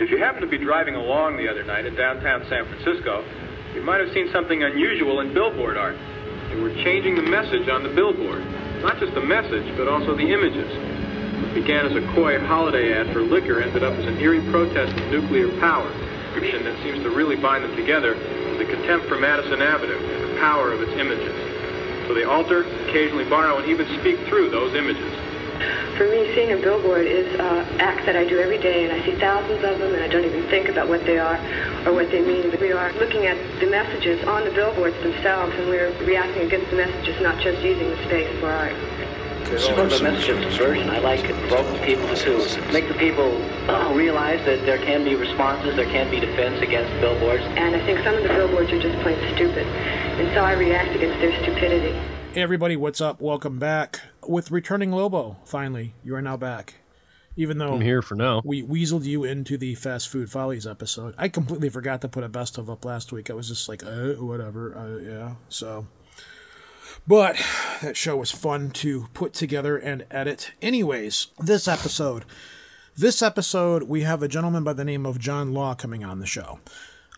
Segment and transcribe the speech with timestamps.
[0.00, 3.22] If you happened to be driving along the other night in downtown San Francisco,
[3.74, 5.94] you might have seen something unusual in billboard art.
[6.50, 8.42] They were changing the message on the billboard.
[8.82, 10.66] Not just the message, but also the images.
[11.38, 14.98] What began as a coy holiday ad for liquor ended up as an eerie protest
[14.98, 15.86] of nuclear power.
[16.34, 20.34] Description that seems to really bind them together is the contempt for Madison Avenue and
[20.34, 21.30] the power of its images.
[22.08, 25.23] So they alter, occasionally borrow, and even speak through those images.
[25.96, 28.92] For me, seeing a billboard is uh, an act that I do every day, and
[28.92, 31.38] I see thousands of them, and I don't even think about what they are
[31.86, 32.50] or what they mean.
[32.50, 36.68] But we are looking at the messages on the billboards themselves, and we're reacting against
[36.70, 38.74] the messages, not just using the space for art.
[39.60, 40.90] Sort of a message of subversion.
[40.90, 43.30] I like it provoking people to make the people
[43.68, 47.44] oh, realize that there can be responses, there can be defense against billboards.
[47.54, 50.96] And I think some of the billboards are just plain stupid, and so I react
[50.96, 51.92] against their stupidity.
[52.32, 53.20] Hey everybody, what's up?
[53.20, 55.36] Welcome back with returning Lobo.
[55.44, 56.74] Finally, you are now back.
[57.36, 58.40] Even though I'm here for now.
[58.44, 62.28] we weaseled you into the fast food follies episode, I completely forgot to put a
[62.28, 63.28] best of up last week.
[63.28, 65.34] I was just like, uh, whatever, uh, yeah.
[65.48, 65.88] So,
[67.08, 67.36] but
[67.82, 70.52] that show was fun to put together and edit.
[70.62, 72.24] Anyways, this episode,
[72.96, 76.26] this episode, we have a gentleman by the name of John Law coming on the
[76.26, 76.60] show.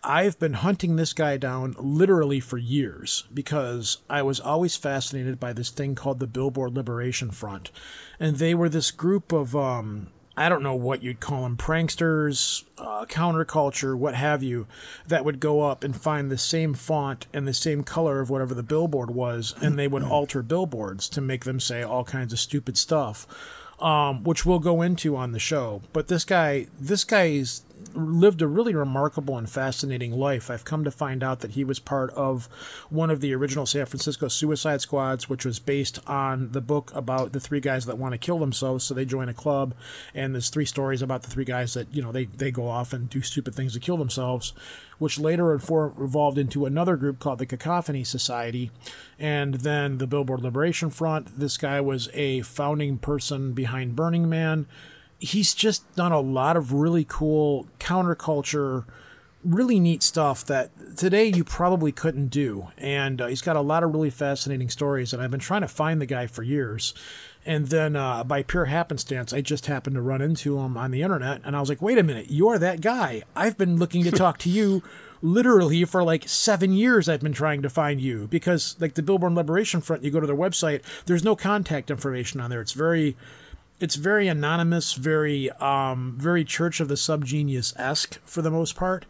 [0.09, 5.53] I've been hunting this guy down literally for years because I was always fascinated by
[5.53, 7.73] this thing called the Billboard Liberation Front.
[8.21, 12.63] And they were this group of, um, I don't know what you'd call them, pranksters,
[12.79, 14.69] uh, counterculture, what have you,
[15.09, 18.55] that would go up and find the same font and the same color of whatever
[18.55, 22.39] the billboard was, and they would alter billboards to make them say all kinds of
[22.39, 23.27] stupid stuff.
[23.79, 25.83] Um, which we'll go into on the show.
[25.93, 27.61] But this guy, this guy's
[27.95, 30.51] lived a really remarkable and fascinating life.
[30.51, 32.49] I've come to find out that he was part of
[32.91, 37.33] one of the original San Francisco Suicide Squads, which was based on the book about
[37.33, 38.85] the three guys that want to kill themselves.
[38.85, 39.75] So they join a club,
[40.15, 42.93] and there's three stories about the three guys that you know they they go off
[42.93, 44.53] and do stupid things to kill themselves.
[44.99, 48.71] Which later evolved into another group called the Cacophony Society,
[49.19, 51.39] and then the Billboard Liberation Front.
[51.39, 54.67] This guy was a founding person behind Burning Man
[55.19, 58.85] he's just done a lot of really cool counterculture
[59.47, 62.69] really neat stuff that today you probably couldn't do.
[62.77, 65.69] And uh, he's got a lot of really fascinating stories and i've been trying to
[65.69, 66.95] find the guy for years.
[67.45, 71.03] And then uh, by pure happenstance i just happened to run into him on the
[71.03, 73.23] internet and i was like wait a minute you're that guy.
[73.37, 74.83] I've been looking to talk to you
[75.23, 78.27] literally for like seven years i've been trying to find you.
[78.27, 82.41] Because like the billboard liberation front you go to their website there's no contact information
[82.41, 82.61] on there.
[82.61, 83.17] It's very
[83.81, 89.07] it's very anonymous, very um, very Church of the Subgenius esque for the most part.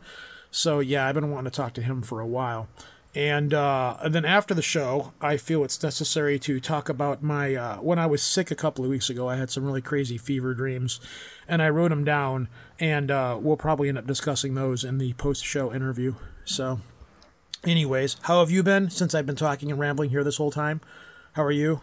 [0.51, 2.69] So yeah, I've been wanting to talk to him for a while.
[3.15, 7.55] And, uh, and then after the show, I feel it's necessary to talk about my
[7.55, 9.27] uh, when I was sick a couple of weeks ago.
[9.27, 11.01] I had some really crazy fever dreams,
[11.49, 12.49] and I wrote them down.
[12.79, 16.17] And uh, we'll probably end up discussing those in the post-show interview.
[16.45, 16.81] So,
[17.65, 20.83] anyways, how have you been since I've been talking and rambling here this whole time?
[21.33, 21.81] How are you?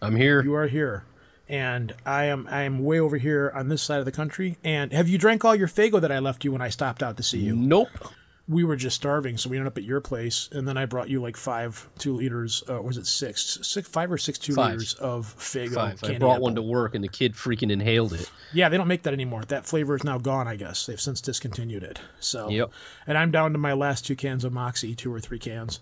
[0.00, 0.42] I'm here.
[0.42, 1.04] You are here
[1.48, 4.58] and I am I am way over here on this side of the country.
[4.64, 7.16] And have you drank all your Faygo that I left you when I stopped out
[7.16, 7.54] to see you?
[7.54, 7.88] Nope.
[8.48, 11.10] We were just starving, so we ended up at your place, and then I brought
[11.10, 12.62] you like five two liters.
[12.70, 14.74] Uh, was it six, six, five or six two Five.
[14.74, 15.74] liters of Faygo?
[15.74, 16.04] Five.
[16.04, 16.42] I brought apple.
[16.44, 18.30] one to work, and the kid freaking inhaled it.
[18.52, 19.42] Yeah, they don't make that anymore.
[19.48, 20.46] That flavor is now gone.
[20.46, 21.98] I guess they've since discontinued it.
[22.20, 22.70] So, Yep.
[23.08, 25.80] and I'm down to my last two cans of Moxie, two or three cans.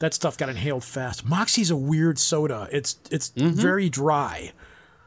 [0.00, 1.24] That stuff got inhaled fast.
[1.24, 2.66] Moxie's a weird soda.
[2.72, 4.50] It's it's very dry.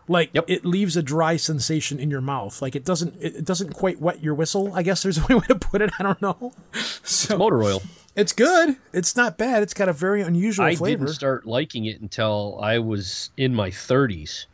[0.07, 0.45] Like Yep.
[0.47, 2.62] it leaves a dry sensation in your mouth.
[2.62, 4.73] Like it doesn't it doesn't quite wet your whistle.
[4.73, 5.91] I guess there's a way to put it.
[6.00, 6.53] I don't know.
[7.03, 7.81] So Motor oil.
[8.16, 8.75] it's good.
[8.94, 9.63] It's not bad.
[9.63, 11.03] It's got a very unusual I flavor.
[11.03, 14.45] I didn't start liking it until I was in my 30s.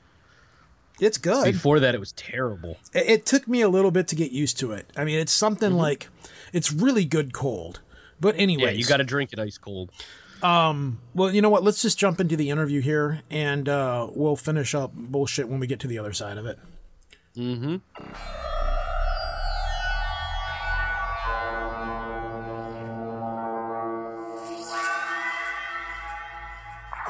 [1.00, 1.46] it's good.
[1.46, 2.78] Before that, it was terrible.
[2.94, 4.88] it, it took me a little bit to get used to it.
[4.96, 5.80] I mean, it's something mm-hmm.
[5.80, 6.10] like
[6.54, 7.82] it's really good cold.
[8.20, 9.92] But anyway Yeah, you got to drink it ice cold.
[11.14, 11.64] Well, you know what?
[11.64, 15.68] Let's just jump into the interview here, and uh, we'll finish up bullshit when we
[15.68, 16.60] get to the other side of it.
[17.36, 17.78] Mm-hmm.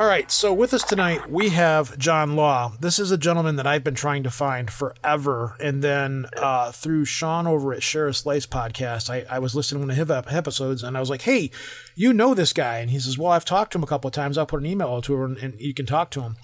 [0.03, 2.73] All right, so with us tonight we have John Law.
[2.77, 7.05] This is a gentleman that I've been trying to find forever, and then uh, through
[7.05, 10.83] Sean over at a Slice podcast, I, I was listening to one of his episodes,
[10.83, 11.51] and I was like, "Hey,
[11.95, 14.13] you know this guy?" And he says, "Well, I've talked to him a couple of
[14.13, 14.37] times.
[14.37, 16.35] I'll put an email to him, and you can talk to him."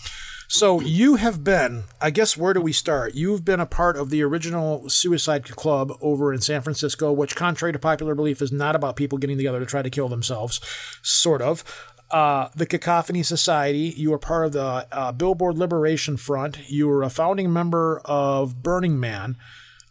[0.52, 3.14] So you have been, I guess, where do we start?
[3.14, 7.72] You've been a part of the original Suicide Club over in San Francisco, which, contrary
[7.72, 10.60] to popular belief, is not about people getting together to try to kill themselves,
[11.04, 11.64] sort of.
[12.12, 13.94] Uh, the Cacophony Society.
[13.96, 16.70] You were part of the uh, Billboard Liberation Front.
[16.70, 19.38] You were a founding member of Burning Man.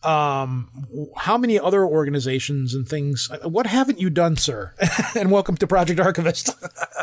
[0.03, 0.69] Um,
[1.17, 3.31] how many other organizations and things?
[3.43, 4.75] What haven't you done, sir?
[5.17, 6.51] and welcome to Project Archivist.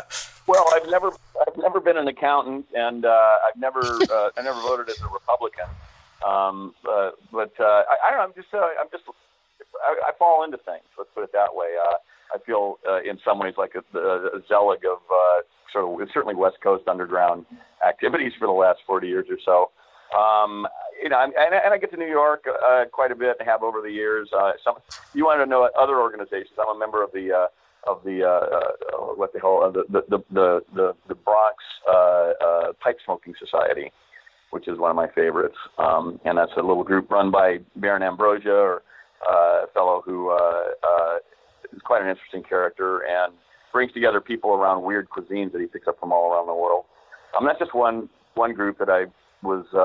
[0.46, 1.12] well, I've never,
[1.46, 5.08] I've never been an accountant, and uh, I've never, uh, I never voted as a
[5.08, 5.66] Republican.
[6.26, 8.20] Um, uh, but uh, I, I, don't.
[8.20, 9.04] I'm just, uh, I'm just,
[9.86, 10.84] I, I, fall into things.
[10.96, 11.68] Let's put it that way.
[12.32, 15.00] Uh, I feel, in some ways, like a, a zealot of
[15.72, 17.46] sort of certainly West Coast underground
[17.86, 19.70] activities for the last 40 years or so.
[20.16, 20.66] Um,
[21.02, 23.62] you know, and, and I get to New York uh, quite a bit and have
[23.62, 24.28] over the years.
[24.36, 24.76] Uh, some
[25.14, 26.58] you want to know other organizations?
[26.58, 29.84] I'm a member of the uh, of the uh, uh, what they call uh, the,
[29.90, 31.56] the the the the Bronx
[31.88, 33.92] uh, uh, Pipe Smoking Society,
[34.50, 35.56] which is one of my favorites.
[35.78, 38.82] Um, and that's a little group run by Baron Ambrosia, or
[39.28, 41.18] uh, a fellow who uh, uh,
[41.76, 43.32] is quite an interesting character and
[43.72, 46.86] brings together people around weird cuisines that he picks up from all around the world.
[47.38, 49.06] Um, that's just one one group that I
[49.42, 49.78] was uh,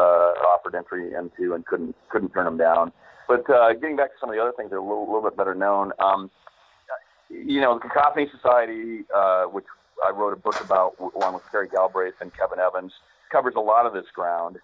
[0.51, 2.91] offered entry into and couldn't couldn't turn them down.
[3.27, 5.29] But uh, getting back to some of the other things that are a little, little
[5.29, 6.29] bit better known, um,
[7.29, 9.65] you know, the Cacophony Society, uh, which
[10.05, 12.91] I wrote a book about along with Carrie Galbraith and Kevin Evans,
[13.31, 14.57] covers a lot of this ground.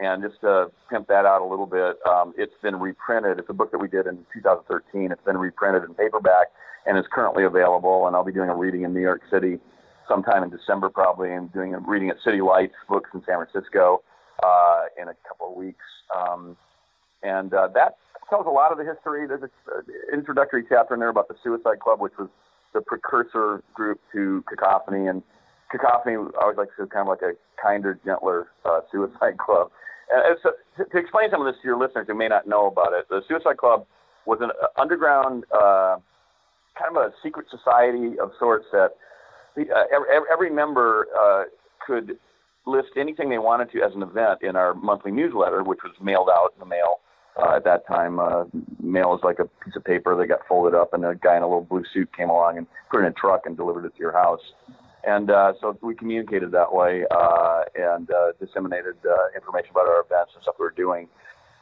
[0.00, 3.38] And just to pimp that out a little bit, um, it's been reprinted.
[3.38, 5.12] It's a book that we did in 2013.
[5.12, 6.46] It's been reprinted in paperback
[6.86, 8.06] and is currently available.
[8.06, 9.58] And I'll be doing a reading in New York City
[10.08, 14.02] sometime in December, probably, and doing a reading at City Lights Books in San Francisco
[14.42, 15.84] uh, in a couple of weeks.
[16.16, 16.56] Um,
[17.22, 17.96] and uh, that
[18.28, 19.26] tells a lot of the history.
[19.26, 19.50] There's an
[20.12, 22.28] introductory chapter in there about the Suicide Club, which was
[22.72, 25.06] the precursor group to Cacophony.
[25.06, 25.22] And
[25.72, 29.70] Cacophony, I always like to say, kind of like a kinder, gentler uh, suicide club.
[30.12, 32.92] And so, to, explain some of this to your listeners who may not know about
[32.92, 33.86] it, the Suicide Club
[34.26, 35.96] was an underground, uh,
[36.78, 38.90] kind of a secret society of sorts that
[39.58, 41.44] uh, every, every member uh,
[41.86, 42.18] could
[42.66, 46.28] list anything they wanted to as an event in our monthly newsletter, which was mailed
[46.28, 47.00] out in the mail.
[47.40, 48.44] Uh, at that time, uh,
[48.82, 51.42] mail was like a piece of paper that got folded up, and a guy in
[51.42, 53.94] a little blue suit came along and put it in a truck and delivered it
[53.94, 54.40] to your house.
[55.04, 60.00] And uh, so we communicated that way uh, and uh, disseminated uh, information about our
[60.00, 61.08] events and stuff we were doing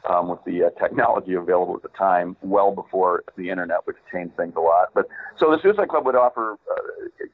[0.07, 4.35] um, with the uh, technology available at the time, well before the internet, which changed
[4.37, 4.89] things a lot.
[4.93, 5.07] But
[5.39, 7.25] so the Suicide Club would offer, uh,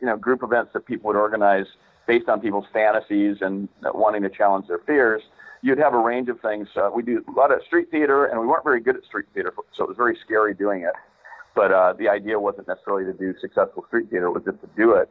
[0.00, 1.66] you know, group events that people would organize
[2.06, 5.22] based on people's fantasies and wanting to challenge their fears.
[5.62, 6.68] You'd have a range of things.
[6.94, 9.52] We do a lot of street theater, and we weren't very good at street theater,
[9.72, 10.92] so it was very scary doing it.
[11.56, 14.92] But the idea wasn't necessarily to do successful street theater; it was just to do
[14.92, 15.10] it.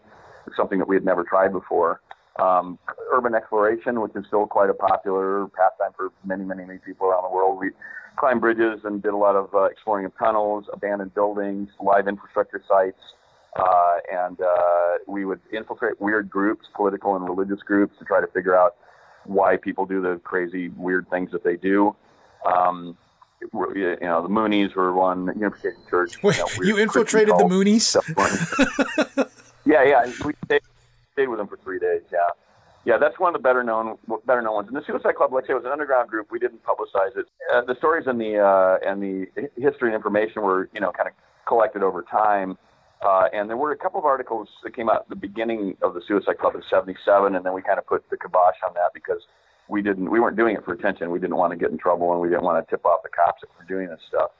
[0.56, 2.02] Something that we had never tried before.
[2.38, 2.78] Um,
[3.14, 7.24] urban exploration, which is still quite a popular pastime for many, many, many people around
[7.24, 7.60] the world.
[7.60, 7.72] We
[8.18, 12.62] climbed bridges and did a lot of uh, exploring of tunnels, abandoned buildings, live infrastructure
[12.68, 13.00] sites,
[13.56, 18.28] uh, and uh, we would infiltrate weird groups, political and religious groups, to try to
[18.28, 18.76] figure out
[19.24, 21.96] why people do the crazy, weird things that they do.
[22.46, 22.98] Um,
[23.54, 26.22] you know, the Moonies were one Unification Church.
[26.24, 27.96] Wait, you, know, you infiltrated the Moonies?
[29.66, 30.06] yeah, yeah.
[30.24, 30.62] We stayed,
[31.14, 32.02] stayed, with them for three days.
[32.12, 32.20] Yeah,
[32.86, 32.98] yeah.
[32.98, 34.68] That's one of the better known, better known ones.
[34.68, 36.32] And the Suicide Club, like I say, was an underground group.
[36.32, 37.26] We didn't publicize it.
[37.54, 39.28] Uh, the stories and the uh, and the
[39.58, 41.14] history and information were, you know, kind of
[41.48, 42.58] collected over time.
[43.06, 45.94] Uh, and there were a couple of articles that came out at the beginning of
[45.94, 48.92] the Suicide Club in '77, and then we kind of put the kibosh on that
[48.94, 49.22] because
[49.68, 51.12] we didn't, we weren't doing it for attention.
[51.12, 53.10] We didn't want to get in trouble, and we didn't want to tip off the
[53.10, 54.32] cops if we're doing this stuff.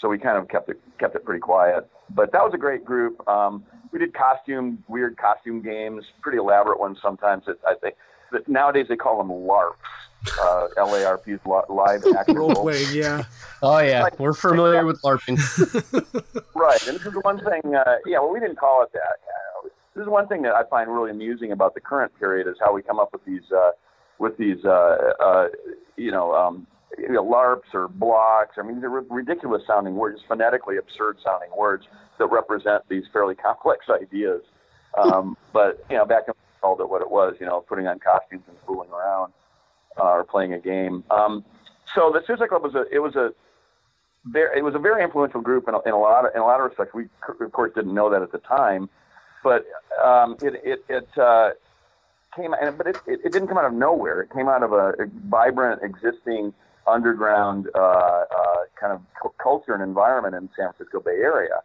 [0.00, 1.88] So we kind of kept it kept it pretty quiet.
[2.10, 3.26] But that was a great group.
[3.28, 7.44] Um, we did costume, weird costume games, pretty elaborate ones sometimes.
[7.46, 7.96] That I think
[8.32, 9.74] that nowadays they call them LARPs
[10.40, 12.88] uh, LARP's live action role playing.
[12.92, 13.24] Yeah.
[13.62, 15.38] Oh yeah, like, we're familiar with LARPing.
[16.54, 17.74] right, and this is one thing.
[17.74, 19.00] Uh, yeah, well, we didn't call it that.
[19.00, 22.54] Uh, this is one thing that I find really amusing about the current period is
[22.60, 23.70] how we come up with these uh,
[24.18, 25.48] with these uh, uh,
[25.96, 26.34] you know.
[26.34, 26.66] Um,
[26.98, 28.56] you know, LARPs or blocks.
[28.58, 31.86] I mean, they're ridiculous sounding words, phonetically absurd sounding words
[32.18, 34.42] that represent these fairly complex ideas.
[34.96, 37.36] Um, but you know, back we called it what it was.
[37.40, 39.32] You know, putting on costumes and fooling around
[39.98, 41.04] uh, or playing a game.
[41.10, 41.44] Um,
[41.94, 43.32] so the Suicide Club was a it was a
[44.26, 46.44] very it was a very influential group in a, in a lot of in a
[46.44, 46.94] lot of respects.
[46.94, 48.88] We of course didn't know that at the time,
[49.42, 49.64] but
[50.02, 51.50] um, it it it uh,
[52.36, 54.22] came but it, it, it didn't come out of nowhere.
[54.22, 56.52] It came out of a, a vibrant existing
[56.88, 58.24] underground uh, uh,
[58.80, 61.60] kind of c- culture and environment in San Francisco Bay Area.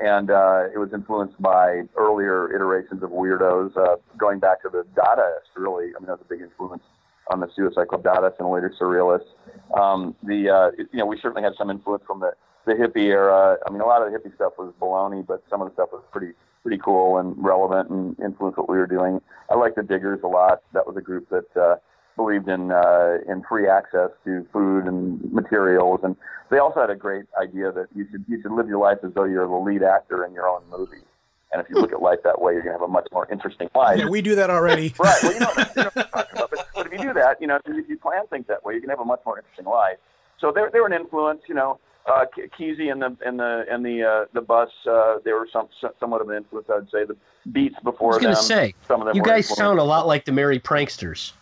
[0.00, 4.84] And uh, it was influenced by earlier iterations of weirdos, uh, going back to the
[4.96, 5.92] Dadaists, really.
[5.94, 6.82] I mean, that was a big influence
[7.30, 9.30] on the Suicide Club Dadaist and later Surrealists.
[9.78, 12.32] Um, the uh, you know we certainly had some influence from the
[12.64, 13.58] the hippie era.
[13.66, 15.90] I mean, a lot of the hippie stuff was baloney, but some of the stuff
[15.92, 19.20] was pretty pretty cool and relevant and influenced what we were doing.
[19.50, 20.62] I like the Diggers a lot.
[20.72, 21.76] That was a group that uh,
[22.22, 26.16] believed in uh, in free access to food and materials, and
[26.50, 29.12] they also had a great idea that you should you should live your life as
[29.14, 31.04] though you're the lead actor in your own movie.
[31.52, 33.28] And if you look at life that way, you're going to have a much more
[33.30, 33.98] interesting life.
[33.98, 34.94] Yeah, we do that already.
[34.98, 35.14] right.
[35.22, 36.50] Well, you know, you know what I'm talking about.
[36.50, 38.80] But, but if you do that, you know, if you plan things that way, you
[38.80, 39.98] can have a much more interesting life.
[40.40, 41.42] So they're they're an influence.
[41.48, 42.24] You know, uh,
[42.58, 44.70] Kesey and the and the and the uh, the bus.
[44.88, 45.68] Uh, they were some
[46.00, 46.68] somewhat of an influence.
[46.70, 47.16] I'd say the
[47.50, 48.42] Beats before I was going them.
[48.42, 49.56] to say, some of them you guys influenced.
[49.56, 51.32] sound a lot like the Merry Pranksters.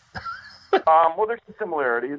[0.72, 2.18] Um, well, there's some similarities.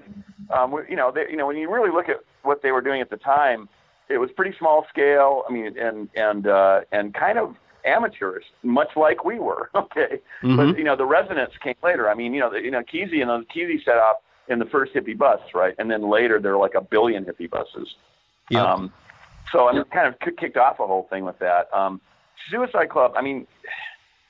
[0.54, 3.02] Um, you know, they, you know, when you really look at what they were doing
[3.02, 3.70] at the time,
[4.10, 5.44] it was pretty small scale.
[5.48, 7.56] I mean, and and uh, and kind of
[7.86, 9.70] amateurish, much like we were.
[9.76, 10.58] Okay, Mhm.
[10.58, 12.10] but you know, the resonance came later.
[12.10, 14.66] I mean, you know, the, you know, Kesey and the Kesey set up in the
[14.66, 15.74] first hippie bus, right?
[15.80, 17.96] And then later there were like a billion hippie buses.
[18.50, 18.62] Yep.
[18.66, 18.94] Um,
[19.52, 21.74] so I mean, kind of kicked off the whole thing with that.
[21.74, 22.02] Um,
[22.50, 23.14] Suicide Club.
[23.16, 23.48] I mean,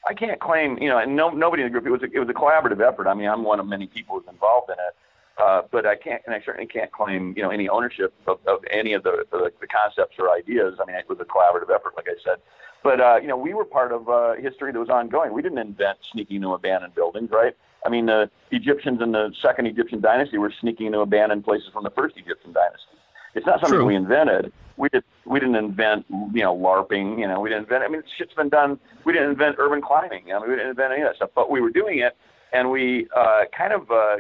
[0.08, 1.86] I can't claim, you know, and no, nobody in the group.
[1.86, 3.08] It was a, it was a collaborative effort.
[3.08, 4.96] I mean, I'm one of many people who's involved in it,
[5.38, 8.60] uh, but I can't, and I certainly can't claim, you know, any ownership of, of
[8.72, 10.80] any of the, the the concepts or ideas.
[10.82, 12.38] I mean, it was a collaborative effort, like I said.
[12.84, 15.34] But uh, you know, we were part of uh, history that was ongoing.
[15.34, 17.56] We didn't invent sneaking into abandoned buildings, right?
[17.86, 21.84] I mean, the Egyptians in the second Egyptian dynasty were sneaking into abandoned places from
[21.84, 22.98] the first Egyptian dynasty.
[23.34, 23.86] It's not something True.
[23.86, 24.52] we invented.
[24.82, 25.04] We did.
[25.28, 27.20] We didn't invent, you know, LARPing.
[27.20, 27.84] You know, we didn't invent.
[27.84, 28.80] I mean, shit's been done.
[29.06, 30.34] We didn't invent urban climbing.
[30.34, 31.30] I mean, we didn't invent any of that stuff.
[31.36, 32.18] But we were doing it,
[32.52, 34.16] and we uh, kind of uh,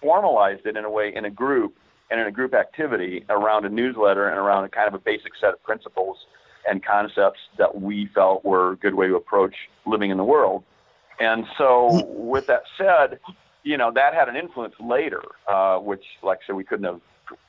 [0.00, 1.76] formalized it in a way in a group
[2.10, 5.32] and in a group activity around a newsletter and around a kind of a basic
[5.38, 6.16] set of principles
[6.66, 9.54] and concepts that we felt were a good way to approach
[9.84, 10.64] living in the world.
[11.20, 13.20] And so, with that said,
[13.64, 17.02] you know that had an influence later, uh, which, like I said, we couldn't have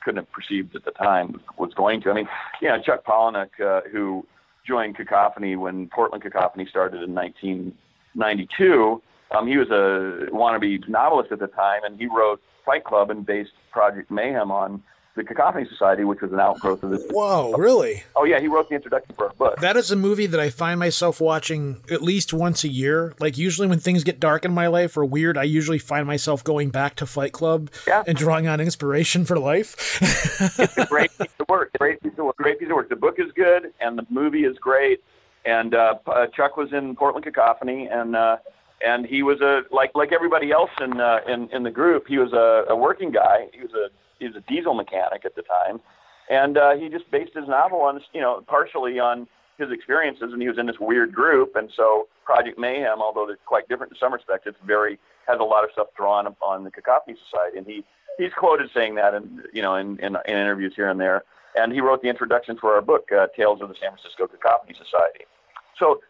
[0.04, 2.10] couldn't have perceived at the time was going to.
[2.10, 2.28] I mean,
[2.60, 4.26] you know, Chuck Palahniuk, uh, who
[4.66, 9.02] joined Cacophony when Portland Cacophony started in 1992,
[9.36, 13.24] um, he was a wannabe novelist at the time, and he wrote Fight Club and
[13.24, 14.82] based Project Mayhem on
[15.18, 17.04] the Cacophony Society, which was an outgrowth of this.
[17.10, 18.04] Whoa, really?
[18.16, 19.60] Oh yeah, he wrote the introduction for our book.
[19.60, 23.14] That is a movie that I find myself watching at least once a year.
[23.20, 26.42] Like usually when things get dark in my life or weird, I usually find myself
[26.42, 28.02] going back to Fight Club Yeah.
[28.06, 29.98] and drawing on inspiration for life.
[30.58, 31.70] it's a great piece of work.
[31.78, 32.36] Great piece of work.
[32.36, 32.88] Great piece of work.
[32.88, 35.02] The book is good, and the movie is great.
[35.44, 38.36] And uh, uh, Chuck was in Portland Cacophony, and uh,
[38.84, 42.06] and he was a like like everybody else in uh, in in the group.
[42.06, 43.46] He was a, a working guy.
[43.52, 45.80] He was a he was a diesel mechanic at the time,
[46.30, 49.26] and uh, he just based his novel on you know partially on
[49.58, 50.32] his experiences.
[50.32, 53.92] And he was in this weird group, and so Project Mayhem, although they're quite different
[53.92, 57.58] in some respects, it's very has a lot of stuff drawn upon the Cacophony Society,
[57.58, 57.84] and he
[58.18, 61.24] he's quoted saying that in you know in, in, in interviews here and there.
[61.54, 64.74] And he wrote the introduction for our book, uh, Tales of the San Francisco Cacophony
[64.74, 65.24] Society.
[65.78, 66.00] So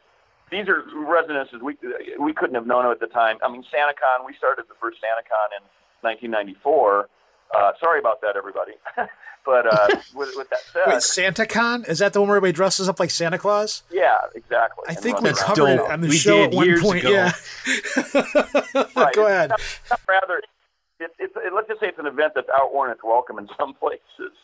[0.50, 1.76] these are resonances we
[2.18, 3.38] we couldn't have known at the time.
[3.42, 5.64] I mean, SantaCon, we started the first SantaCon in
[6.02, 7.08] 1994.
[7.54, 8.72] Uh, sorry about that, everybody.
[9.46, 11.88] but uh, with, with that said, Wait, SantaCon?
[11.88, 13.82] Is that the one where everybody dresses up like Santa Claus?
[13.90, 14.84] yeah, exactly.
[14.88, 15.56] I And think we That's around.
[15.56, 17.00] covered it on the We show at one years point.
[17.00, 17.10] ago.
[17.10, 17.32] Yeah.
[18.96, 19.14] Right.
[19.14, 19.50] Go It's ahead.
[19.50, 20.42] not- not rather,
[21.00, 23.74] it, it's it, let's just say it's an event that's outworn its welcome in some
[23.74, 24.34] places.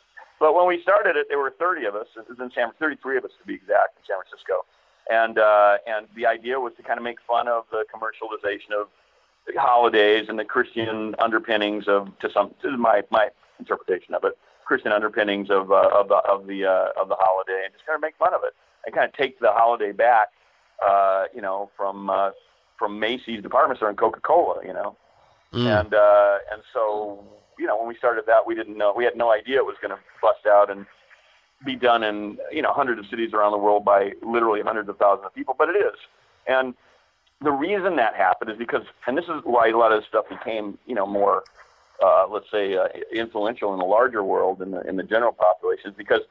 [0.40, 2.06] But when we started it, there were 30 of us.
[2.16, 4.64] It was in San, 33 of us to be exact, in San Francisco,
[5.10, 8.86] and uh, and the idea was to kind of make fun of the commercialization of
[8.86, 9.03] the
[9.56, 14.36] holidays and the Christian underpinnings of to some this is my my interpretation of it
[14.64, 17.96] Christian underpinnings of uh, of the of the uh, of the holiday and just kind
[17.96, 18.54] of make fun of it
[18.86, 20.28] and kind of take the holiday back,
[20.86, 22.30] uh, you know, from uh,
[22.78, 24.96] from Macy's department store and Coca Cola, you know,
[25.54, 25.80] Mm.
[25.80, 27.22] and uh, and so
[27.60, 29.76] you know when we started that we didn't know we had no idea it was
[29.80, 30.84] going to bust out and
[31.64, 34.96] be done in you know hundreds of cities around the world by literally hundreds of
[34.98, 35.94] thousands of people, but it is.
[36.48, 36.74] And
[37.44, 40.28] the reason that happened is because, and this is why a lot of this stuff
[40.28, 41.44] became you know more,
[42.02, 45.90] uh, let's say, uh, influential in the larger world in the in the general population,
[45.90, 46.22] is because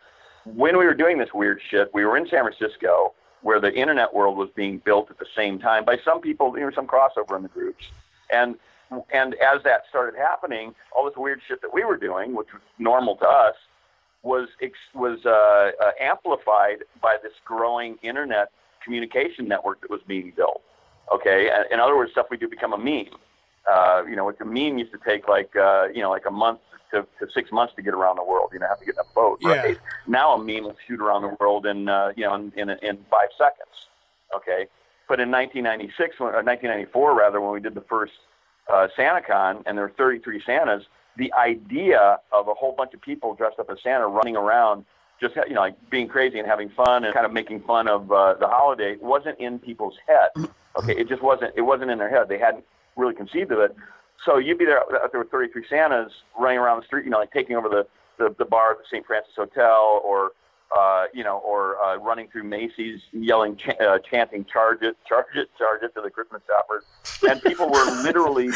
[0.45, 4.13] when we were doing this weird shit, we were in San Francisco where the internet
[4.13, 7.35] world was being built at the same time by some people, there was some crossover
[7.35, 7.85] in the groups,
[8.31, 8.55] and
[9.11, 12.61] and as that started happening, all this weird shit that we were doing, which was
[12.79, 13.55] normal to us,
[14.23, 14.49] was
[14.93, 18.51] was uh, uh, amplified by this growing internet
[18.83, 20.61] communication network that was being built.
[21.11, 23.09] Okay, in other words, stuff we do become a meme.
[23.71, 26.31] Uh, you know, it's a meme used to take like uh, you know like a
[26.31, 26.59] month
[26.91, 28.51] to, to six months to get around the world.
[28.53, 29.39] You know, have to get in a boat.
[29.41, 29.55] Yeah.
[29.55, 29.77] Right?
[30.07, 32.97] Now a meme will shoot around the world in uh, you know in, in in
[33.09, 33.87] five seconds.
[34.35, 34.67] Okay,
[35.07, 38.13] but in 1996 when, or 1994 rather, when we did the first
[38.71, 40.85] uh, SantaCon and there were 33 Santas,
[41.17, 44.85] the idea of a whole bunch of people dressed up as Santa running around,
[45.23, 48.11] just you know, like being crazy and having fun and kind of making fun of
[48.11, 50.29] uh, the holiday wasn't in people's head.
[50.77, 51.53] Okay, it just wasn't.
[51.55, 52.27] It wasn't in their head.
[52.29, 52.65] They hadn't
[52.95, 53.75] really conceived of it.
[54.25, 57.19] so you'd be there out there with 33 Santas running around the street, you know,
[57.19, 57.87] like taking over the
[58.17, 59.05] the, the bar at the St.
[59.05, 60.31] Francis Hotel, or
[60.77, 65.35] uh, you know, or uh, running through Macy's, yelling, ch- uh, chanting, "Charge it, charge
[65.35, 66.83] it, charge it" to the Christmas shoppers,
[67.29, 68.49] and people were literally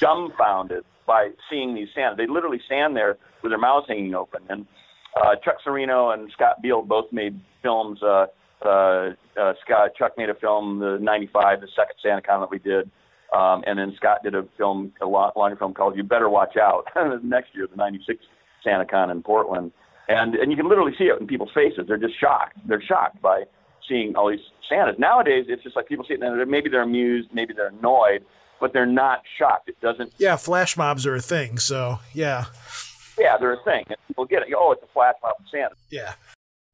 [0.00, 2.16] dumbfounded by seeing these Santas.
[2.16, 4.42] They literally stand there with their mouths hanging open.
[4.48, 4.66] And
[5.16, 8.02] uh, Chuck Cirino and Scott Beale both made films.
[8.02, 8.26] Uh,
[8.64, 12.90] uh, uh, Scott Chuck made a film, the '95, the second SantaCon that we did.
[13.32, 16.86] Um, and then Scott did a film, a longer film called "You Better Watch Out."
[17.24, 18.24] next year, the '96
[18.64, 19.72] SantaCon in Portland,
[20.08, 21.84] and and you can literally see it in people's faces.
[21.88, 22.56] They're just shocked.
[22.66, 23.44] They're shocked by
[23.88, 24.96] seeing all these Santas.
[24.98, 28.24] Nowadays, it's just like people see it and maybe they're amused, maybe they're annoyed,
[28.60, 29.68] but they're not shocked.
[29.68, 30.12] It doesn't.
[30.18, 31.58] Yeah, flash mobs are a thing.
[31.58, 32.46] So yeah.
[33.18, 33.84] Yeah, they're a thing.
[33.88, 34.48] And people get it.
[34.56, 35.74] Oh, it's a flash mob of Santa.
[35.90, 36.14] Yeah.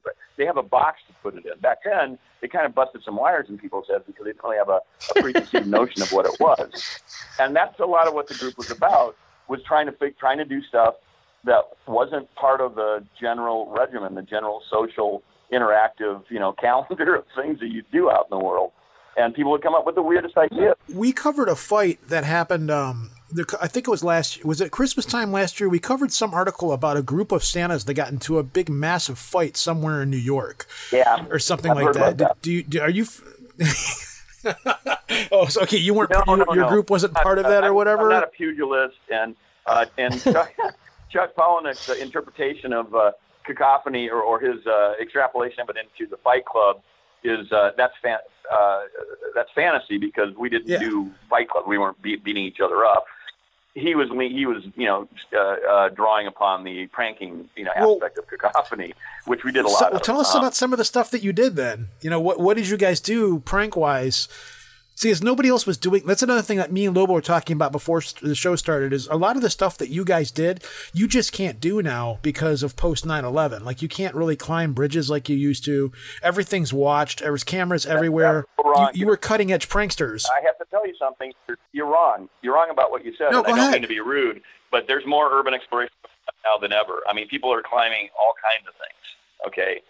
[0.04, 1.58] But they have a box to put it in.
[1.60, 4.56] Back then, they kind of busted some wires in people's heads because they didn't really
[4.56, 4.80] have a,
[5.16, 7.00] a preconceived notion of what it was.
[7.38, 9.16] And that's a lot of what the group was about.
[9.48, 10.94] Was trying to fig- trying to do stuff
[11.44, 17.24] that wasn't part of the general regimen, the general social interactive, you know, calendar of
[17.34, 18.72] things that you do out in the world.
[19.16, 20.74] And people would come up with the weirdest ideas.
[20.92, 22.70] We covered a fight that happened.
[22.70, 23.10] Um,
[23.60, 24.44] I think it was last.
[24.44, 25.68] Was it Christmas time last year?
[25.68, 29.18] We covered some article about a group of Santas that got into a big, massive
[29.18, 30.66] fight somewhere in New York.
[30.92, 32.18] Yeah, or something I've like that.
[32.18, 32.42] that.
[32.42, 32.62] Do you?
[32.62, 33.06] Do, are you?
[35.32, 35.76] oh, so okay.
[35.76, 36.10] You weren't.
[36.10, 36.68] No, your, no, your no.
[36.68, 38.04] group wasn't part of that or I'm- whatever.
[38.04, 40.52] I'm not a pugilist, and uh, and Chuck,
[41.10, 43.12] Chuck Palahniuk's uh, interpretation of uh,
[43.44, 46.80] cacophony or, or his uh, extrapolation of it into the Fight Club
[47.24, 48.18] is uh, that's fan,
[48.52, 48.80] uh,
[49.34, 50.78] that's fantasy because we didn't Yeah.
[50.78, 51.64] do Fight Club.
[51.66, 53.04] We weren't be- beating each other up.
[53.74, 57.94] He was he was you know uh, uh, drawing upon the pranking you know Well-
[57.96, 58.92] aspect of cacophony,
[59.26, 59.92] which we did a So, lot.
[59.92, 60.02] of.
[60.02, 61.88] tell us Uh, about some of the stuff that you did then.
[62.00, 64.26] You know, what what did you guys do prank wise?
[64.98, 67.54] See, as nobody else was doing, that's another thing that me and Lobo were talking
[67.54, 68.92] about before the show started.
[68.92, 72.18] Is a lot of the stuff that you guys did, you just can't do now
[72.20, 73.62] because of post 9-11.
[73.62, 75.92] Like you can't really climb bridges like you used to.
[76.20, 77.20] Everything's watched.
[77.20, 78.44] There was cameras everywhere.
[78.58, 80.26] You, you were cutting edge pranksters.
[80.36, 81.32] I have to tell you something.
[81.46, 82.28] You're, you're wrong.
[82.42, 83.30] You're wrong about what you said.
[83.30, 83.72] No, go I don't ahead.
[83.74, 85.94] mean to be rude, but there's more urban exploration
[86.42, 87.02] now than ever.
[87.08, 89.46] I mean, people are climbing all kinds of things.
[89.46, 89.80] Okay,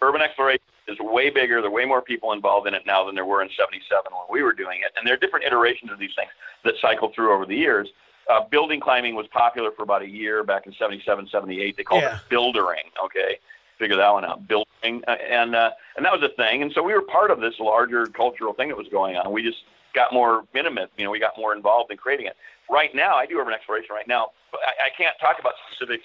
[0.00, 1.60] urban exploration is way bigger.
[1.60, 4.26] There are way more people involved in it now than there were in '77 when
[4.30, 6.30] we were doing it, and there are different iterations of these things
[6.64, 7.88] that cycle through over the years.
[8.30, 11.76] Uh, building climbing was popular for about a year back in '77, '78.
[11.76, 12.16] They called Yeah.
[12.16, 12.84] it buildering.
[13.04, 13.38] Okay,
[13.78, 14.46] figure that one out.
[14.48, 16.62] Building, uh, and uh, and that was a thing.
[16.62, 19.30] And so we were part of this larger cultural thing that was going on.
[19.32, 19.58] We just
[19.94, 20.90] got more intimate.
[20.96, 22.36] You know, we got more involved in creating it.
[22.70, 26.04] Right now, I do urban exploration right now, but I, I can't talk about specifics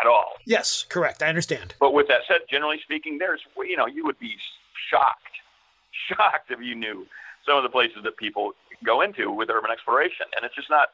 [0.00, 0.32] at all.
[0.44, 1.22] Yes, correct.
[1.22, 1.74] I understand.
[1.80, 4.36] But with that said, generally speaking, there's you know you would be
[4.90, 5.22] shocked,
[6.08, 7.06] shocked if you knew
[7.44, 8.52] some of the places that people
[8.84, 10.88] go into with urban exploration, and it's just not.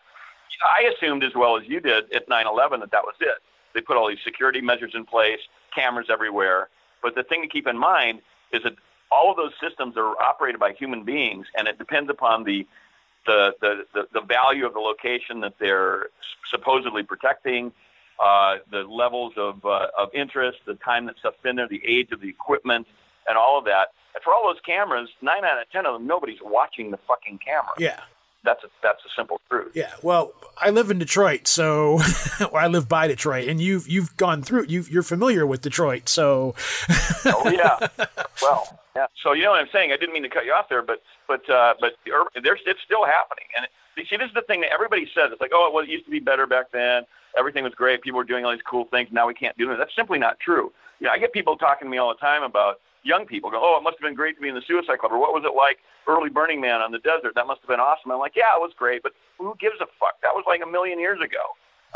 [0.78, 3.38] I assumed as well as you did at 9/11 that that was it.
[3.74, 5.40] They put all these security measures in place,
[5.74, 6.68] cameras everywhere.
[7.02, 8.20] But the thing to keep in mind
[8.52, 8.74] is that
[9.10, 12.66] all of those systems are operated by human beings, and it depends upon the
[13.26, 16.08] the the, the, the value of the location that they're
[16.50, 17.72] supposedly protecting,
[18.22, 22.12] uh, the levels of, uh, of interest, the time that stuff's been there, the age
[22.12, 22.86] of the equipment,
[23.28, 23.88] and all of that.
[24.14, 27.40] And for all those cameras, nine out of ten of them, nobody's watching the fucking
[27.44, 27.72] camera.
[27.78, 28.00] Yeah.
[28.44, 29.70] That's a, that's a simple truth.
[29.72, 32.00] Yeah, well, I live in Detroit, so
[32.52, 34.66] I live by Detroit, and you've you've gone through.
[34.68, 36.56] You you're familiar with Detroit, so
[37.24, 37.86] oh yeah.
[38.42, 39.06] Well, yeah.
[39.22, 39.92] So you know what I'm saying?
[39.92, 41.92] I didn't mean to cut you off there, but but uh, but
[42.42, 43.46] there's it's still happening.
[43.56, 45.30] And see, this is the thing that everybody says.
[45.32, 47.04] It's like, oh, well, it used to be better back then.
[47.36, 48.02] Everything was great.
[48.02, 49.08] People were doing all these cool things.
[49.12, 49.78] Now we can't do them.
[49.78, 50.72] That's simply not true.
[51.00, 53.58] You know, I get people talking to me all the time about young people go,
[53.60, 55.44] oh, it must have been great to be in the Suicide Club, or what was
[55.44, 57.34] it like early Burning Man on the desert?
[57.34, 58.10] That must have been awesome.
[58.10, 60.20] I'm like, yeah, it was great, but who gives a fuck?
[60.22, 61.42] That was like a million years ago.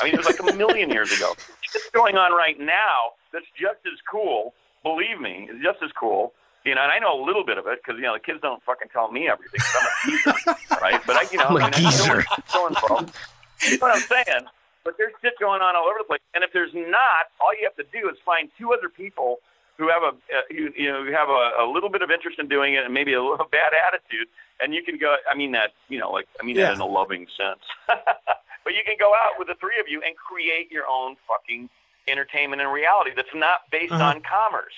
[0.00, 1.34] I mean, it was like a million years ago.
[1.72, 6.32] What's going on right now that's just as cool, believe me, is just as cool.
[6.66, 8.40] You know, and I know a little bit of it because you know the kids
[8.42, 9.60] don't fucking tell me everything.
[9.60, 11.00] 'cause I'm a geezer, right?
[11.06, 12.24] But I, you know, I'm a I mean, geezer.
[12.48, 13.14] so involved.
[13.62, 14.46] You know what I'm saying?
[14.84, 16.20] But there's shit going on all over the place.
[16.34, 19.38] And if there's not, all you have to do is find two other people
[19.78, 22.38] who have a uh, who, you know who have a, a little bit of interest
[22.40, 24.26] in doing it and maybe a little bad attitude,
[24.60, 25.14] and you can go.
[25.30, 26.66] I mean that you know like I mean Yeah.
[26.66, 27.62] that in a loving sense.
[27.86, 31.70] but you can go out with the three of you and create your own fucking
[32.08, 34.02] entertainment and reality that's not based Uh-huh.
[34.18, 34.74] on commerce.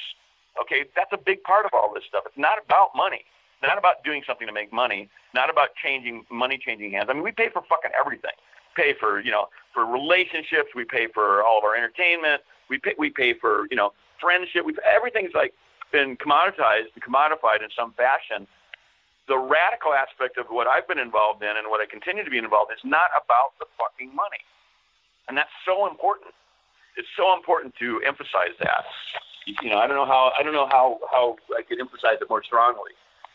[0.62, 2.24] Okay, that's a big part of all this stuff.
[2.26, 3.24] It's not about money.
[3.60, 5.08] It's Not about doing something to make money.
[5.34, 7.08] Not about changing money changing hands.
[7.10, 8.36] I mean, we pay for fucking everything.
[8.76, 10.70] Pay for you know for relationships.
[10.74, 12.42] We pay for all of our entertainment.
[12.70, 14.64] We pay we pay for you know friendship.
[14.66, 15.54] We everything's like
[15.92, 18.46] been commoditized and commodified in some fashion.
[19.28, 22.38] the radical aspect of what I've been involved in and what I continue to be
[22.38, 24.42] involved in is not about the fucking money.
[25.28, 26.32] And that's so important.
[26.96, 28.84] It's so important to emphasize that.
[29.62, 32.28] You know, I don't know how I don't know how how I could emphasize it
[32.28, 32.92] more strongly.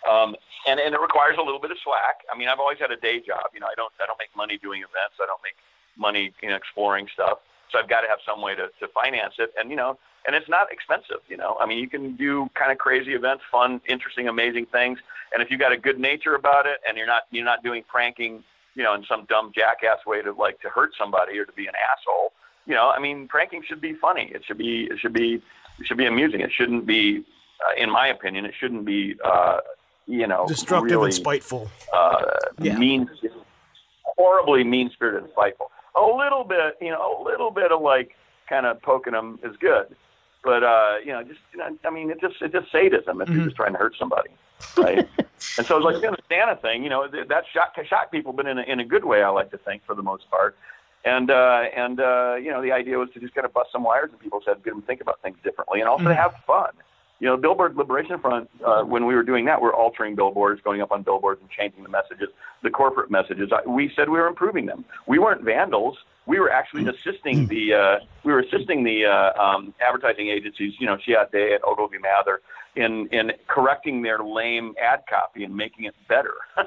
[0.09, 0.35] Um,
[0.67, 2.21] and and it requires a little bit of slack.
[2.31, 3.49] I mean, I've always had a day job.
[3.53, 5.17] You know, I don't I don't make money doing events.
[5.17, 5.57] I don't make
[5.97, 7.39] money you know exploring stuff.
[7.71, 9.53] So I've got to have some way to to finance it.
[9.57, 9.97] And you know,
[10.27, 11.25] and it's not expensive.
[11.27, 14.99] You know, I mean, you can do kind of crazy events, fun, interesting, amazing things.
[15.33, 17.83] And if you've got a good nature about it, and you're not you're not doing
[17.87, 18.43] pranking,
[18.75, 21.65] you know, in some dumb jackass way to like to hurt somebody or to be
[21.67, 22.31] an asshole.
[22.65, 24.31] You know, I mean, pranking should be funny.
[24.33, 25.41] It should be it should be
[25.85, 26.41] should be amusing.
[26.41, 27.23] It shouldn't be,
[27.61, 29.59] uh, in my opinion, it shouldn't be, uh,
[30.07, 31.69] you know, destructive really, and spiteful.
[31.93, 32.25] Uh,
[32.59, 32.77] Yeah.
[32.77, 33.09] mean,
[34.17, 35.71] horribly mean spirited and spiteful.
[35.95, 38.15] A little bit, you know, a little bit of like
[38.49, 39.95] kind of poking them is good,
[40.43, 43.29] but uh, you know, just you know, I mean, it just it just sadism if
[43.29, 44.29] you're just trying to hurt somebody,
[44.77, 45.07] right?
[45.57, 48.57] and so it's like the Santa thing, you know, that shock shock people, but in
[48.57, 50.55] a, in a good way, I like to think for the most part.
[51.05, 53.83] And uh, and uh, you know, the idea was to just kind of bust some
[53.83, 56.33] wires in people's heads, get them to think about things differently, and also to have
[56.47, 56.69] fun.
[57.19, 60.81] You know, Billboard Liberation Front, uh, when we were doing that, we're altering billboards, going
[60.81, 62.27] up on billboards and changing the messages,
[62.63, 63.49] the corporate messages.
[63.53, 64.83] I- We said we were improving them.
[65.07, 65.97] We weren't vandals.
[66.25, 70.85] We were actually assisting the uh, we were assisting the uh, um, advertising agencies, you
[70.87, 72.39] know, Chiat Day and Ogilvy Mather,
[72.77, 76.33] in in correcting their lame ad copy and making it better.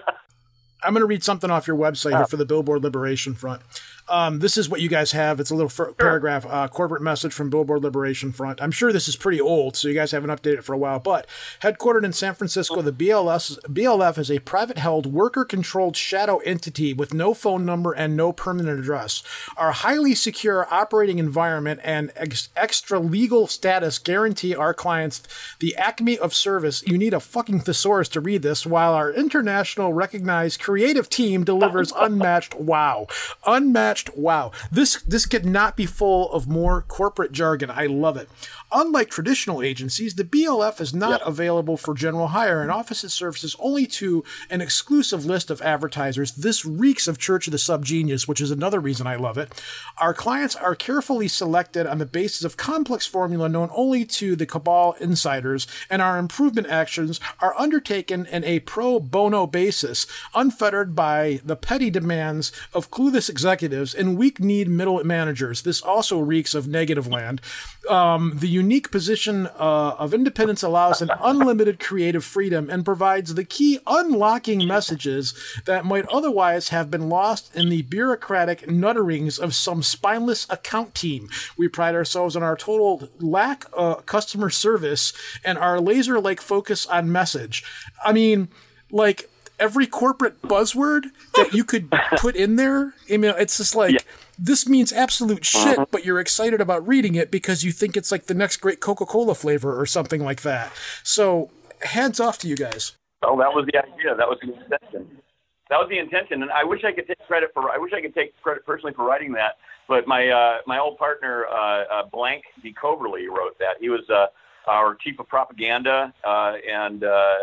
[0.82, 3.62] I'm going to read something off your website here for the Billboard Liberation Front.
[4.08, 5.40] Um, this is what you guys have.
[5.40, 8.62] It's a little fir- paragraph, uh, corporate message from Billboard Liberation Front.
[8.62, 11.00] I'm sure this is pretty old, so you guys haven't updated it for a while.
[11.00, 11.26] But
[11.62, 17.34] headquartered in San Francisco, the BLS BLF is a private-held, worker-controlled shadow entity with no
[17.34, 19.24] phone number and no permanent address.
[19.56, 25.22] Our highly secure operating environment and ex- extra legal status guarantee our clients
[25.58, 26.84] the acme of service.
[26.86, 28.64] You need a fucking thesaurus to read this.
[28.64, 33.08] While our international recognized creative team delivers unmatched wow,
[33.44, 34.52] unmatched wow.
[34.70, 37.70] This this could not be full of more corporate jargon.
[37.70, 38.28] I love it.
[38.72, 43.54] Unlike traditional agencies, the BLF is not available for general hire and offers its services
[43.60, 46.32] only to an exclusive list of advertisers.
[46.32, 49.62] This reeks of Church of the Subgenius, which is another reason I love it.
[49.98, 54.46] Our clients are carefully selected on the basis of complex formula known only to the
[54.46, 61.40] cabal insiders, and our improvement actions are undertaken in a pro bono basis, unfettered by
[61.44, 65.62] the petty demands of clueless executives and weak-kneed middle managers.
[65.62, 67.40] This also reeks of negative land.
[67.88, 73.44] Um, the unique position uh, of independence allows an unlimited creative freedom and provides the
[73.44, 75.34] key unlocking messages
[75.66, 81.28] that might otherwise have been lost in the bureaucratic nutterings of some spineless account team.
[81.56, 85.12] We pride ourselves on our total lack of customer service
[85.44, 87.64] and our laser like focus on message.
[88.04, 88.48] I mean,
[88.90, 94.04] like every corporate buzzword that you could put in there, I mean, it's just like.
[94.38, 98.26] This means absolute shit, but you're excited about reading it because you think it's like
[98.26, 100.70] the next great Coca-Cola flavor or something like that.
[101.02, 102.92] So, hands off to you guys.
[103.22, 104.14] Oh, that was the idea.
[104.14, 105.22] That was the intention.
[105.70, 107.70] That was the intention, and I wish I could take credit for.
[107.70, 109.56] I wish I could take credit personally for writing that.
[109.88, 113.76] But my uh, my old partner uh, uh, Blank DeCoverly wrote that.
[113.80, 114.26] He was uh,
[114.66, 117.36] our chief of propaganda uh, and uh, uh,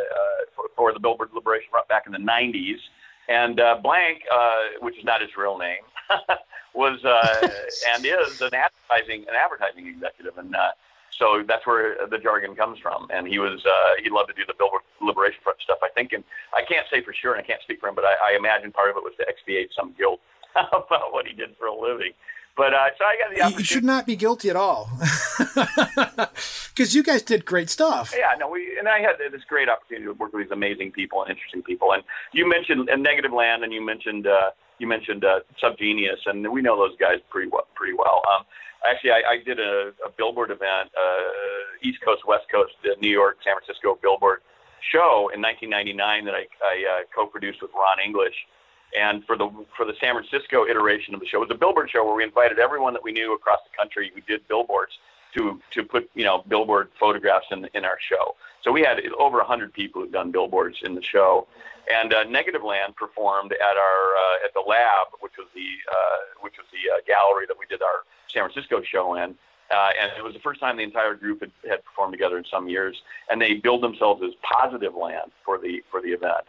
[0.56, 2.78] for, for the Billboard Liberation Front back in the '90s.
[3.30, 5.84] And uh, Blank, uh, which is not his real name,
[6.74, 7.48] was uh,
[7.96, 10.72] and is an advertising an advertising executive, and uh,
[11.18, 13.08] so that's where the jargon comes from.
[13.12, 15.80] And he was uh, he loved to do the Billboard Liberation Front stuff.
[15.84, 18.06] I think, and I can't say for sure, and I can't speak for him, but
[18.06, 20.20] I, I imagine part of it was to expiate some guilt
[20.56, 22.12] about what he did for a living.
[22.56, 23.62] But uh, so I got the You- opportunity.
[23.62, 24.90] You should not be guilty at all.
[26.76, 28.14] Because you guys did great stuff.
[28.18, 31.22] Yeah, no, we and I had this great opportunity to work with these amazing people
[31.22, 31.94] and interesting people.
[31.94, 36.52] And you mentioned uh, Negative Land, and you mentioned uh, you mentioned uh, Subgenius, and
[36.52, 37.68] we know those guys pretty well.
[37.76, 38.24] Pretty well.
[38.36, 38.46] Um,
[38.90, 43.12] actually, I, I did a, a billboard event, uh, East Coast, West Coast, uh, New
[43.12, 44.42] York, San Francisco billboard
[44.92, 48.36] show in 1999 that I, I uh, co-produced with Ron English.
[49.00, 51.90] And for the for the San Francisco iteration of the show, it was a billboard
[51.90, 54.94] show where we invited everyone that we knew across the country who did billboards
[55.36, 58.36] to to put you know billboard photographs in in our show.
[58.64, 61.48] So we had over hundred people who've done billboards in the show,
[61.92, 66.42] and uh, Negative Land performed at our uh, at the lab, which was the uh,
[66.42, 69.36] which was the uh, gallery that we did our San Francisco show in.
[69.72, 72.46] Uh, and it was the first time the entire group had, had performed together in
[72.46, 73.02] some years,
[73.32, 76.46] and they billed themselves as Positive Land for the for the event.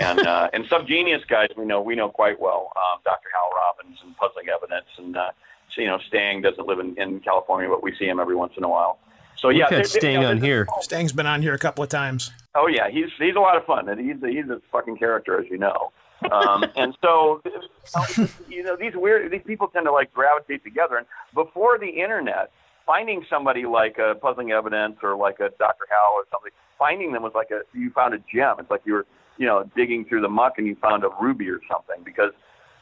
[0.00, 3.28] And uh, and Subgenius guys we know we know quite well, um, Dr.
[3.34, 5.30] Hal Robins and Puzzling Evidence, and uh,
[5.74, 8.52] so, you know Stang doesn't live in, in California, but we see him every once
[8.56, 8.98] in a while.
[9.36, 10.82] So yeah, Look there- at there- staying you know, on there's- here.
[10.82, 12.30] Stang's been on here a couple of times.
[12.54, 15.40] Oh yeah, he's he's a lot of fun, and he's a, he's a fucking character,
[15.40, 15.92] as you know.
[16.32, 17.40] Um, and so,
[18.48, 20.96] you know, these weird these people tend to like gravitate together.
[20.96, 22.50] And before the internet,
[22.86, 25.86] finding somebody like a Puzzling Evidence or like a Dr.
[25.90, 28.56] Hal or something, finding them was like a you found a gem.
[28.58, 29.06] It's like you were
[29.38, 32.32] you know digging through the muck and you found a ruby or something because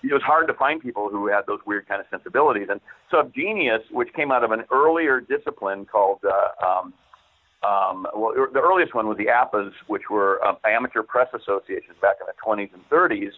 [0.03, 2.69] it was hard to find people who had those weird kind of sensibilities.
[2.71, 2.81] And
[3.13, 6.95] Subgenius, which came out of an earlier discipline called uh, um,
[7.67, 12.17] um, well, the earliest one was the APAs, which were um, amateur press associations back
[12.21, 13.33] in the 20s and 30s,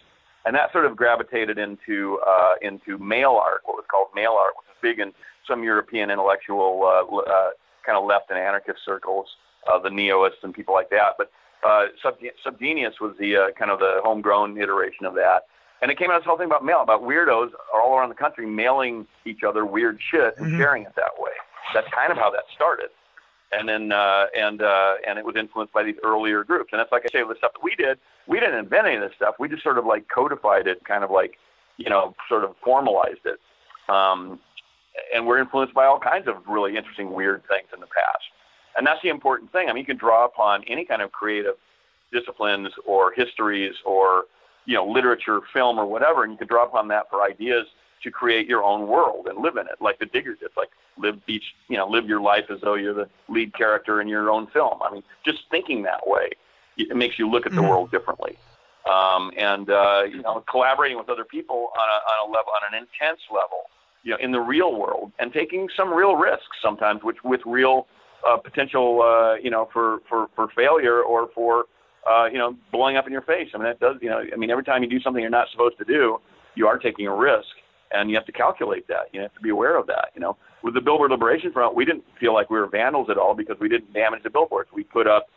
[0.45, 4.53] and that sort of gravitated into uh, into mail art, what was called mail art,
[4.57, 5.13] which was big in
[5.47, 7.49] some European intellectual uh, uh,
[7.85, 9.25] kind of left and anarchist circles,
[9.71, 11.15] uh, the neoists and people like that.
[11.17, 11.31] But
[11.65, 15.43] uh, Sub- Subgenius was the uh, kind of the homegrown iteration of that.
[15.81, 18.15] And it came out as this whole thing about mail, about weirdos all around the
[18.15, 21.31] country mailing each other weird shit and sharing it that way.
[21.73, 22.89] That's kind of how that started
[23.51, 26.69] and then uh, and uh, and it was influenced by these earlier groups.
[26.71, 29.01] And that's like I say, the stuff that we did, we didn't invent any of
[29.01, 29.35] this stuff.
[29.39, 31.37] We just sort of like codified it, kind of like
[31.77, 33.39] you know, sort of formalized it.
[33.89, 34.39] Um,
[35.15, 38.25] and we're influenced by all kinds of really interesting, weird things in the past.
[38.79, 39.67] And that's the important thing.
[39.67, 41.55] I mean, you can draw upon any kind of creative
[42.13, 44.23] disciplines or histories or
[44.65, 47.65] you know literature, film, or whatever, and you can draw upon that for ideas
[48.03, 50.51] to create your own world and live in it, like the Diggers did.
[50.55, 54.07] Like live each, you know, live your life as though you're the lead character in
[54.07, 54.79] your own film.
[54.81, 56.29] I mean, just thinking that way,
[56.77, 58.37] it makes you look at the world differently.
[58.89, 62.73] Um, and uh, you know, collaborating with other people on a, on a level, on
[62.73, 63.63] an intense level,
[64.03, 67.85] you know, in the real world, and taking some real risks sometimes, which with real
[68.27, 71.65] uh, potential, uh, you know, for for for failure or for
[72.09, 73.49] uh, you know, blowing up in your face.
[73.53, 75.49] I mean, that does, you know, I mean, every time you do something you're not
[75.51, 76.19] supposed to do,
[76.55, 77.47] you are taking a risk,
[77.91, 79.13] and you have to calculate that.
[79.13, 80.09] You have to be aware of that.
[80.15, 83.17] You know, with the Billboard Liberation Front, we didn't feel like we were vandals at
[83.17, 84.69] all because we didn't damage the billboards.
[84.73, 85.27] We put up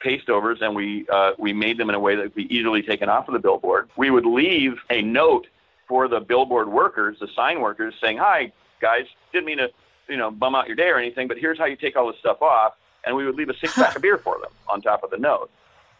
[0.00, 2.82] paste overs and we uh, we made them in a way that could be easily
[2.82, 3.90] taken off of the billboard.
[3.96, 5.46] We would leave a note
[5.88, 9.68] for the billboard workers, the sign workers, saying, "Hi guys, didn't mean to,
[10.10, 12.18] you know, bum out your day or anything, but here's how you take all this
[12.20, 15.02] stuff off." And we would leave a six pack of beer for them on top
[15.02, 15.50] of the note.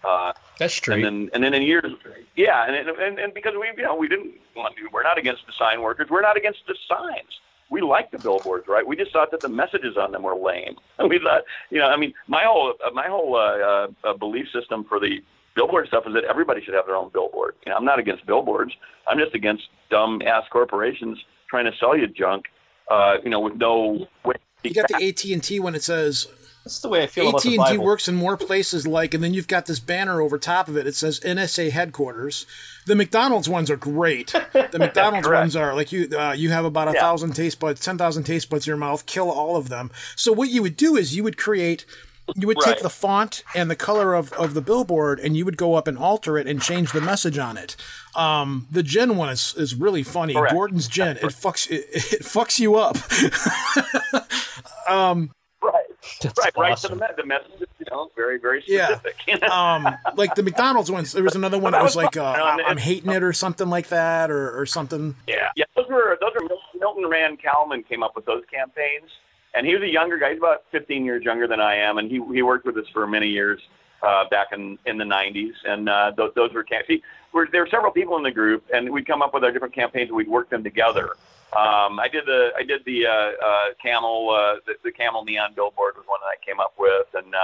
[0.04, 1.04] Uh, That's straight.
[1.04, 1.92] and then and then in years,
[2.36, 5.46] yeah, and and, and because we you know we didn't want to, we're not against
[5.46, 7.40] the sign workers, we're not against the signs.
[7.70, 8.84] We like the billboards, right?
[8.84, 10.74] We just thought that the messages on them were lame.
[10.98, 14.84] And we thought, you know, I mean, my whole my whole uh, uh, belief system
[14.84, 15.22] for the
[15.54, 17.54] billboard stuff is that everybody should have their own billboard.
[17.66, 18.72] You know, I'm not against billboards.
[19.08, 21.18] I'm just against dumb ass corporations
[21.48, 22.46] trying to sell you junk,
[22.90, 24.35] uh, you know, with no way.
[24.62, 26.26] You got the AT and T when it says
[26.64, 27.83] That's the way I feel AT&T Bible.
[27.85, 30.87] works in more places, like, and then you've got this banner over top of it.
[30.87, 32.44] It says NSA headquarters.
[32.87, 34.35] The McDonald's ones are great.
[34.53, 35.40] The McDonald's correct.
[35.42, 36.09] ones are like you.
[36.16, 37.00] Uh, you have about a Yeah.
[37.00, 39.07] thousand taste buds, ten thousand taste buds in your mouth.
[39.07, 39.90] Kill all of them.
[40.16, 41.87] So what you would do is you would create.
[42.36, 42.82] You would take Right.
[42.82, 45.96] the font and the color of, of the billboard, and you would go up and
[45.98, 47.76] alter it and change the message on it.
[48.16, 50.34] Um, the gin one is, is really funny.
[50.34, 50.52] Correct.
[50.54, 52.96] Gordon's gin, it fucks it, it fucks you up.
[55.62, 55.84] Right,
[56.22, 56.78] That's right, right.
[56.78, 58.86] So the, the message is, you know, very, very Yeah.
[58.86, 59.16] specific.
[59.28, 59.48] you know?
[59.48, 61.12] um, like the McDonald's ones.
[61.12, 62.60] There was another one that was like, uh, fun.
[62.66, 65.14] I'm hating it or something like that, or, or something.
[65.26, 65.66] Yeah, yeah.
[65.76, 69.10] Those were those are Milton Rand Kalman came up with those campaigns,
[69.54, 70.30] and he was a younger guy.
[70.30, 73.06] He's about 15 years younger than I am, and he he worked with us for
[73.06, 73.60] many years
[74.02, 75.52] uh, back in in the 90s.
[75.64, 76.86] And uh, those those were camp.
[76.86, 79.52] See, we're, there were several people in the group, and we'd come up with our
[79.52, 81.10] different campaigns, and we'd work them together.
[81.56, 85.52] Um, I did the I did the uh, uh, camel uh, the, the camel neon
[85.54, 87.38] billboard was one that I came up with, and uh,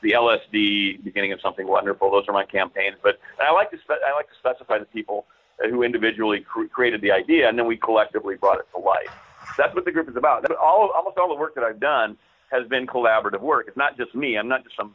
[0.00, 2.10] the LSD beginning of something wonderful.
[2.10, 2.96] Those are my campaigns.
[3.02, 5.26] But I like to spe- I like to specify the people
[5.70, 9.10] who individually cr- created the idea, and then we collectively brought it to life.
[9.58, 10.50] That's what the group is about.
[10.52, 12.16] All almost all the work that I've done
[12.50, 13.66] has been collaborative work.
[13.68, 14.38] It's not just me.
[14.38, 14.94] I'm not just some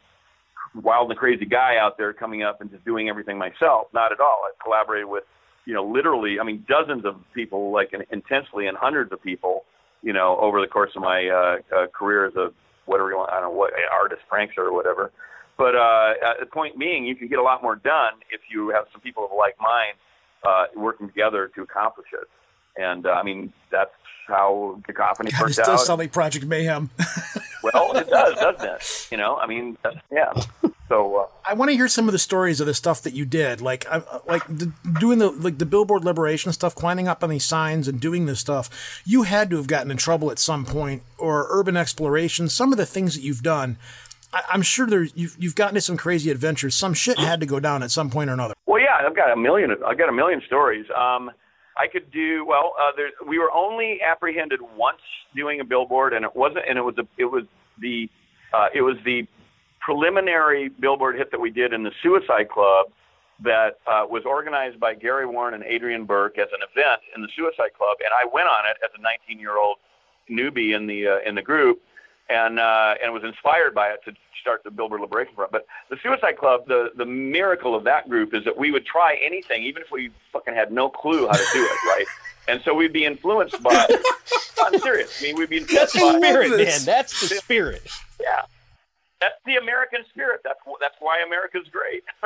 [0.82, 3.88] wild and crazy guy out there coming up and just doing everything myself.
[3.94, 4.42] Not at all.
[4.50, 5.24] I've collaborated with,
[5.66, 9.66] you know, literally, I mean, dozens of people, like in, intensely, and hundreds of people,
[10.02, 12.50] you know, over the course of my uh, uh, career as a
[12.86, 15.12] whatever you want, I don't know what artist, prankster, or whatever.
[15.58, 18.86] But uh, the point being, you can get a lot more done if you have
[18.92, 19.96] some people of like mind
[20.44, 22.28] uh, working together to accomplish it.
[22.78, 23.92] And uh, I mean, that's
[24.28, 25.80] how Cacophony God, this does out.
[25.80, 26.90] sound like Project Mayhem.
[27.64, 29.08] Well, it does, doesn't it?
[29.12, 29.78] You know, I mean,
[30.12, 30.34] yeah.
[30.90, 33.26] So uh, I want to hear some of the stories of the stuff that you
[33.26, 37.30] did, like uh, like the, doing the like the billboard liberation stuff, climbing up on
[37.30, 39.02] these signs and doing this stuff.
[39.06, 42.50] You had to have gotten in trouble at some point, or urban exploration.
[42.50, 43.78] Some of the things that you've done,
[44.34, 46.76] I, I'm sure there you've, you've gotten into some crazy adventures.
[46.76, 48.56] Some shit had to go down at some point or another.
[48.66, 49.72] Well, yeah, I've got a million.
[49.86, 50.86] I've got a million stories.
[50.98, 51.32] Um,
[51.78, 52.76] I could do well.
[52.80, 55.02] Uh, there, we were only apprehended once
[55.36, 56.66] doing a billboard, and it wasn't.
[56.68, 57.44] And it was a, it was
[57.80, 58.10] the
[58.54, 59.28] Uh, it was the
[59.80, 62.86] preliminary billboard hit that we did in the Suicide Club
[63.44, 67.28] that uh, was organized by Gary Warren and Adrian Burke as an event in the
[67.36, 69.78] Suicide Club, and I went on it as a 19-year-old
[70.30, 71.82] newbie in the uh, in the group,
[72.30, 75.52] and uh, and was inspired by it to start the Billboard Liberation Front.
[75.52, 79.18] But the Suicide Club, the the miracle of that group is that we would try
[79.24, 82.06] anything, even if we fucking had no clue how to do it, right?
[82.46, 83.88] And so we'd be influenced by.
[84.66, 85.18] I'm serious.
[85.22, 86.28] I mean, we'd be That's influenced the by.
[86.34, 86.80] spirit, man.
[86.84, 87.88] That's the spirit.
[88.20, 88.42] Yeah.
[89.22, 90.42] That's the American spirit.
[90.44, 92.04] That's wh- that's why America's great.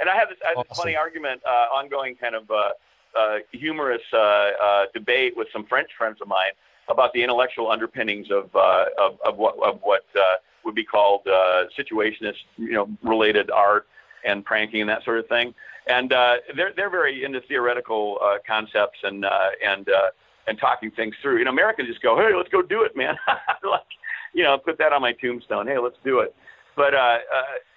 [0.00, 0.82] and I have this, I have this Awesome.
[0.84, 2.70] funny argument, uh, ongoing kind of uh,
[3.14, 6.52] uh, humorous uh, uh, debate with some French friends of mine
[6.90, 10.20] about the intellectual underpinnings of uh, of, of what of what uh,
[10.64, 13.86] would be called uh, situationist, you know, related art
[14.26, 15.54] and pranking and that sort of thing.
[15.86, 20.10] And uh, they're they're very into theoretical uh, concepts and uh, and uh,
[20.46, 21.38] and talking things through.
[21.38, 23.16] You know, Americans just go, hey, let's go do it, man.
[23.64, 23.82] like,
[24.34, 25.66] you know, put that on my tombstone.
[25.66, 26.34] Hey, let's do it.
[26.76, 26.94] But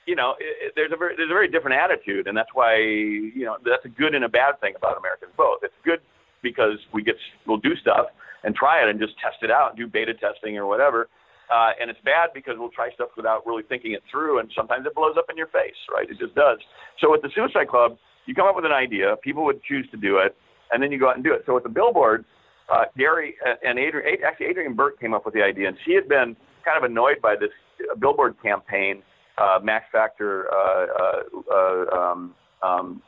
[0.06, 3.46] you know, it, there's a very there's a very different attitude, and that's why you
[3.46, 5.60] know that's a good and a bad thing about Americans both.
[5.64, 6.02] It's good
[6.44, 7.16] because we get
[7.48, 8.08] we'll do stuff
[8.44, 11.08] and try it and just test it out, do beta testing or whatever.
[11.52, 14.86] Uh, and it's bad because we'll try stuff without really thinking it through, and sometimes
[14.86, 16.10] it blows up in your face, right?
[16.10, 16.58] It just does.
[17.00, 19.98] So with the Suicide Club, you come up with an idea, people would choose to
[19.98, 20.36] do it,
[20.72, 21.44] and then you go out and do it.
[21.46, 22.26] So with the billboard,
[22.72, 26.08] uh, Gary and Adrian, actually Adrian Burke came up with the idea, and she had
[26.08, 27.52] been kind of annoyed by this
[27.92, 29.04] uh, billboard campaign,
[29.38, 31.22] uh, Max Factor uh, uh,
[31.54, 33.02] uh, um, um,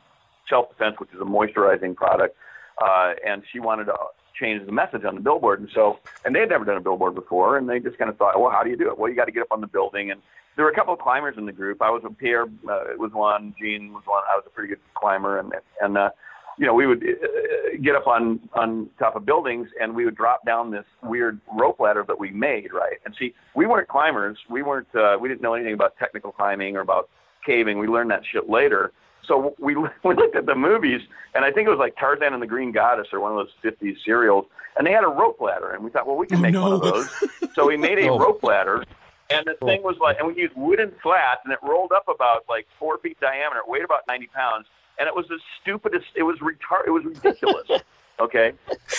[0.48, 2.36] Self Defense, which is a moisturizing product,
[2.82, 3.94] uh, and she wanted to
[4.38, 5.60] change the message on the billboard.
[5.60, 8.16] And so, and they had never done a billboard before, and they just kind of
[8.16, 8.98] thought, well, how do you do it?
[8.98, 10.20] Well, you got to get up on the building, and
[10.56, 11.82] there were a couple of climbers in the group.
[11.82, 14.22] I was a Pierre uh, was one, Gene was one.
[14.30, 16.10] I was a pretty good climber, and and uh,
[16.58, 20.16] you know, we would uh, get up on on top of buildings and we would
[20.16, 22.98] drop down this weird rope ladder that we made, right?
[23.04, 24.38] And see, we weren't climbers.
[24.48, 24.88] We weren't.
[24.94, 27.10] Uh, we didn't know anything about technical climbing or about
[27.44, 27.78] caving.
[27.78, 28.92] We learned that shit later.
[29.26, 31.00] So we we looked at the movies,
[31.34, 33.72] and I think it was like Tarzan and the Green Goddess or one of those
[33.72, 36.42] '50s serials, and they had a rope ladder, and we thought, well, we can Oh,
[36.42, 36.62] make no.
[36.62, 37.08] one of those.
[37.54, 38.18] So we made a Oh.
[38.18, 38.84] rope ladder,
[39.30, 42.44] and the thing was like, and we used wooden slats, and it rolled up about
[42.48, 43.60] like four feet diameter.
[43.60, 44.66] It weighed about 90 pounds,
[44.98, 46.06] and it was the stupidest.
[46.14, 46.86] It was retard.
[46.86, 47.68] It was ridiculous.
[48.20, 48.52] okay,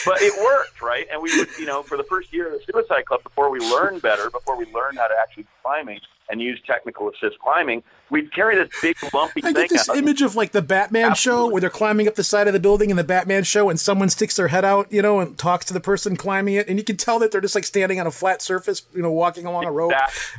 [0.06, 1.08] but it worked, right?
[1.12, 3.60] And we would, you know, for the first year of the Suicide Club, before we
[3.60, 8.34] learned better, before we learned how to actually climbing and use technical assist climbing, we'd
[8.34, 9.54] carry this big lumpy I thing.
[9.54, 9.98] get this out.
[9.98, 12.90] image of like the Batman show where they're climbing up the side of the building
[12.90, 15.74] in the Batman show and someone sticks their head out, you know, and talks to
[15.74, 16.68] the person climbing it.
[16.68, 19.12] And you can tell that they're just like standing on a flat surface, you know,
[19.12, 19.94] walking along a rope.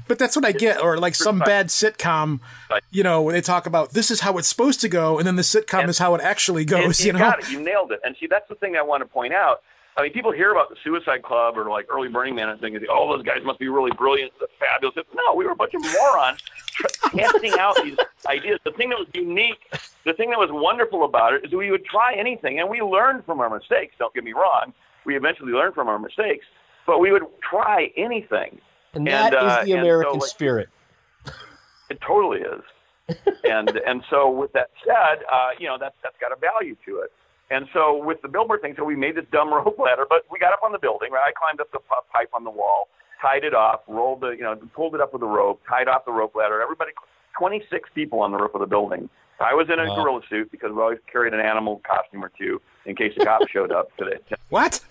[0.07, 0.83] But that's what I get.
[0.83, 2.41] Or like some bad sitcom,
[2.91, 5.19] you know, where they talk about this is how it's supposed to go.
[5.19, 7.19] And then the sitcom And- is how it actually goes, you, you know?
[7.21, 7.51] got it.
[7.51, 8.01] You nailed it.
[8.05, 9.63] And see, that's the thing I want to point out.
[9.99, 12.79] I mean, people hear about the Suicide Club or like early Burning Man and think,
[12.89, 15.83] "Oh, those guys must be really brilliant, they're fabulous." No, we were a bunch of
[15.83, 16.41] morons
[17.17, 18.61] testing out these ideas.
[18.65, 19.59] The thing that was unique,
[20.05, 23.25] the thing that was wonderful about it, is we would try anything, and we learned
[23.25, 23.97] from our mistakes.
[23.99, 24.73] Don't get me wrong;
[25.05, 26.47] we eventually learned from our mistakes,
[26.87, 28.61] but we would try anything.
[28.95, 30.69] And And, that is uh, the and so, American like- spirit.
[31.91, 32.63] It totally is.
[33.45, 36.99] and and so with that said, uh, you know that's that's got a value to
[37.01, 37.11] it.
[37.51, 40.39] And so with the billboard thing, so we made this dumb rope ladder, but we
[40.39, 41.11] got up on the building.
[41.13, 41.79] Right, I climbed up the
[42.13, 42.89] pipe on the wall,
[43.23, 46.05] tied it off, rolled the you know pulled it up with a rope, tied off
[46.05, 46.61] the rope ladder.
[46.61, 46.93] Everybody,
[47.39, 49.09] 26 people on the roof of the building.
[49.41, 49.95] I was in a Wow.
[49.95, 53.47] gorilla suit because we always carried an animal costume or two in case the cops
[53.53, 54.17] showed up today.
[54.49, 54.81] What?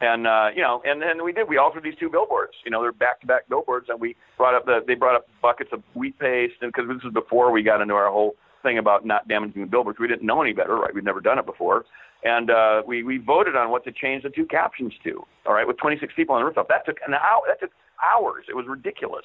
[0.00, 1.48] And uh, you know, and then we did.
[1.48, 2.54] We altered these two billboards.
[2.64, 4.80] You know, they're back-to-back billboards, and we brought up the.
[4.84, 7.94] They brought up buckets of wheat paste, and because this was before we got into
[7.94, 10.94] our whole thing about not damaging the billboards, we didn't know any better, right?
[10.94, 11.84] We'd never done it before,
[12.24, 15.22] and uh, we we voted on what to change the two captions to.
[15.46, 17.42] All right, with 26 people on the rooftop, that took an hour.
[17.48, 17.70] That took
[18.14, 18.44] hours.
[18.48, 19.24] It was ridiculous.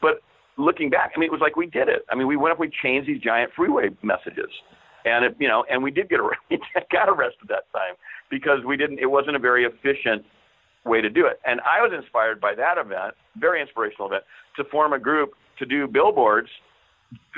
[0.00, 0.22] But
[0.56, 2.04] looking back, I mean, it was like we did it.
[2.10, 4.50] I mean, we went up, we changed these giant freeway messages,
[5.04, 6.60] and it, you know, and we did get arrested.
[6.92, 7.94] got arrested that time
[8.30, 8.98] because we didn't.
[8.98, 10.24] It wasn't a very efficient
[10.84, 11.40] way to do it.
[11.44, 14.24] And I was inspired by that event, very inspirational event,
[14.56, 16.48] to form a group to do billboards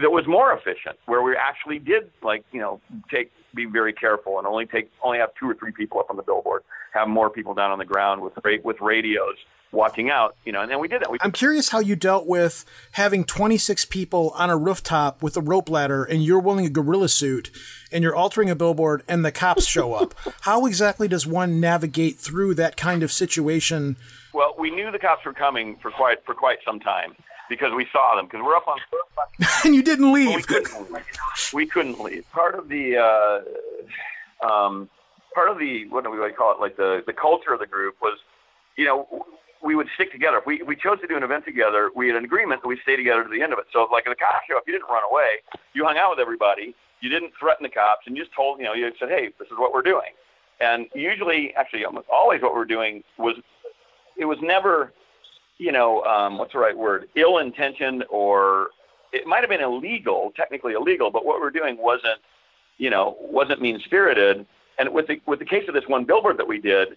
[0.00, 2.80] that was more efficient, where we actually did like you know
[3.10, 6.16] take be very careful and only take only have two or three people up on
[6.16, 6.62] the billboard,
[6.92, 8.32] have more people down on the ground with
[8.64, 9.36] with radios
[9.72, 10.60] watching out, you know.
[10.60, 11.10] And then we did that.
[11.10, 15.40] We I'm curious how you dealt with having 26 people on a rooftop with a
[15.40, 17.50] rope ladder and you're wearing a gorilla suit
[17.90, 20.14] and you're altering a billboard and the cops show up.
[20.42, 23.96] how exactly does one navigate through that kind of situation?
[24.32, 27.14] Well, we knew the cops were coming for quite for quite some time
[27.56, 28.78] because we saw them because we're up on.
[29.64, 30.46] And you didn't we leave.
[30.46, 31.04] couldn't leave.
[31.52, 32.24] We couldn't leave.
[32.32, 34.88] Part of the uh, um,
[35.34, 36.60] part of the what do we call it?
[36.60, 38.18] Like the the culture of the group was,
[38.76, 39.26] you know,
[39.62, 40.38] we would stick together.
[40.38, 42.78] If we, we chose to do an event together, we had an agreement that we
[42.82, 43.66] stay together to the end of it.
[43.72, 45.42] So, like in the cop show, if you didn't run away,
[45.74, 46.74] you hung out with everybody.
[47.00, 49.46] You didn't threaten the cops, and you just told, you know, you said, hey, this
[49.48, 50.10] is what we're doing.
[50.60, 53.34] And usually, actually, almost always, what we're doing was,
[54.16, 54.92] it was never,
[55.58, 58.68] you know, um, what's the right word, ill-intentioned or
[59.12, 62.18] it might have been illegal, technically illegal, but what we're doing wasn't,
[62.78, 64.46] you know, wasn't mean-spirited.
[64.78, 66.96] And with the with the case of this one billboard that we did,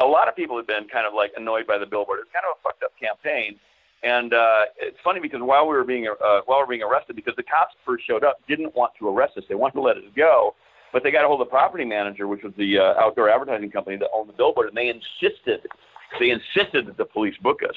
[0.00, 2.20] a lot of people have been kind of like annoyed by the billboard.
[2.20, 3.58] It's kind of a fucked up campaign.
[4.02, 7.16] And uh, it's funny because while we were being uh, while we were being arrested,
[7.16, 9.44] because the cops first showed up, didn't want to arrest us.
[9.48, 10.54] They wanted to let us go,
[10.92, 13.70] but they got a hold of the property manager, which was the uh, outdoor advertising
[13.70, 15.66] company that owned the billboard, and they insisted
[16.18, 17.76] they insisted that the police book us.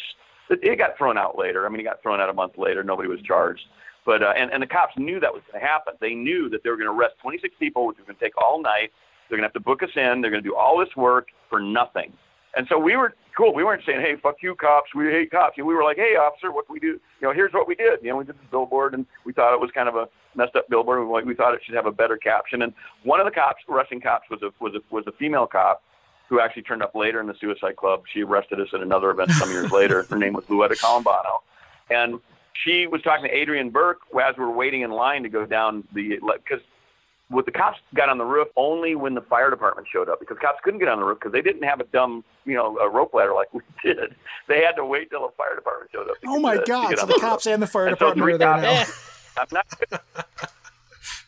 [0.50, 1.66] It, got thrown out later.
[1.66, 2.84] I mean, it got thrown out a month later.
[2.84, 3.62] Nobody was charged.
[4.06, 5.94] But uh, and and the cops knew that was going to happen.
[6.02, 8.36] They knew that they were going to arrest 26 people, which was going to take
[8.42, 8.92] all night.
[9.30, 10.22] They're going to have to book us in.
[10.22, 12.14] They're going to do all this work for nothing.
[12.56, 13.54] And so we were cool.
[13.54, 14.96] We weren't saying, "Hey, fuck you, cops.
[14.96, 17.00] We hate cops." And we were like, "Hey, officer, what do we do?
[17.22, 18.00] You know, here's what we did.
[18.02, 20.56] You know, we did this billboard, and we thought it was kind of a messed
[20.56, 21.08] up billboard.
[21.08, 22.74] We, we thought it should have a better caption." And
[23.04, 25.84] one of the cops, arresting cops, was a was a was a female cop
[26.30, 28.04] who actually turned up later in the Suicide Club.
[28.14, 30.04] She arrested us at another event some years later.
[30.10, 31.42] Her name was Luetta Colombano,
[31.90, 32.20] and
[32.64, 35.84] she was talking to Adrian Burke as we were waiting in line to go down
[35.94, 36.64] the because
[37.32, 40.38] with the cops got on the roof only when the fire department showed up because
[40.40, 42.90] cops couldn't get on the roof because they didn't have a dumb you know a
[42.90, 44.16] rope ladder like we did.
[44.48, 46.18] They had to wait till the fire department showed up.
[46.26, 46.98] Oh my god!
[46.98, 48.86] So the, the cops and the fire and department so are there now.
[49.38, 49.68] I'm not.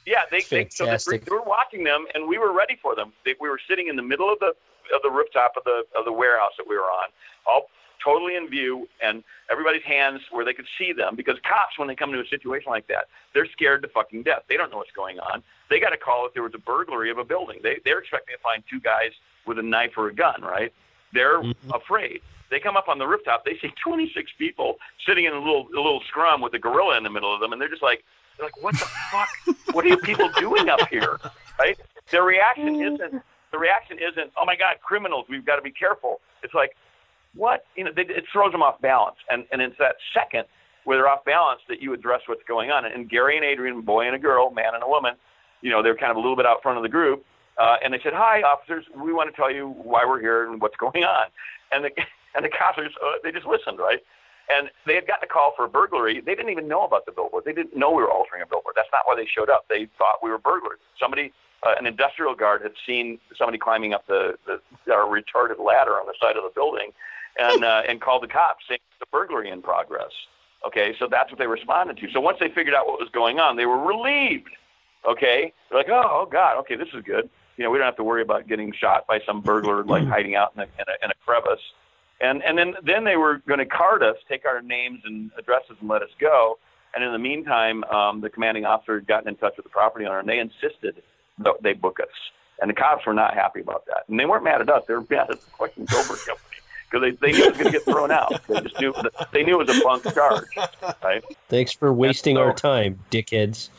[0.06, 3.14] yeah, they, they so they, they were watching them, and we were ready for them.
[3.24, 4.54] They, we were sitting in the middle of the
[4.93, 7.09] of the rooftop of the of the warehouse that we were on,
[7.47, 7.67] all
[8.03, 11.95] totally in view and everybody's hands where they could see them because cops when they
[11.95, 14.43] come to a situation like that they're scared to fucking death.
[14.49, 15.43] They don't know what's going on.
[15.69, 17.59] They got a call if there was a burglary of a building.
[17.63, 19.11] They they're expecting to find two guys
[19.45, 20.73] with a knife or a gun right?
[21.13, 21.71] They're mm-hmm.
[21.71, 22.21] afraid.
[22.49, 25.77] They come up on the rooftop they see 26 people sitting in a little a
[25.77, 28.03] little scrum with a gorilla in the middle of them and they're just like
[28.37, 29.29] they're like what the fuck?
[29.75, 31.19] What are you people doing up here?
[31.59, 31.77] Right?
[32.09, 33.21] Their reaction isn't
[33.52, 36.72] the reaction isn't oh my god criminals we've got to be careful it's like
[37.34, 40.45] what you know, they, it throws them off balance, and and it's that second
[40.84, 42.86] where they're off balance that you address what's going on.
[42.86, 45.14] And Gary and Adrian, boy and a girl, man and a woman,
[45.62, 47.24] you know, they're kind of a little bit out front of the group,
[47.58, 50.62] uh, and they said, "Hi, officers, we want to tell you why we're here and
[50.62, 51.28] what's going on."
[51.72, 51.91] And the
[52.36, 53.99] and the cops uh, they just listened, right?
[54.52, 56.20] And they had gotten a call for a burglary.
[56.20, 57.45] They didn't even know about the billboard.
[57.45, 58.76] They didn't know we were altering a billboard.
[58.76, 59.64] That's not why they showed up.
[59.70, 60.80] They thought we were burglars.
[60.99, 61.32] Somebody,
[61.64, 64.53] uh, an industrial guard, had seen somebody climbing up the, the
[64.93, 66.91] uh, retarded ladder on the side of the building
[67.39, 70.12] and uh, and called the cops saying the burglary in progress.
[70.66, 72.12] Okay, so that's what they responded to.
[72.12, 74.49] So once they figured out what was going on, they were relieved.
[75.07, 77.30] Okay, they're like, oh, oh God, okay, this is good.
[77.57, 80.36] You know, we don't have to worry about getting shot by some burglar like hiding
[80.36, 81.62] out in a, in a, in a crevice.
[82.20, 85.78] And and then then they were going to card us, take our names and addresses,
[85.80, 86.59] and let us go.
[86.93, 90.05] And in the meantime, um, the commanding officer had gotten in touch with the property
[90.05, 91.01] owner, and they insisted
[91.61, 92.09] they book us.
[92.61, 94.03] And the cops were not happy about that.
[94.07, 96.51] And they weren't mad at us; they were mad at the fucking billboard company
[96.91, 98.39] because they, they knew it was going to get thrown out.
[98.47, 98.93] They just knew
[99.31, 100.45] they knew it was a bunk charge,
[101.03, 101.23] right?
[101.49, 103.69] Thanks for wasting so, our time, dickheads.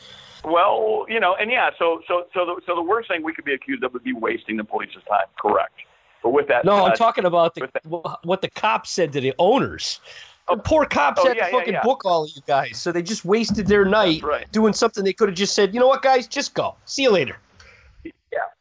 [0.43, 3.45] Well, you know, and yeah, so so so the, so the worst thing we could
[3.45, 5.27] be accused of would be wasting the police's time.
[5.39, 5.73] Correct.
[6.21, 9.33] But with that, no, I'm talking about the, that, what the cops said to the
[9.39, 9.99] owners.
[10.47, 10.61] The oh.
[10.63, 11.83] poor cops oh, had yeah, to fucking yeah, yeah.
[11.83, 14.51] book all of you guys, so they just wasted their night right.
[14.51, 16.75] doing something they could have just said, you know what, guys, just go.
[16.85, 17.37] See you later.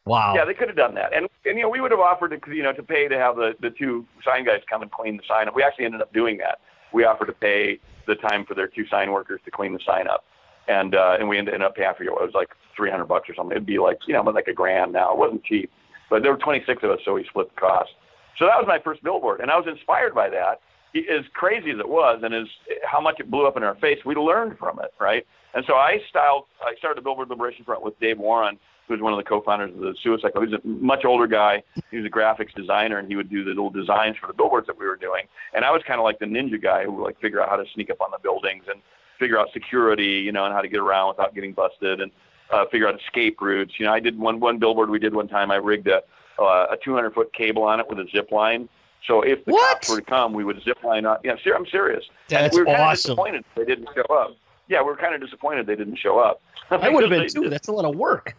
[0.05, 0.35] Wow.
[0.35, 2.55] Yeah, they could have done that, and and you know we would have offered to
[2.55, 5.23] you know to pay to have the the two sign guys come and clean the
[5.29, 5.55] sign up.
[5.55, 6.59] We actually ended up doing that.
[6.93, 10.09] We offered to pay the time for their two sign workers to clean the sign
[10.09, 10.25] up,
[10.67, 12.09] and uh, and we ended up paying for it.
[12.09, 13.53] It was like three hundred bucks or something.
[13.53, 15.13] It'd be like you know like a grand now.
[15.13, 15.71] It wasn't cheap,
[16.11, 17.91] but there were twenty six of us, so we split the cost.
[18.39, 20.61] So that was my first billboard, and I was inspired by that.
[20.95, 22.47] As crazy as it was, and as
[22.85, 25.25] how much it blew up in our face, we learned from it, right?
[25.55, 26.45] And so I styled.
[26.61, 28.59] I started the Billboard Liberation Front with Dave Warren
[28.89, 30.45] who's one of the co-founders of the Suicide Club.
[30.47, 31.63] He's a much older guy.
[31.91, 34.67] He was a graphics designer, and he would do the little designs for the billboards
[34.67, 35.25] that we were doing.
[35.55, 37.57] And I was kind of like the ninja guy who would like figure out how
[37.57, 38.81] to sneak up on the buildings and
[39.19, 42.11] figure out security, you know, and how to get around without getting busted, and
[42.51, 43.75] uh, figure out escape routes.
[43.79, 45.51] You know, I did one one billboard we did one time.
[45.51, 46.03] I rigged a
[46.39, 48.69] uh, a 200 foot cable on it with a zip line.
[49.07, 49.75] So if the what?
[49.75, 51.25] cops were to come, we would zip line up.
[51.25, 52.05] Yeah, I'm serious.
[52.29, 53.13] That's we were kind awesome.
[53.13, 54.37] Of disappointed they didn't show up.
[54.69, 56.41] Yeah, we were kind of disappointed they didn't show up.
[56.71, 57.49] I would have been too.
[57.49, 58.37] That's a lot of work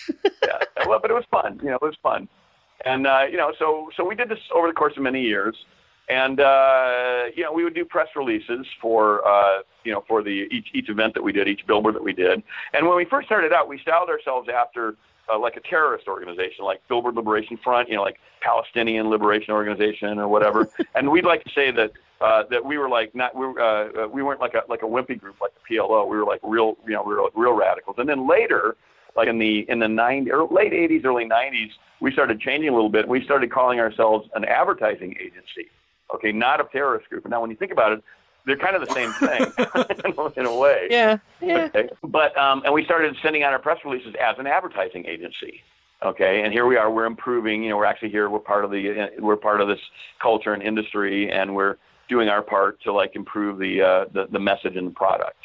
[0.24, 1.60] yeah, well, but it was fun.
[1.62, 2.28] You know, it was fun,
[2.84, 5.56] and uh, you know, so so we did this over the course of many years,
[6.08, 10.48] and uh, you know, we would do press releases for uh, you know for the
[10.50, 12.42] each each event that we did, each billboard that we did,
[12.74, 14.96] and when we first started out, we styled ourselves after
[15.32, 20.18] uh, like a terrorist organization, like Billboard Liberation Front, you know, like Palestinian Liberation Organization
[20.18, 20.68] or whatever.
[20.94, 24.06] and we'd like to say that uh, that we were like not we were, uh,
[24.08, 26.08] we weren't like a like a wimpy group like the PLO.
[26.08, 27.96] We were like real you know we were real radicals.
[27.98, 28.76] And then later,
[29.16, 32.72] like in the in the 90s or late 80s, early 90s, we started changing a
[32.72, 33.06] little bit.
[33.06, 35.70] We started calling ourselves an advertising agency.
[36.14, 37.24] Okay, not a terrorist group.
[37.24, 38.04] And now when you think about it,
[38.44, 40.88] they're kind of the same thing in a way.
[40.90, 41.68] Yeah, yeah.
[41.74, 41.88] Okay.
[42.02, 45.62] But um, and we started sending out our press releases as an advertising agency.
[46.04, 46.90] Okay, and here we are.
[46.90, 47.62] We're improving.
[47.62, 48.28] You know, we're actually here.
[48.28, 49.78] We're part of the we're part of this
[50.20, 51.76] culture and industry, and we're
[52.08, 55.38] doing our part to like improve the uh, the, the message and the product.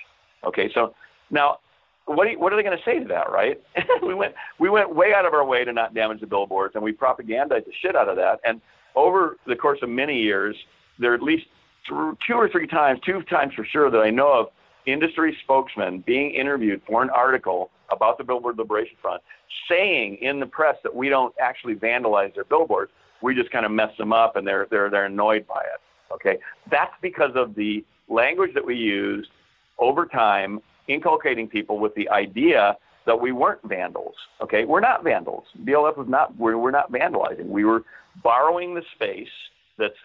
[0.43, 0.95] Okay, so
[1.29, 1.59] now
[2.07, 3.61] what, you, what are they going to say to that, right?
[4.01, 6.83] we went we went way out of our way to not damage the billboards, and
[6.83, 8.39] we propagandized the shit out of that.
[8.45, 8.61] And
[8.95, 10.55] over the course of many years,
[10.99, 11.45] there are at least
[11.87, 14.47] two or three times, two times for sure, that I know of
[14.85, 19.21] industry spokesmen being interviewed for an article about the Billboard Liberation Front,
[19.69, 22.91] saying in the press that we don't actually vandalize their billboards,
[23.21, 26.13] we just kind of mess them up, and they're they're they're annoyed by it.
[26.13, 26.37] Okay,
[26.71, 29.29] that's because of the language that we used
[29.77, 34.15] over time, inculcating people with the idea that we weren't vandals.
[34.41, 35.45] Okay, we're not vandals.
[35.63, 36.35] BLF was not.
[36.37, 37.47] We're, we're not vandalizing.
[37.47, 37.83] We were
[38.21, 39.29] borrowing the space
[39.77, 39.95] that's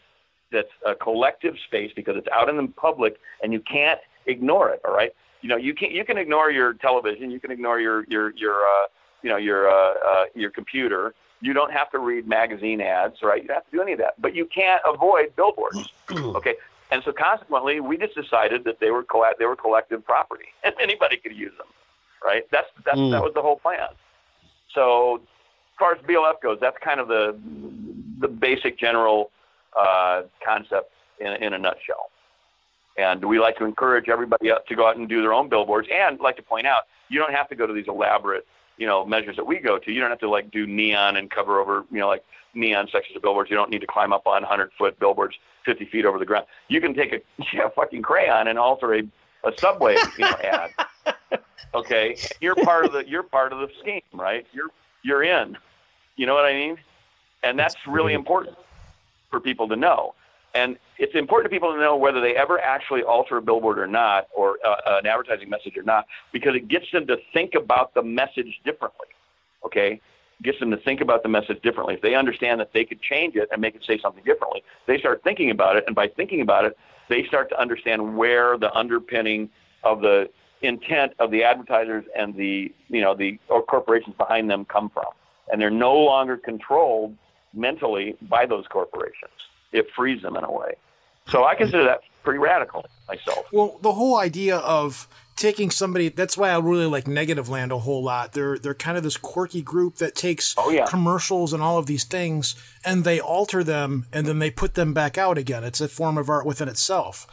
[0.51, 4.80] that's a collective space because it's out in the public and you can't ignore it.
[4.87, 5.12] All right,
[5.43, 8.61] you know you can you can ignore your television, you can ignore your your your
[8.62, 8.87] uh,
[9.22, 11.14] you know your uh, uh, your computer.
[11.41, 13.43] You don't have to read magazine ads, right?
[13.43, 15.93] You don't have to do any of that, but you can't avoid billboards.
[16.12, 16.55] okay,
[16.93, 20.74] and so consequently, we just decided that they were coll- they were collective property and
[20.80, 21.68] anybody could use them,
[22.24, 22.45] right?
[22.53, 23.11] That's that's mm.
[23.12, 23.88] that was the whole plan.
[24.74, 27.38] So, as far as BLF goes, that's kind of the
[28.20, 29.30] the basic general
[29.78, 32.11] uh, concept in, in a nutshell.
[32.99, 35.88] And we like to encourage everybody to go out and do their own billboards.
[35.90, 38.47] And like to point out, you don't have to go to these elaborate,
[38.83, 39.93] you know, measures that we go to.
[39.93, 43.14] You don't have to like do neon and cover over, you know, like neon sections
[43.14, 43.49] of billboards.
[43.49, 46.47] You don't need to climb up on 100 foot billboards 50 feet over the ground.
[46.66, 47.20] You can take a
[47.55, 49.03] yeah, fucking crayon and alter a,
[49.45, 50.70] a subway you know, ad.
[51.74, 54.47] Okay, you're part of the you're part of the scheme, right?
[54.53, 54.68] You're
[55.03, 55.57] you're in.
[56.16, 56.76] You know what I mean?
[57.43, 58.59] And that's really important
[59.30, 60.14] for people to know.
[60.55, 63.86] And it's important to people to know whether they ever actually alter a billboard or
[63.86, 67.94] not, or uh, an advertising message or not, because it gets them to think about
[67.94, 69.07] the message differently.
[69.64, 70.00] Okay?
[70.42, 71.94] Gets them to think about the message differently.
[71.94, 74.98] If they understand that they could change it and make it say something differently, they
[74.98, 75.84] start thinking about it.
[75.86, 76.76] And by thinking about it,
[77.09, 79.48] they start to understand where the underpinning
[79.84, 80.28] of the
[80.62, 85.07] intent of the advertisers and the you know the or corporations behind them come from.
[85.50, 87.16] And they're no longer controlled
[87.53, 89.32] mentally by those corporations.
[89.73, 90.75] It frees them in a way.
[91.29, 93.47] So I consider that pretty radical myself.
[93.53, 98.03] Well, the whole idea of taking somebody that's why I really like Negativland a whole
[98.03, 98.33] lot.
[98.33, 100.87] They're they're kind of this quirky group that takes oh, yeah.
[100.87, 102.55] commercials and all of these things
[102.85, 105.64] and they alter them and then they put them back out again.
[105.64, 107.27] It's a form of art within itself.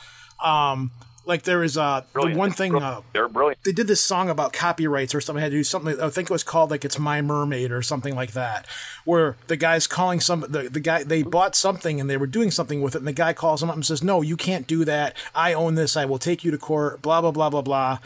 [0.43, 0.91] Um,
[1.29, 3.63] like there is uh the one thing uh, they're brilliant.
[3.63, 5.39] They did this song about copyrights or something.
[5.41, 6.01] I had to do something.
[6.01, 8.65] I think it was called like it's My Mermaid or something like that,
[9.05, 12.51] where the guy's calling some the, the guy they bought something and they were doing
[12.51, 14.83] something with it, and the guy calls him up and says, "No, you can't do
[14.85, 15.15] that.
[15.33, 15.95] I own this.
[15.95, 17.99] I will take you to court." Blah blah blah blah blah,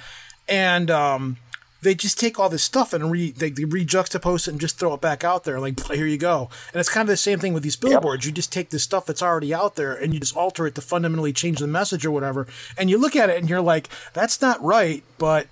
[0.48, 1.38] and um
[1.84, 4.94] they just take all this stuff and re they, they re-juxtapose it and just throw
[4.94, 7.54] it back out there like here you go and it's kind of the same thing
[7.54, 8.32] with these billboards yep.
[8.32, 10.82] you just take the stuff that's already out there and you just alter it to
[10.82, 14.42] fundamentally change the message or whatever and you look at it and you're like that's
[14.42, 15.48] not right but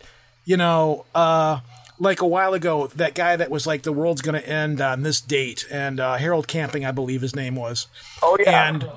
[0.46, 1.60] you know uh
[2.02, 5.04] like a while ago, that guy that was like the world's going to end on
[5.04, 7.88] this date, and uh, Harold Camping, I believe his name was.
[8.24, 8.70] Oh yeah.
[8.70, 8.90] And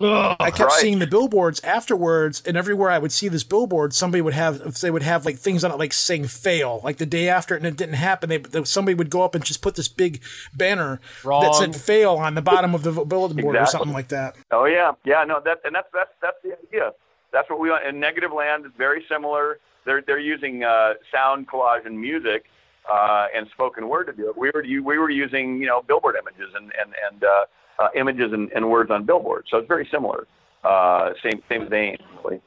[0.00, 0.80] I kept right.
[0.80, 4.90] seeing the billboards afterwards, and everywhere I would see this billboard, somebody would have they
[4.90, 7.76] would have like things on it like saying "fail," like the day after, and it
[7.76, 8.30] didn't happen.
[8.30, 10.22] They somebody would go up and just put this big
[10.54, 11.42] banner Wrong.
[11.42, 13.60] that said "fail" on the bottom of the billboard exactly.
[13.60, 14.36] or something like that.
[14.50, 16.92] Oh yeah, yeah, no, that and that's that's that's the idea.
[17.32, 17.86] That's what we want.
[17.86, 19.58] In Negativland is very similar.
[19.84, 22.46] They're they're using uh, sound collage and music
[22.90, 24.36] uh, and spoken word to do it.
[24.36, 27.44] We were we were using you know billboard images and and and uh,
[27.82, 29.48] uh, images and, and, words on billboards.
[29.50, 30.26] So it's very similar.
[30.64, 32.40] Uh, same same vein, really.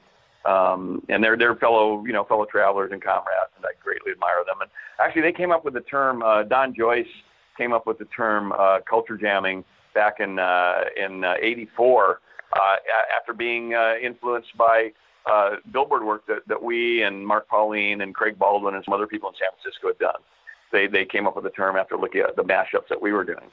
[0.45, 4.43] Um, and they're they're fellow you know fellow travelers and comrades, and I greatly admire
[4.45, 4.57] them.
[4.61, 4.69] And
[4.99, 6.21] actually, they came up with the term.
[6.21, 7.05] Uh, Don Joyce
[7.57, 9.63] came up with the term uh, culture jamming
[9.95, 12.19] back in uh, in '84
[12.55, 12.75] uh,
[13.19, 14.91] after being uh, influenced by
[15.71, 19.29] billboard work that, that we and Mark Pauline and Craig Baldwin and some other people
[19.29, 20.21] in San Francisco had done.
[20.71, 23.23] They they came up with the term after looking at the mashups that we were
[23.23, 23.49] doing.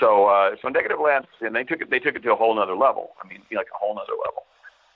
[0.00, 2.76] So, uh, so Negativland, and they took it, they took it to a whole nother
[2.76, 3.12] level.
[3.22, 4.44] I mean, like a whole nother level,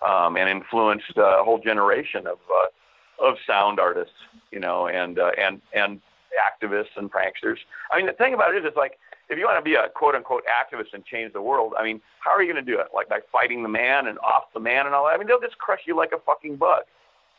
[0.06, 4.14] um, and influenced uh, a whole generation of uh, of sound artists,
[4.50, 6.00] you know, and uh, and and
[6.36, 7.56] activists and pranksters.
[7.90, 8.98] I mean, the thing about it is, it's like
[9.30, 12.00] if you want to be a quote unquote activist and change the world, I mean,
[12.18, 12.88] how are you going to do it?
[12.94, 15.14] Like by fighting the man and off the man and all that?
[15.14, 16.82] I mean, they'll just crush you like a fucking bug.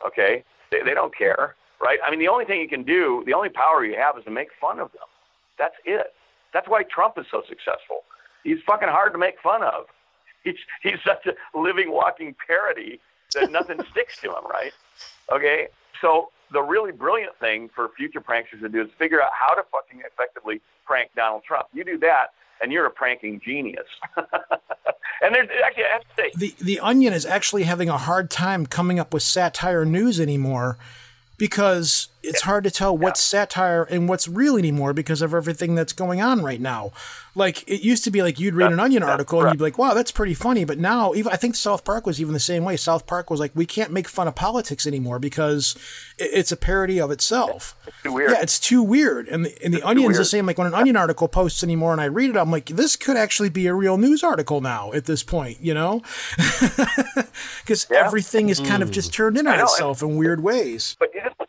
[0.06, 1.98] Okay, they, they don't care, right?
[2.04, 4.30] I mean, the only thing you can do, the only power you have, is to
[4.30, 5.06] make fun of them.
[5.58, 6.14] That's it.
[6.52, 8.02] That's why Trump is so successful.
[8.42, 9.84] He's fucking hard to make fun of.
[10.44, 12.98] He's he's such a living, walking parody
[13.34, 14.72] that nothing sticks to him, right?
[15.30, 15.68] Okay,
[16.00, 19.62] so the really brilliant thing for future pranksters to do is figure out how to
[19.70, 21.66] fucking effectively prank Donald Trump.
[21.72, 22.28] You do that,
[22.60, 23.86] and you're a pranking genius.
[24.16, 28.30] and there's actually, I have to say, the the Onion is actually having a hard
[28.30, 30.78] time coming up with satire news anymore
[31.38, 35.92] because it's hard to tell what's satire and what's real anymore because of everything that's
[35.92, 36.92] going on right now.
[37.34, 39.78] Like it used to be like you'd read an Onion article and you'd be like,
[39.78, 42.62] "Wow, that's pretty funny." But now, even I think South Park was even the same
[42.62, 42.76] way.
[42.76, 45.74] South Park was like, "We can't make fun of politics anymore because
[46.18, 48.30] it's a parody of itself." It's too weird.
[48.32, 49.28] Yeah, it's too weird.
[49.28, 50.44] And the, and the Onion's the same.
[50.44, 53.16] Like when an Onion article posts anymore and I read it, I'm like, "This could
[53.16, 56.02] actually be a real news article now at this point," you know?
[57.62, 58.04] Because yeah.
[58.04, 59.14] everything is kind of just mm.
[59.14, 60.96] turned in on itself in weird ways.
[60.98, 61.46] But you have to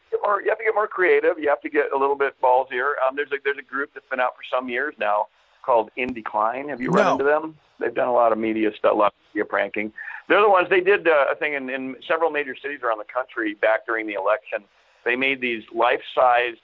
[0.74, 0.88] get more.
[0.88, 1.40] You have to get more creative.
[1.40, 2.94] You have to get a little bit ballsier.
[3.08, 5.28] Um, there's a there's a group that's been out for some years now
[5.66, 6.70] called INDECLINE.
[6.70, 7.58] Have you run into them?
[7.80, 9.94] They've done a lot of media stuff, a lot of media pranking.
[10.30, 10.70] They're the ones.
[10.70, 14.08] They did uh, a thing in, in several major cities around the country back during
[14.08, 14.64] the election.
[15.06, 16.56] They made these life-size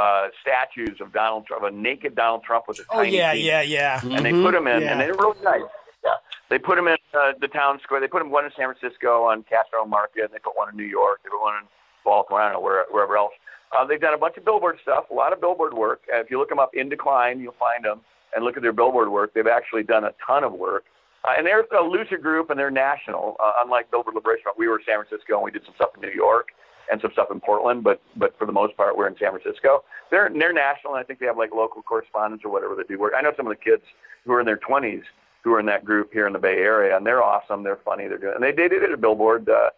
[0.00, 3.08] uh, statues of Donald Trump, of a naked Donald Trump with a oh, tiny.
[3.08, 4.00] Oh yeah, yeah, yeah.
[4.00, 4.22] And mm-hmm.
[4.22, 4.92] they put him in, yeah.
[4.92, 5.62] and they're really nice.
[6.04, 6.14] Yeah.
[6.48, 8.00] They put him in uh, the town square.
[8.00, 10.24] They put him one in San Francisco on Castro Market.
[10.24, 11.20] And they put one in New York.
[11.24, 11.68] They put one in
[12.04, 12.40] Baltimore.
[12.40, 13.32] I don't know where, wherever else.
[13.76, 16.00] Uh, they've done a bunch of billboard stuff, a lot of billboard work.
[16.12, 18.00] Uh, if you look them up INDECLINE, you'll find them
[18.34, 19.32] and look at their billboard work.
[19.34, 20.84] They've actually done a ton of work.
[21.24, 23.36] Uh, and they're a looser group and they're national.
[23.40, 26.00] Uh, unlike Billboard Liberation we were in San Francisco and we did some stuff in
[26.00, 26.48] New York
[26.90, 29.84] and some stuff in Portland, but but for the most part, we're in San Francisco.
[30.10, 32.98] They're they're national, and I think they have like local correspondents or whatever that do
[32.98, 33.12] work.
[33.16, 33.82] I know some of the kids
[34.24, 35.02] who are in their 20s
[35.44, 37.62] who are in that group here in the Bay Area, and they're awesome.
[37.62, 38.08] They're funny.
[38.08, 39.48] They're doing, and they they did a billboard.
[39.48, 39.70] Uh,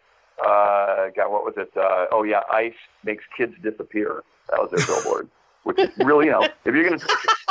[0.45, 1.71] uh, God, what was it?
[1.77, 2.75] Uh, oh yeah, ice
[3.05, 4.23] makes kids disappear.
[4.49, 5.29] That was their billboard,
[5.65, 7.03] which is really, you know, if you're gonna,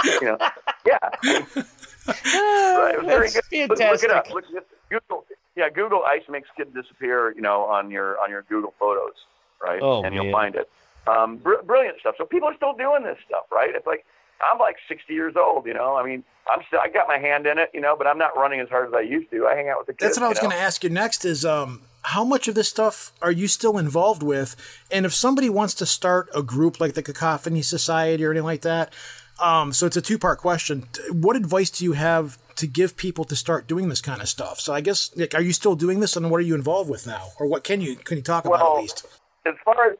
[0.05, 0.37] you know,
[0.85, 0.97] yeah.
[2.07, 3.43] right, it was very good.
[3.69, 3.69] Fantastic.
[3.69, 4.29] Look, look it up.
[4.33, 4.45] Look,
[4.89, 5.25] Google,
[5.55, 7.33] yeah, Google ice makes kids disappear.
[7.35, 9.13] You know, on your on your Google Photos,
[9.61, 9.79] right?
[9.81, 10.23] Oh, and man.
[10.23, 10.69] you'll find it.
[11.07, 12.15] Um, br- brilliant stuff.
[12.17, 13.73] So people are still doing this stuff, right?
[13.73, 14.05] It's like
[14.51, 15.95] I'm like 60 years old, you know.
[15.95, 18.37] I mean, I'm still I got my hand in it, you know, but I'm not
[18.37, 19.47] running as hard as I used to.
[19.47, 20.01] I hang out with the kids.
[20.01, 21.25] That's what I was going to ask you next.
[21.25, 24.55] Is um, how much of this stuff are you still involved with?
[24.91, 28.62] And if somebody wants to start a group like the Cacophony Society or anything like
[28.62, 28.93] that,
[29.39, 30.88] um, so it's a two part question.
[31.12, 34.60] What advice do you have to give people to start doing this kind of stuff?
[34.60, 37.05] So I guess, like, are you still doing this, and what are you involved with
[37.05, 39.05] now, or what can you can you talk well, about at least?
[39.45, 39.97] As far as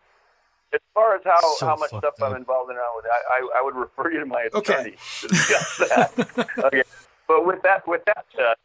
[0.74, 2.22] as far as how, so how much stuff up.
[2.22, 4.96] I'm involved in now with, I, I, I would refer you to my attorney okay.
[5.22, 6.50] to discuss that.
[6.66, 6.84] okay,
[7.28, 8.56] but with that with that said,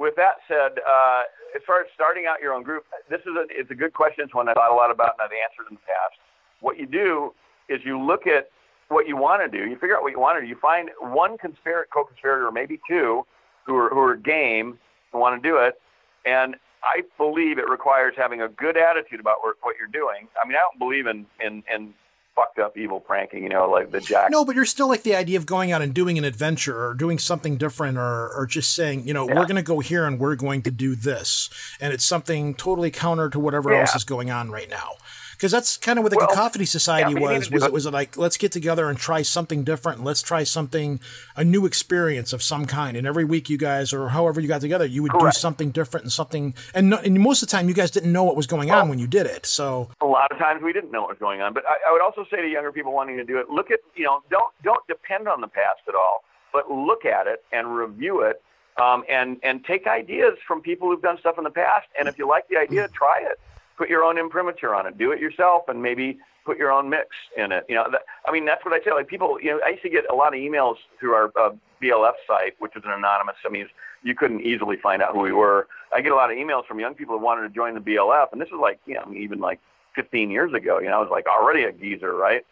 [0.00, 1.22] with that said, uh,
[1.54, 4.24] as far as starting out your own group, this is a, it's a good question.
[4.24, 6.16] It's one I thought a lot about and I've answered in the past.
[6.60, 7.34] What you do
[7.68, 8.48] is you look at
[8.88, 9.68] what you want to do.
[9.68, 10.48] You figure out what you want to do.
[10.48, 13.26] You find one conspirator, co-conspirator, or maybe two,
[13.66, 14.78] who are who are game
[15.12, 15.78] and want to do it.
[16.24, 20.28] And I believe it requires having a good attitude about what you're doing.
[20.42, 21.92] I mean, I don't believe in in in
[22.34, 24.30] fucked up evil pranking, you know, like the Jack.
[24.30, 26.94] No, but you're still like the idea of going out and doing an adventure or
[26.94, 29.34] doing something different or, or just saying, you know, yeah.
[29.34, 31.50] we're going to go here and we're going to do this.
[31.80, 33.80] And it's something totally counter to whatever yeah.
[33.80, 34.92] else is going on right now
[35.40, 37.50] because that's kind of what the well, Cacophony Society yeah, was.
[37.50, 40.04] Was it was like let's get together and try something different?
[40.04, 41.00] Let's try something,
[41.34, 42.94] a new experience of some kind.
[42.94, 45.36] And every week, you guys or however you got together, you would Correct.
[45.36, 46.54] do something different and something.
[46.74, 48.82] And, no, and most of the time, you guys didn't know what was going well,
[48.82, 49.46] on when you did it.
[49.46, 51.54] So a lot of times we didn't know what was going on.
[51.54, 53.80] But I, I would also say to younger people wanting to do it, look at
[53.96, 56.22] you know don't don't depend on the past at all,
[56.52, 58.42] but look at it and review it.
[58.78, 62.18] Um, and and take ideas from people who've done stuff in the past, and if
[62.18, 63.40] you like the idea, try it
[63.80, 64.98] put your own imprimatur on it.
[64.98, 67.64] Do it yourself, and maybe put your own mix in it.
[67.66, 69.40] You know, that, I mean, that's what I tell like people.
[69.40, 71.52] You know, I used to get a lot of emails through our uh,
[71.82, 73.36] BLF site, which is an anonymous.
[73.44, 73.66] I mean,
[74.02, 75.66] you couldn't easily find out who we were.
[75.94, 78.32] I get a lot of emails from young people who wanted to join the BLF,
[78.32, 79.60] and this was like, you know, even like
[79.94, 80.78] 15 years ago.
[80.78, 82.44] You know, I was like already a geezer, right?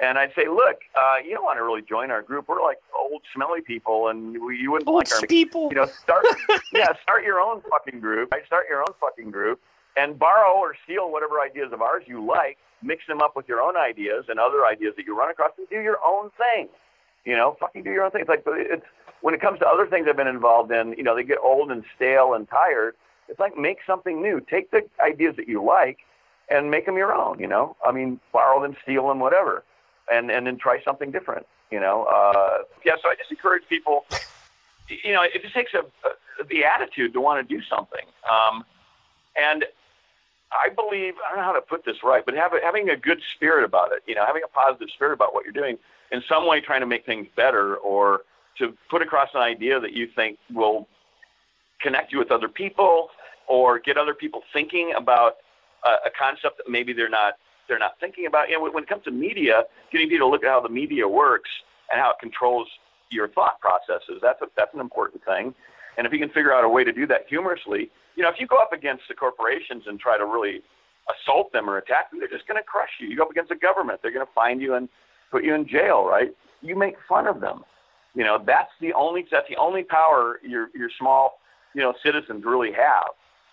[0.00, 2.46] And I'd say, look, uh, you don't want to really join our group.
[2.48, 5.68] We're like old, smelly people, and we, you wouldn't old like our people.
[5.70, 6.26] You know, start
[6.74, 8.32] yeah, start your own fucking group.
[8.32, 8.44] Right?
[8.44, 9.62] Start your own fucking group
[9.96, 13.60] and borrow or steal whatever ideas of ours you like, mix them up with your
[13.60, 16.68] own ideas and other ideas that you run across, and do your own thing.
[17.24, 18.20] You know, fucking do your own thing.
[18.22, 18.84] It's like it's
[19.22, 20.92] when it comes to other things I've been involved in.
[20.98, 22.96] You know, they get old and stale and tired.
[23.28, 24.40] It's like make something new.
[24.40, 25.98] Take the ideas that you like
[26.50, 27.38] and make them your own.
[27.38, 29.64] You know, I mean, borrow them, steal them, whatever.
[30.10, 31.46] and and then try something different.
[31.70, 32.94] You know, uh, yeah.
[33.02, 34.04] So I just encourage people.
[34.88, 38.04] You know, it just takes a, a the attitude to want to do something.
[38.30, 38.64] Um,
[39.36, 39.64] and
[40.54, 43.20] I believe I don't know how to put this right, but have, having a good
[43.34, 44.02] spirit about it.
[44.06, 45.78] You know, having a positive spirit about what you're doing.
[46.12, 48.20] In some way, trying to make things better or
[48.58, 50.86] to put across an idea that you think will
[51.80, 53.08] connect you with other people
[53.48, 55.34] or get other people thinking about
[55.84, 57.34] a, a concept that maybe they're not
[57.68, 58.48] they're not thinking about.
[58.48, 60.68] You know, when, when it comes to media, getting people to look at how the
[60.68, 61.50] media works
[61.90, 62.68] and how it controls
[63.10, 65.54] your thought processes, that's a, that's an important thing.
[65.96, 68.36] And if you can figure out a way to do that humorously, you know, if
[68.38, 70.62] you go up against the corporations and try to really
[71.10, 73.08] assault them or attack them, they're just going to crush you.
[73.08, 74.88] You go up against the government, they're going to find you and
[75.30, 76.34] put you in jail, right?
[76.62, 77.64] You make fun of them.
[78.14, 81.40] You know, that's the only that's the only power your your small,
[81.74, 83.10] you know, citizens really have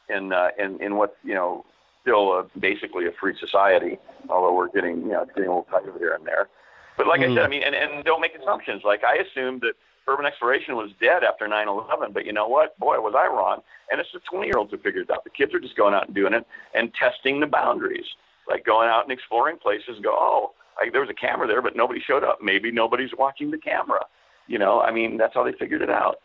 [0.10, 1.66] in uh, in in what's you know
[2.02, 3.98] still a, basically a free society,
[4.30, 6.50] although we're getting, you know, getting a little tighter here and there.
[6.98, 7.32] But like mm.
[7.32, 8.84] I said, I mean, and, and don't make assumptions.
[8.84, 9.74] Like I assumed that
[10.08, 12.78] urban exploration was dead after 9/11, but you know what?
[12.80, 13.62] Boy, was I wrong.
[13.92, 15.24] And it's the 20-year-olds who figured it out.
[15.24, 18.06] The kids are just going out and doing it and testing the boundaries,
[18.50, 19.96] like going out and exploring places.
[19.96, 22.40] And go, oh, I, there was a camera there, but nobody showed up.
[22.42, 24.06] Maybe nobody's watching the camera.
[24.48, 26.18] You know, I mean, that's how they figured it out.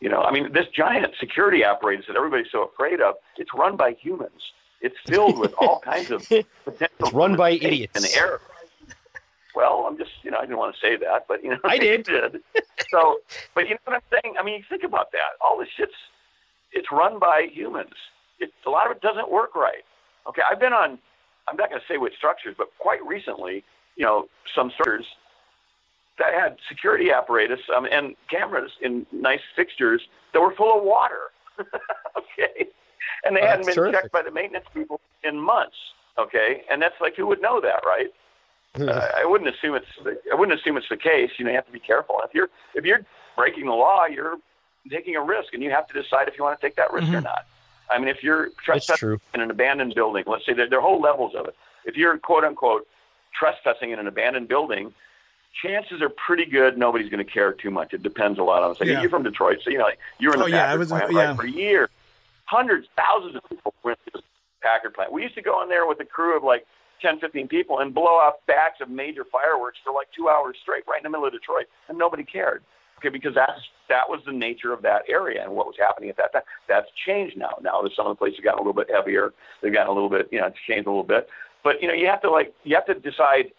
[0.00, 3.76] You know, I mean, this giant security apparatus that everybody's so afraid of, it's run
[3.76, 4.52] by humans.
[4.80, 6.22] It's filled with all kinds of
[6.64, 6.88] potential.
[7.00, 7.96] It's run by idiots.
[7.96, 8.40] And error.
[9.58, 11.78] Well, I'm just, you know, I didn't want to say that, but you know, I
[11.78, 12.04] did.
[12.04, 12.40] did.
[12.90, 13.16] so,
[13.56, 14.36] but you know what I'm saying?
[14.38, 15.34] I mean, you think about that.
[15.44, 15.98] All this shit's,
[16.72, 17.94] it's run by humans.
[18.38, 19.82] It, a lot of it doesn't work right.
[20.28, 21.00] Okay, I've been on.
[21.48, 23.64] I'm not going to say which structures, but quite recently,
[23.96, 25.06] you know, some structures
[26.20, 30.02] that had security apparatus um, and cameras in nice fixtures
[30.34, 31.32] that were full of water.
[32.16, 32.68] okay
[33.24, 34.00] and they oh, hadn't been terrific.
[34.00, 35.76] checked by the maintenance people in months.
[36.18, 38.08] Okay, and that's like who would know that, right?
[38.76, 39.86] Uh, I wouldn't assume it's
[40.30, 41.30] I wouldn't assume it's the case.
[41.38, 42.20] You know, you have to be careful.
[42.24, 43.04] If you're if you're
[43.36, 44.36] breaking the law, you're
[44.90, 47.06] taking a risk, and you have to decide if you want to take that risk
[47.06, 47.16] mm-hmm.
[47.16, 47.46] or not.
[47.90, 51.00] I mean, if you're trespassing in an abandoned building, let's say there, there are whole
[51.00, 51.56] levels of it.
[51.84, 52.86] If you're quote unquote
[53.38, 54.92] trespassing in an abandoned building,
[55.62, 57.94] chances are pretty good nobody's going to care too much.
[57.94, 58.74] It depends a lot on.
[58.74, 59.00] So yeah.
[59.00, 59.88] you're from Detroit, so you know
[60.18, 61.28] you were in the oh, yeah, was, plant, yeah.
[61.28, 61.88] right, for years
[62.48, 64.22] hundreds, thousands of people went to the
[64.62, 65.12] Packard plant.
[65.12, 66.66] We used to go in there with a crew of like
[67.00, 70.84] 10, 15 people and blow off backs of major fireworks for like two hours straight
[70.88, 72.62] right in the middle of Detroit, and nobody cared.
[72.98, 76.16] Okay, because that's that was the nature of that area and what was happening at
[76.16, 76.42] that time.
[76.68, 77.56] That's changed now.
[77.62, 79.32] Now there's some of the places gotten a little bit heavier.
[79.62, 81.28] They've gotten a little bit, you know, it's changed a little bit.
[81.62, 83.52] But you know, you have to like you have to decide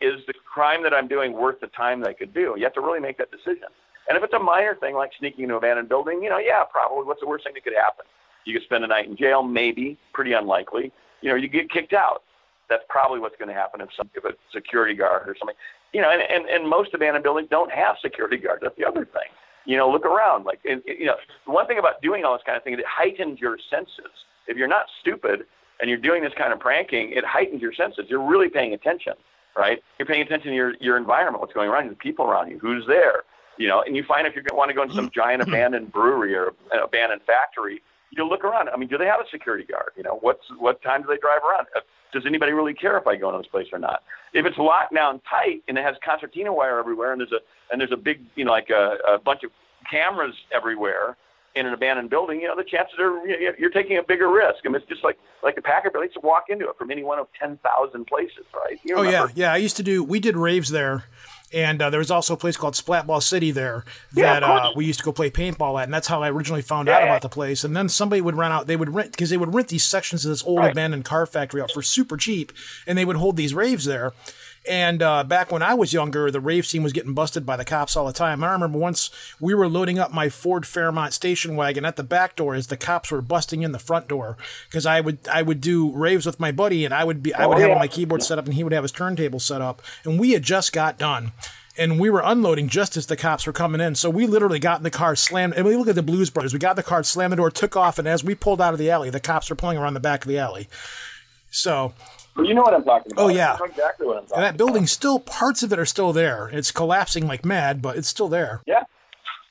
[0.00, 2.54] is the crime that I'm doing worth the time that I could do?
[2.56, 3.68] You have to really make that decision.
[4.08, 6.62] And if it's a minor thing like sneaking into an abandoned building, you know, yeah,
[6.70, 7.04] probably.
[7.04, 8.04] What's the worst thing that could happen?
[8.44, 9.96] You could spend a night in jail, maybe.
[10.12, 10.92] Pretty unlikely.
[11.22, 12.22] You know, you get kicked out.
[12.68, 15.56] That's probably what's going to happen if some if a security guard or something.
[15.92, 18.62] You know, and, and and most abandoned buildings don't have security guards.
[18.62, 19.30] That's the other thing.
[19.66, 20.44] You know, look around.
[20.44, 23.40] Like, you know, one thing about doing all this kind of thing is it heightens
[23.40, 24.12] your senses.
[24.46, 25.46] If you're not stupid
[25.80, 28.04] and you're doing this kind of pranking, it heightens your senses.
[28.08, 29.14] You're really paying attention,
[29.56, 29.82] right?
[29.98, 32.86] You're paying attention to your your environment, what's going on, the people around you, who's
[32.86, 33.24] there
[33.56, 36.34] you know, and you find if you want to go into some giant abandoned brewery
[36.34, 38.68] or an abandoned factory, you look around.
[38.68, 39.90] I mean, do they have a security guard?
[39.96, 41.66] You know, what's what time do they drive around?
[42.14, 44.02] Does anybody really care if I go into this place or not?
[44.32, 47.40] If it's locked down tight and it has concertina wire everywhere, and there's a
[47.70, 49.50] and there's a big, you know, like a, a bunch of
[49.90, 51.16] cameras everywhere
[51.54, 53.26] in an abandoned building, you know, the chances are
[53.58, 54.60] you're taking a bigger risk.
[54.64, 57.02] I mean, it's just like like the Packard Building to walk into it from any
[57.02, 58.78] one of ten thousand places, right?
[58.96, 59.52] oh yeah, yeah.
[59.52, 60.02] I used to do.
[60.02, 61.04] We did raves there
[61.54, 64.84] and uh, there was also a place called Splatball City there that yeah, uh, we
[64.84, 67.22] used to go play paintball at, and that's how I originally found yeah, out about
[67.22, 67.62] the place.
[67.62, 70.24] And then somebody would rent out, they would rent because they would rent these sections
[70.24, 70.72] of this old right.
[70.72, 72.52] abandoned car factory out for super cheap,
[72.86, 74.12] and they would hold these raves there.
[74.66, 77.64] And uh, back when I was younger, the rave scene was getting busted by the
[77.64, 78.42] cops all the time.
[78.42, 82.34] I remember once we were loading up my Ford Fairmont station wagon at the back
[82.34, 84.38] door as the cops were busting in the front door
[84.68, 87.46] because I would I would do raves with my buddy and I would be I
[87.46, 89.82] would oh, have my keyboard set up and he would have his turntable set up
[90.04, 91.32] and we had just got done
[91.76, 93.94] and we were unloading just as the cops were coming in.
[93.94, 96.52] So we literally got in the car, slammed, and we look at the Blues Brothers.
[96.52, 98.72] We got in the car, slammed the door, took off, and as we pulled out
[98.72, 100.68] of the alley, the cops were pulling around the back of the alley.
[101.50, 101.92] So
[102.36, 103.30] well, you know what I'm talking oh, about.
[103.30, 104.36] Oh yeah, exactly what I'm talking.
[104.36, 106.48] And that building still parts of it are still there.
[106.52, 108.62] It's collapsing like mad, but it's still there.
[108.66, 108.84] Yeah,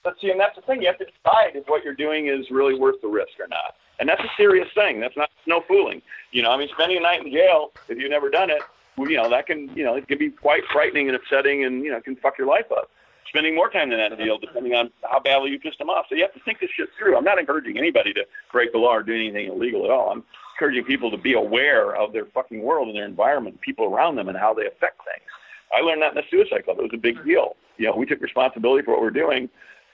[0.04, 0.82] but see, and that's the thing.
[0.82, 3.76] You have to decide if what you're doing is really worth the risk or not.
[4.00, 5.00] And that's a serious thing.
[5.00, 6.02] That's not no fooling.
[6.32, 8.62] You know, I mean, spending a night in jail if you've never done it,
[8.98, 11.84] well, you know, that can you know it can be quite frightening and upsetting, and
[11.84, 12.90] you know, can fuck your life up.
[13.30, 16.06] Spending more time than that in jail, depending on how badly you pissed them off.
[16.10, 17.18] So you have to think this shit through.
[17.18, 20.12] I'm not encouraging anybody to break the law or do anything illegal at all.
[20.12, 20.24] I'm
[20.54, 24.30] encouraging people to be aware of their fucking world and their environment, people around them,
[24.30, 25.30] and how they affect things.
[25.76, 26.78] I learned that in the Suicide Club.
[26.80, 27.56] It was a big deal.
[27.78, 29.50] You know, we took responsibility for what we're doing,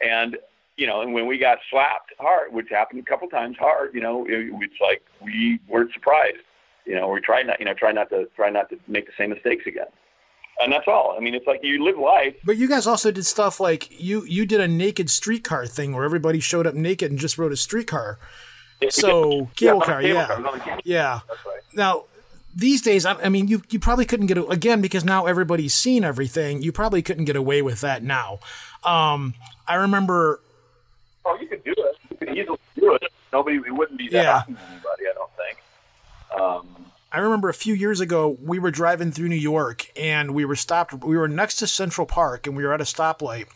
[0.06, 0.38] and
[0.76, 4.00] you know, and when we got slapped hard, which happened a couple times hard, you
[4.02, 6.38] know, it, it's like we weren't surprised.
[6.86, 9.12] You know, we tried not, you know, try not to try not to make the
[9.18, 9.88] same mistakes again.
[10.62, 11.16] And that's all.
[11.18, 12.36] I mean, it's like you live life.
[12.44, 16.04] But you guys also did stuff like you you did a naked streetcar thing where
[16.04, 18.20] everybody showed up naked and just rode a streetcar.
[18.90, 21.20] So cable yeah, car, cable yeah, car, yeah.
[21.28, 21.62] That's right.
[21.74, 22.06] Now
[22.56, 26.04] these days, I, I mean, you you probably couldn't get again because now everybody's seen
[26.04, 26.62] everything.
[26.62, 28.40] You probably couldn't get away with that now.
[28.84, 29.34] Um,
[29.68, 30.40] I remember.
[31.26, 31.98] Oh, you could do it.
[32.12, 33.04] You could easily do it.
[33.32, 34.42] Nobody, it wouldn't be that Yeah.
[34.48, 35.04] anybody.
[35.10, 36.42] I don't think.
[36.42, 40.46] Um, I remember a few years ago we were driving through New York and we
[40.46, 40.94] were stopped.
[40.94, 43.48] We were next to Central Park and we were at a stoplight.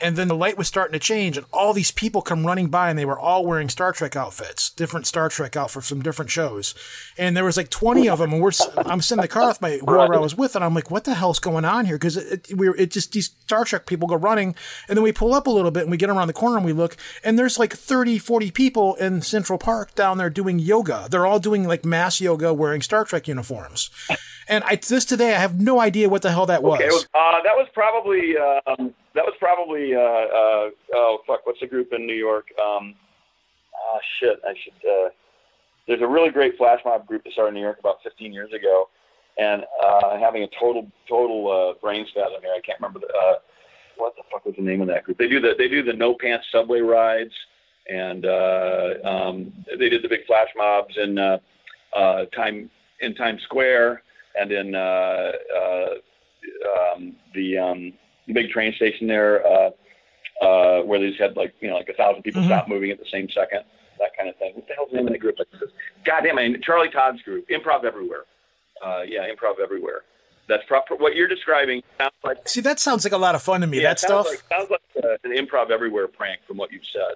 [0.00, 2.88] And then the light was starting to change, and all these people come running by,
[2.88, 6.74] and they were all wearing Star Trek outfits, different Star Trek outfits from different shows.
[7.16, 9.60] And there was like twenty of them, and we're I'm sitting in the car with
[9.60, 12.16] my whoever I was with, and I'm like, "What the hell's going on here?" Because
[12.16, 14.54] it, it, we were, it just these Star Trek people go running,
[14.88, 16.66] and then we pull up a little bit, and we get around the corner, and
[16.66, 21.08] we look, and there's like 30, 40 people in Central Park down there doing yoga.
[21.10, 23.90] They're all doing like mass yoga, wearing Star Trek uniforms.
[24.48, 26.80] And I, this today, I have no idea what the hell that was.
[26.80, 28.34] okay, uh, that was probably
[28.66, 32.46] um, that was probably uh, uh, oh fuck, what's the group in New York?
[32.64, 32.94] Um,
[33.74, 34.88] ah shit, I should.
[34.88, 35.08] Uh,
[35.88, 38.52] there's a really great flash mob group that started in New York about 15 years
[38.52, 38.88] ago,
[39.36, 42.52] and uh, having a total total uh, brain spasm here.
[42.56, 43.38] I can't remember the uh,
[43.96, 45.18] what the fuck was the name of that group.
[45.18, 47.34] They do the they do the no pants subway rides,
[47.88, 51.38] and uh, um, they did the big flash mobs in uh,
[51.92, 54.02] uh, time in Times Square
[54.40, 55.88] and in uh, uh,
[56.94, 57.92] um, the um,
[58.28, 59.70] the big train station there, uh,
[60.42, 62.46] uh, where they just had like you know like a thousand people Mhm.
[62.46, 63.62] stop moving at the same second,
[63.98, 64.52] that kind of thing.
[64.54, 65.38] What the hell's the name of the group?
[65.38, 65.70] Like this?
[66.04, 68.24] God damn it, Charlie Todd's group, Improv Everywhere.
[68.84, 70.02] Uh, yeah, Improv Everywhere.
[70.48, 70.94] That's proper.
[70.94, 73.78] What you're describing sounds like See, that sounds like a lot of fun to me.
[73.82, 74.42] yeah, that sounds stuff.
[74.50, 77.14] Like, sounds like uh, an Improv Everywhere prank from what you've said.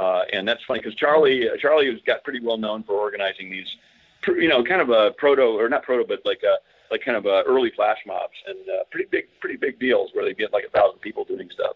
[0.00, 3.50] Uh, and that's funny because Charlie, uh, Charlie has got pretty well known for organizing
[3.50, 3.76] these,
[4.22, 6.56] pr- you know, kind of a proto or not proto, but like a
[6.92, 10.24] like kind of a early flash mobs and uh, pretty big, pretty big deals where
[10.24, 11.74] they get like a thousand people doing stuff.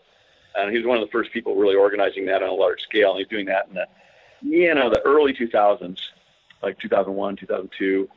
[0.55, 3.11] And he was one of the first people really organizing that on a large scale.
[3.13, 3.87] And he's doing that in the,
[4.43, 5.99] you know, the early 2000s,
[6.63, 8.09] like 2001, 2002,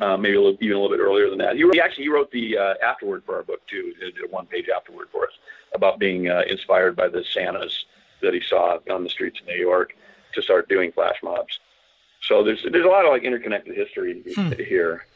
[0.00, 1.56] uh, maybe a little, even a little bit earlier than that.
[1.56, 3.92] He, wrote, he actually he wrote the uh, afterword for our book too.
[4.00, 5.32] He did a one-page afterword for us
[5.74, 7.84] about being uh, inspired by the Santas
[8.22, 9.94] that he saw on the streets of New York
[10.34, 11.58] to start doing flash mobs.
[12.22, 14.52] So there's there's a lot of like interconnected history Hmm.
[14.52, 15.06] here,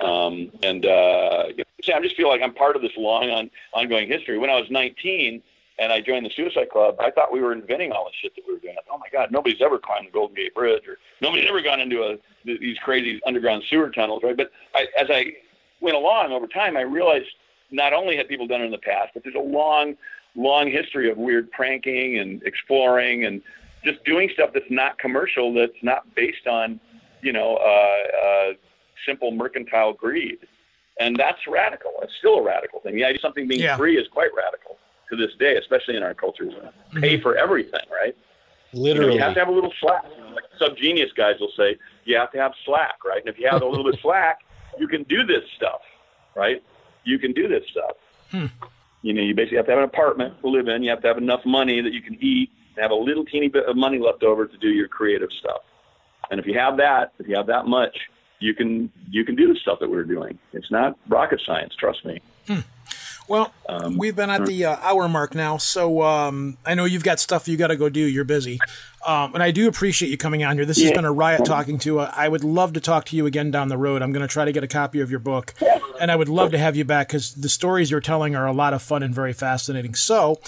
[0.00, 3.30] um, and uh, you know, see, I just feel like I'm part of this long
[3.30, 4.38] on, ongoing history.
[4.38, 5.42] When I was 19
[5.78, 8.42] and I joined the Suicide Club, I thought we were inventing all the shit that
[8.46, 8.76] we were doing.
[8.90, 12.02] Oh my God, nobody's ever climbed the Golden Gate Bridge, or nobody's ever gone into
[12.02, 14.36] a these crazy underground sewer tunnels, right?
[14.36, 15.32] But I, as I
[15.80, 17.28] went along over time, I realized
[17.70, 19.96] not only had people done it in the past, but there's a long,
[20.34, 23.42] long history of weird pranking and exploring and
[23.84, 26.80] just doing stuff that's not commercial, that's not based on,
[27.22, 28.52] you know, uh, uh,
[29.08, 30.38] simple mercantile greed.
[31.00, 31.92] And that's radical.
[32.02, 32.94] It's still a radical thing.
[32.94, 33.76] The idea of something being Yeah.
[33.76, 34.78] free is quite radical
[35.10, 36.44] to this day, especially in our culture.
[36.44, 37.00] Mm-hmm.
[37.00, 38.14] Pay for everything, right?
[38.72, 39.14] You, know, Literally.
[39.14, 40.04] you have to have a little slack.
[40.34, 43.20] Like subgenius guys will say, you have to have slack, right?
[43.20, 44.40] And if you have a little bit slack,
[44.78, 45.80] you can do this stuff,
[46.34, 46.62] right?
[47.04, 47.96] You can do this stuff.
[48.30, 48.46] Hmm.
[49.02, 50.82] You know, you basically have to have an apartment to live in.
[50.82, 53.48] You have to have enough money that you can eat and have a little teeny
[53.48, 55.62] bit of money left over to do your creative stuff.
[56.30, 57.96] And if you have that, if you have that much,
[58.40, 60.38] you can you can do the stuff that we're doing.
[60.52, 62.20] It's not rocket science, trust me.
[62.46, 62.60] Hmm.
[63.28, 67.04] Well, Um, we've been at the uh, hour mark now, so um, I know you've
[67.04, 68.00] got stuff you got to go do.
[68.00, 68.58] You're busy,
[69.06, 70.64] um, and I do appreciate you coming on here.
[70.64, 72.00] This has been a riot talking to.
[72.00, 74.00] Uh, I would love to talk to you again down the road.
[74.00, 75.52] I'm going to try to get a copy of your book,
[76.00, 78.52] and I would love to have you back because the stories you're telling are a
[78.54, 79.94] lot of fun and very fascinating.
[79.94, 80.40] So,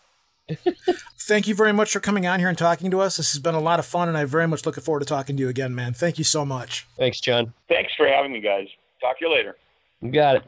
[1.19, 3.17] Thank you very much for coming on here and talking to us.
[3.17, 5.37] This has been a lot of fun, and I very much looking forward to talking
[5.37, 5.93] to you again, man.
[5.93, 6.87] Thank you so much.
[6.97, 7.53] Thanks, John.
[7.67, 8.67] Thanks for having me, guys.
[8.99, 9.55] Talk to you later.
[10.01, 10.43] You got it.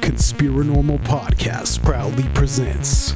[0.00, 3.14] Conspiranormal Podcast proudly presents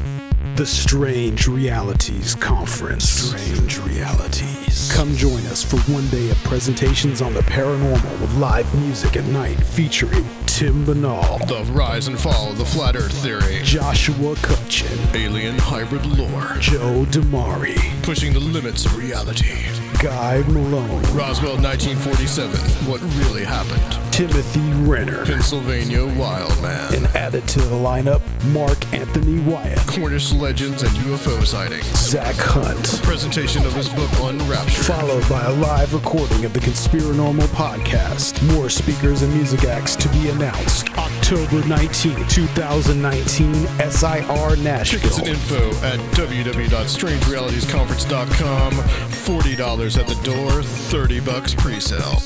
[0.56, 3.08] the Strange Realities Conference.
[3.08, 4.92] Strange Realities.
[4.92, 9.24] Come join us for one day of presentations on the paranormal with live music at
[9.26, 11.38] night featuring Tim Binnall.
[11.48, 13.60] The rise and fall of the flat earth theory.
[13.64, 14.98] Joshua Cutchin.
[15.16, 16.56] Alien hybrid lore.
[16.60, 17.78] Joe Damari.
[18.02, 19.64] Pushing the limits of reality.
[20.02, 21.02] Guy Malone.
[21.14, 22.54] Roswell 1947.
[22.86, 23.98] What really happened.
[24.12, 25.24] Timothy Renner.
[25.24, 26.96] Pennsylvania Wildman.
[26.96, 28.20] And added to the lineup,
[28.52, 29.78] Mark Anthony Wyatt.
[29.86, 31.86] Cornish legends and UFO sightings.
[31.98, 33.00] Zach Hunt.
[33.00, 34.84] A presentation of his book Unraptured.
[34.84, 38.42] Followed by a live recording of the Conspiranormal podcast.
[38.54, 40.41] More speakers and music acts to be announced.
[40.42, 43.54] October 19, 2019,
[43.90, 45.00] SIR Nashville.
[45.00, 48.72] Tickets and info at www.strangerealitiesconference.com.
[48.72, 52.20] $40 at the door, 30 bucks pre-sale.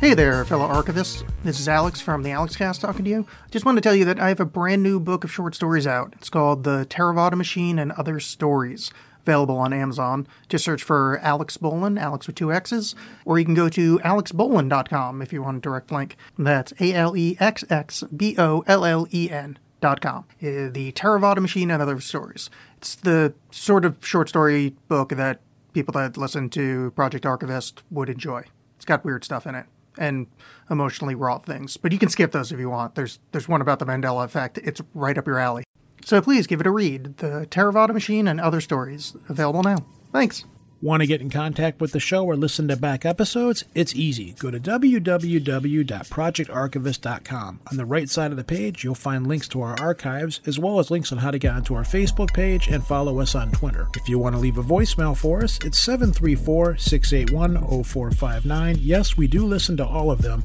[0.00, 1.24] Hey there, fellow archivists.
[1.44, 3.26] This is Alex from the Alex Cast talking to you.
[3.50, 5.86] Just wanted to tell you that I have a brand new book of short stories
[5.86, 6.12] out.
[6.18, 8.90] It's called The Theravada Machine and Other Stories,
[9.24, 10.26] available on Amazon.
[10.48, 12.94] Just search for Alexx Bollen, Alex with two X's,
[13.24, 16.16] or you can go to alexxbollen.com if you want a direct link.
[16.38, 19.58] That's A L E X X B O L L E N.
[20.00, 20.24] Com.
[20.40, 22.48] Uh, the Theravada Machine and Other Stories.
[22.78, 25.40] It's the sort of short story book that
[25.74, 28.44] people that listen to Project Archivist would enjoy.
[28.76, 29.66] It's got weird stuff in it
[29.98, 30.26] and
[30.70, 31.76] emotionally raw things.
[31.76, 32.94] But you can skip those if you want.
[32.94, 34.58] There's there's one about the Mandela effect.
[34.58, 35.63] It's right up your alley.
[36.04, 37.16] So please give it a read.
[37.16, 39.86] The Theravada Machine and other stories available now.
[40.12, 40.44] Thanks.
[40.82, 43.64] Want to get in contact with the show or listen to back episodes?
[43.74, 44.34] It's easy.
[44.38, 47.60] Go to www.projectarchivist.com.
[47.70, 50.78] On the right side of the page, you'll find links to our archives, as well
[50.78, 53.88] as links on how to get onto our Facebook page and follow us on Twitter.
[53.96, 58.76] If you want to leave a voicemail for us, it's 734 681 0459.
[58.78, 60.44] Yes, we do listen to all of them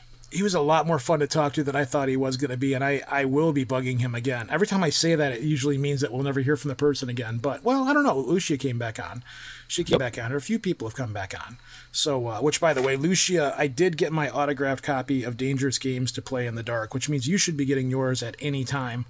[0.31, 2.51] he was a lot more fun to talk to than I thought he was going
[2.51, 4.47] to be, and I, I will be bugging him again.
[4.49, 7.09] Every time I say that, it usually means that we'll never hear from the person
[7.09, 7.37] again.
[7.37, 8.17] But well, I don't know.
[8.17, 9.23] Lucia came back on.
[9.67, 10.13] She came yep.
[10.13, 10.31] back on.
[10.31, 11.57] Or a few people have come back on.
[11.91, 15.77] So, uh, which by the way, Lucia, I did get my autographed copy of Dangerous
[15.77, 18.63] Games to Play in the Dark, which means you should be getting yours at any
[18.63, 19.05] time.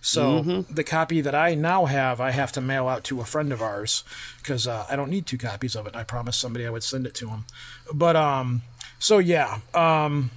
[0.00, 0.74] So mm-hmm.
[0.74, 3.62] the copy that I now have, I have to mail out to a friend of
[3.62, 4.04] ours
[4.36, 5.96] because uh, I don't need two copies of it.
[5.96, 7.44] I promised somebody I would send it to him.
[7.92, 8.62] But um,
[8.98, 10.30] so yeah, um,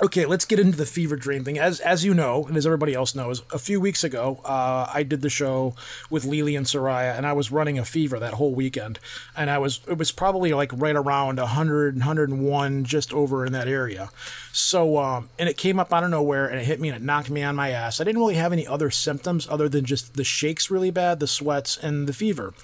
[0.00, 1.58] Okay, let's get into the fever dream thing.
[1.58, 5.02] As as you know, and as everybody else knows, a few weeks ago, uh, I
[5.02, 5.74] did the show
[6.08, 9.00] with Lily and Soraya, and I was running a fever that whole weekend,
[9.36, 13.66] and I was it was probably like right around 100, 101, just over in that
[13.66, 14.10] area.
[14.52, 17.02] So, um, and it came up out of nowhere, and it hit me, and it
[17.02, 18.00] knocked me on my ass.
[18.00, 21.26] I didn't really have any other symptoms other than just the shakes really bad, the
[21.26, 22.54] sweats, and the fever.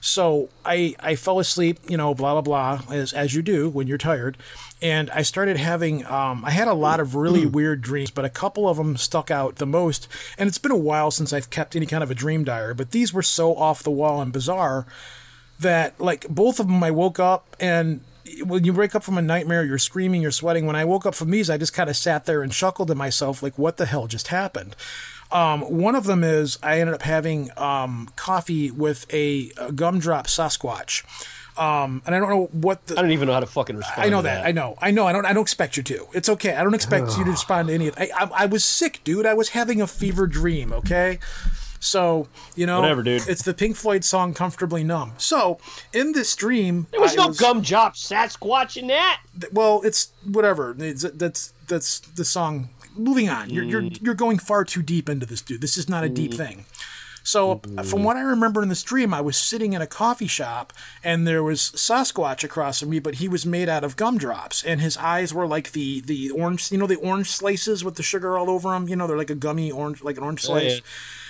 [0.00, 3.86] So I I fell asleep, you know, blah blah blah, as as you do when
[3.86, 4.36] you're tired
[4.82, 7.52] and I started having um, I had a lot of really mm.
[7.52, 10.08] weird dreams, but a couple of them stuck out the most.
[10.38, 12.90] And it's been a while since I've kept any kind of a dream diary, but
[12.90, 14.86] these were so off the wall and bizarre
[15.58, 18.00] that like both of them I woke up and
[18.44, 20.66] when you wake up from a nightmare, you're screaming, you're sweating.
[20.66, 22.94] When I woke up from these, I just kind of sat there and chuckled to
[22.94, 24.76] myself, like, what the hell just happened?
[25.32, 30.26] Um, one of them is I ended up having um, coffee with a, a gumdrop
[30.26, 31.04] Sasquatch.
[31.60, 32.98] Um, and I don't know what the.
[32.98, 34.02] I don't even know how to fucking respond.
[34.02, 34.42] I know that.
[34.42, 34.46] that.
[34.46, 34.76] I know.
[34.80, 35.06] I know.
[35.06, 35.26] I don't.
[35.26, 36.06] I don't expect you to.
[36.14, 36.54] It's okay.
[36.54, 37.94] I don't expect you to respond to any of.
[37.98, 39.26] I, I, I was sick, dude.
[39.26, 40.72] I was having a fever dream.
[40.72, 41.18] Okay.
[41.82, 43.26] So you know, Whatever, dude.
[43.28, 45.58] It's the Pink Floyd song "Comfortably Numb." So
[45.92, 49.22] in this dream, There was I no gumdrop Sasquatch in that.
[49.52, 50.74] well, it's whatever.
[50.78, 52.68] It's, that's that's the song.
[52.96, 53.48] Moving on.
[53.50, 54.02] You're you're Mm.
[54.02, 55.60] you're going far too deep into this, dude.
[55.62, 56.64] This is not a deep thing.
[57.22, 58.02] So, from mm-hmm.
[58.02, 60.72] what I remember in this dream, I was sitting in a coffee shop
[61.04, 64.80] and there was Sasquatch across from me, but he was made out of gumdrops and
[64.80, 68.36] his eyes were like the the orange, you know, the orange slices with the sugar
[68.36, 68.88] all over them.
[68.88, 70.68] You know, they're like a gummy orange, like an orange Oh, yeah.
[70.68, 70.80] slice.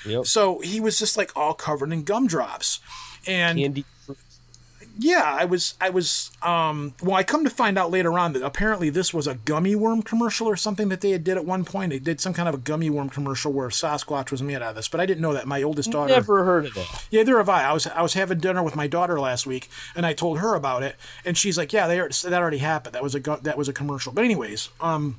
[0.07, 0.27] Yep.
[0.27, 2.81] So he was just like all covered in gumdrops,
[3.27, 3.85] and Candy.
[5.03, 8.43] Yeah, I was, I was, um, well, I come to find out later on that
[8.43, 11.65] apparently this was a gummy worm commercial or something that they had did at one
[11.65, 11.91] point.
[11.91, 14.75] They did some kind of a gummy worm commercial where Sasquatch was made out of
[14.75, 15.47] this, but I didn't know that.
[15.47, 17.07] My oldest daughter, Never heard of that.
[17.11, 17.65] yeah, there have I.
[17.71, 20.55] I was, I was having dinner with my daughter last week, and I told her
[20.55, 22.95] about it, and she's like, "Yeah, they are, that already happened.
[22.95, 25.17] That was a, that was a commercial." But anyways, um,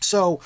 [0.00, 0.40] so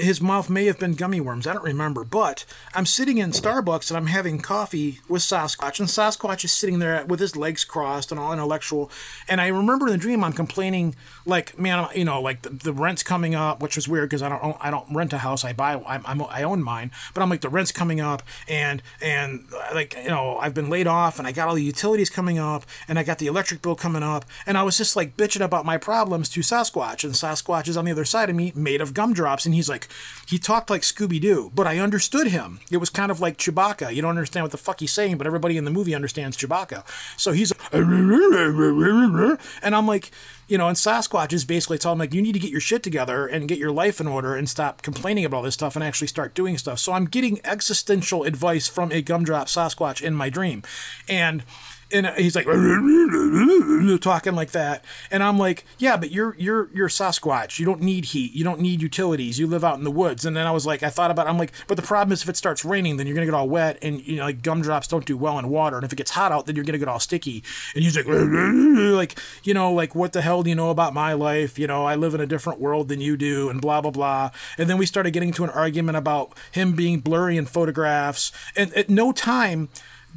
[0.00, 1.46] his mouth may have been gummy worms.
[1.46, 2.04] I don't remember.
[2.04, 6.78] But I'm sitting in Starbucks and I'm having coffee with Sasquatch, and Sasquatch is sitting
[6.78, 8.90] there with his legs crossed and all intellectual.
[9.28, 10.94] And I remember in the dream I'm complaining,
[11.26, 14.28] like, man, you know, like the, the rent's coming up, which was weird because I
[14.28, 15.44] don't own, I don't rent a house.
[15.44, 16.90] I buy I'm, I'm, I own mine.
[17.14, 20.70] But I'm like the rent's coming up, and and uh, like you know I've been
[20.70, 23.62] laid off, and I got all the utilities coming up, and I got the electric
[23.62, 27.14] bill coming up, and I was just like bitching about my problems to Sasquatch, and
[27.14, 29.81] Sasquatch is on the other side of me, made of gumdrops, and he's like,
[30.26, 32.60] he talked like Scooby Doo, but I understood him.
[32.70, 33.94] It was kind of like Chewbacca.
[33.94, 36.84] You don't understand what the fuck he's saying, but everybody in the movie understands Chewbacca.
[37.18, 40.10] So he's, and I'm like,
[40.48, 42.82] you know, and Sasquatch is basically telling him like, you need to get your shit
[42.82, 45.84] together and get your life in order and stop complaining about all this stuff and
[45.84, 46.78] actually start doing stuff.
[46.78, 50.62] So I'm getting existential advice from a gumdrop Sasquatch in my dream,
[51.08, 51.44] and
[51.92, 52.46] and he's like
[54.00, 54.84] talking like that.
[55.10, 57.58] And i'm like yeah but you're you're you're sasquatch.
[57.58, 58.32] You don't need heat.
[58.32, 59.38] You don't need utilities.
[59.38, 60.24] You live out in the woods.
[60.24, 62.28] And then i was like i thought about i'm like but the problem is if
[62.28, 65.06] it starts raining then you're gonna get all wet and you know like gumdrops don't
[65.06, 65.76] do well in water.
[65.76, 67.42] And if it gets hot out then you're gonna get all sticky.
[67.74, 71.12] And he's like like you know like what the hell do you know about my
[71.12, 71.58] life?
[71.58, 74.30] You know i live in a different world than you do and blah blah blah.
[74.58, 78.32] And then we started getting to an argument about him being blurry in photographs.
[78.56, 79.68] And at no time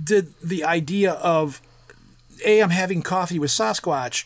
[0.01, 1.61] did the idea of
[2.45, 4.25] a I'm having coffee with Sasquatch,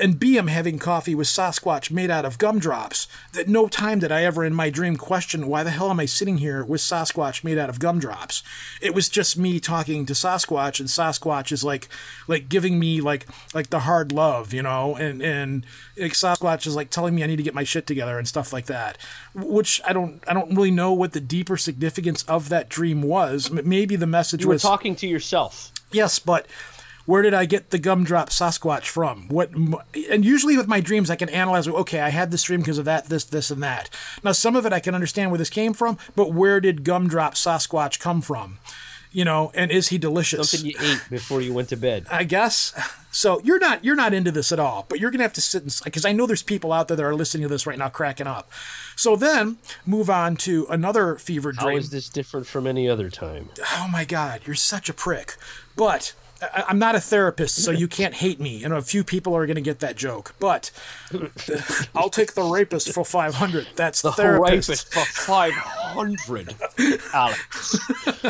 [0.00, 3.06] and B I'm having coffee with Sasquatch made out of gumdrops.
[3.32, 6.06] That no time did I ever in my dream question why the hell am I
[6.06, 8.42] sitting here with Sasquatch made out of gumdrops.
[8.80, 11.88] It was just me talking to Sasquatch, and Sasquatch is like
[12.26, 15.66] like giving me like like the hard love, you know, and and
[15.98, 18.52] like Sasquatch is like telling me I need to get my shit together and stuff
[18.52, 18.96] like that.
[19.34, 23.50] Which I don't I don't really know what the deeper significance of that dream was.
[23.50, 25.72] Maybe the message You were was talking to yourself.
[25.92, 26.46] Yes, but
[27.08, 29.28] where did I get the gumdrop Sasquatch from?
[29.28, 29.50] What?
[29.54, 31.66] And usually with my dreams, I can analyze.
[31.66, 33.88] Okay, I had this dream because of that, this, this, and that.
[34.22, 37.32] Now, some of it I can understand where this came from, but where did gumdrop
[37.32, 38.58] Sasquatch come from?
[39.10, 40.50] You know, and is he delicious?
[40.50, 42.04] Something you ate before you went to bed.
[42.10, 42.74] I guess.
[43.10, 45.62] So you're not you're not into this at all, but you're gonna have to sit
[45.62, 47.88] and because I know there's people out there that are listening to this right now
[47.88, 48.50] cracking up.
[48.96, 49.56] So then
[49.86, 51.78] move on to another fever How dream.
[51.78, 53.48] is this different from any other time?
[53.78, 55.36] oh my god, you're such a prick.
[55.74, 56.12] But
[56.42, 58.64] I, I'm not a therapist, so you can't hate me.
[58.64, 60.34] And a few people are going to get that joke.
[60.38, 60.70] But
[61.94, 63.68] I'll take the rapist for 500.
[63.76, 64.68] That's the therapist.
[64.68, 66.54] Rapist for five hundred,
[67.12, 67.78] Alex.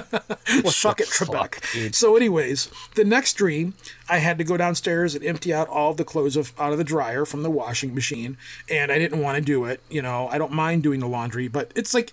[0.63, 1.95] well, suck it, Trebek.
[1.95, 3.75] So, anyways, the next dream,
[4.09, 6.85] I had to go downstairs and empty out all the clothes of, out of the
[6.85, 8.37] dryer from the washing machine,
[8.71, 9.81] and I didn't want to do it.
[9.91, 12.13] You know, I don't mind doing the laundry, but it's like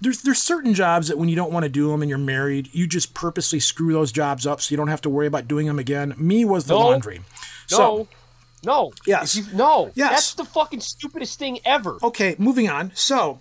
[0.00, 2.68] there's there's certain jobs that when you don't want to do them and you're married,
[2.72, 5.66] you just purposely screw those jobs up so you don't have to worry about doing
[5.66, 6.14] them again.
[6.16, 6.80] Me was the No.
[6.80, 7.20] laundry.
[7.70, 8.08] No,
[8.64, 8.92] no.
[9.06, 9.36] Yes.
[9.36, 9.90] You- no.
[9.94, 10.10] Yes.
[10.10, 11.98] That's the fucking stupidest thing ever.
[12.02, 12.92] Okay, moving on.
[12.94, 13.40] So,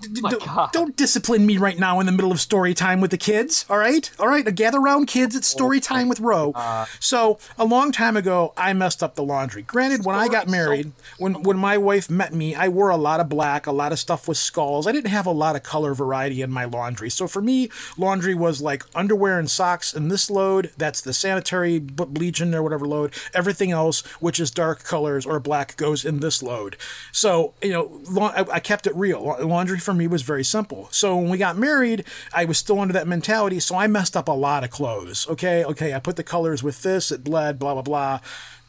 [0.00, 0.72] d- my God.
[0.72, 3.64] don't discipline me right now in the middle of story time with the kids.
[3.68, 4.44] All right, all right.
[4.54, 5.34] Gather around, kids.
[5.34, 6.52] It's oh story time with Ro.
[7.00, 9.62] so, a long time ago, I messed up the laundry.
[9.62, 13.20] Granted, when I got married, when when my wife met me, I wore a lot
[13.20, 14.86] of black, a lot of stuff with skulls.
[14.86, 17.10] I didn't have a lot of color variety in my laundry.
[17.10, 20.70] So for me, laundry was like underwear and socks in this load.
[20.76, 23.12] That's the sanitary b- bleach in whatever load.
[23.34, 26.76] Everything else, which is dark colors or black, goes in this load.
[27.12, 29.22] So you know, I, I kept it real.
[29.22, 29.44] La-
[29.78, 30.88] For me was very simple.
[30.90, 32.04] So when we got married,
[32.34, 33.60] I was still under that mentality.
[33.60, 35.26] So I messed up a lot of clothes.
[35.28, 35.94] Okay, okay.
[35.94, 37.12] I put the colors with this.
[37.12, 37.58] It bled.
[37.58, 38.20] Blah blah blah.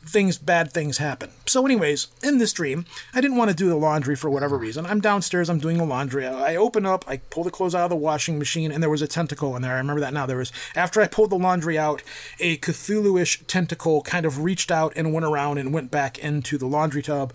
[0.07, 1.31] things bad things happen.
[1.45, 4.85] So anyways, in this dream, I didn't want to do the laundry for whatever reason.
[4.85, 6.25] I'm downstairs, I'm doing the laundry.
[6.25, 9.01] I open up, I pull the clothes out of the washing machine and there was
[9.01, 9.73] a tentacle in there.
[9.73, 10.25] I remember that now.
[10.25, 12.03] There was after I pulled the laundry out,
[12.39, 16.67] a Cthulhu-ish tentacle kind of reached out and went around and went back into the
[16.67, 17.33] laundry tub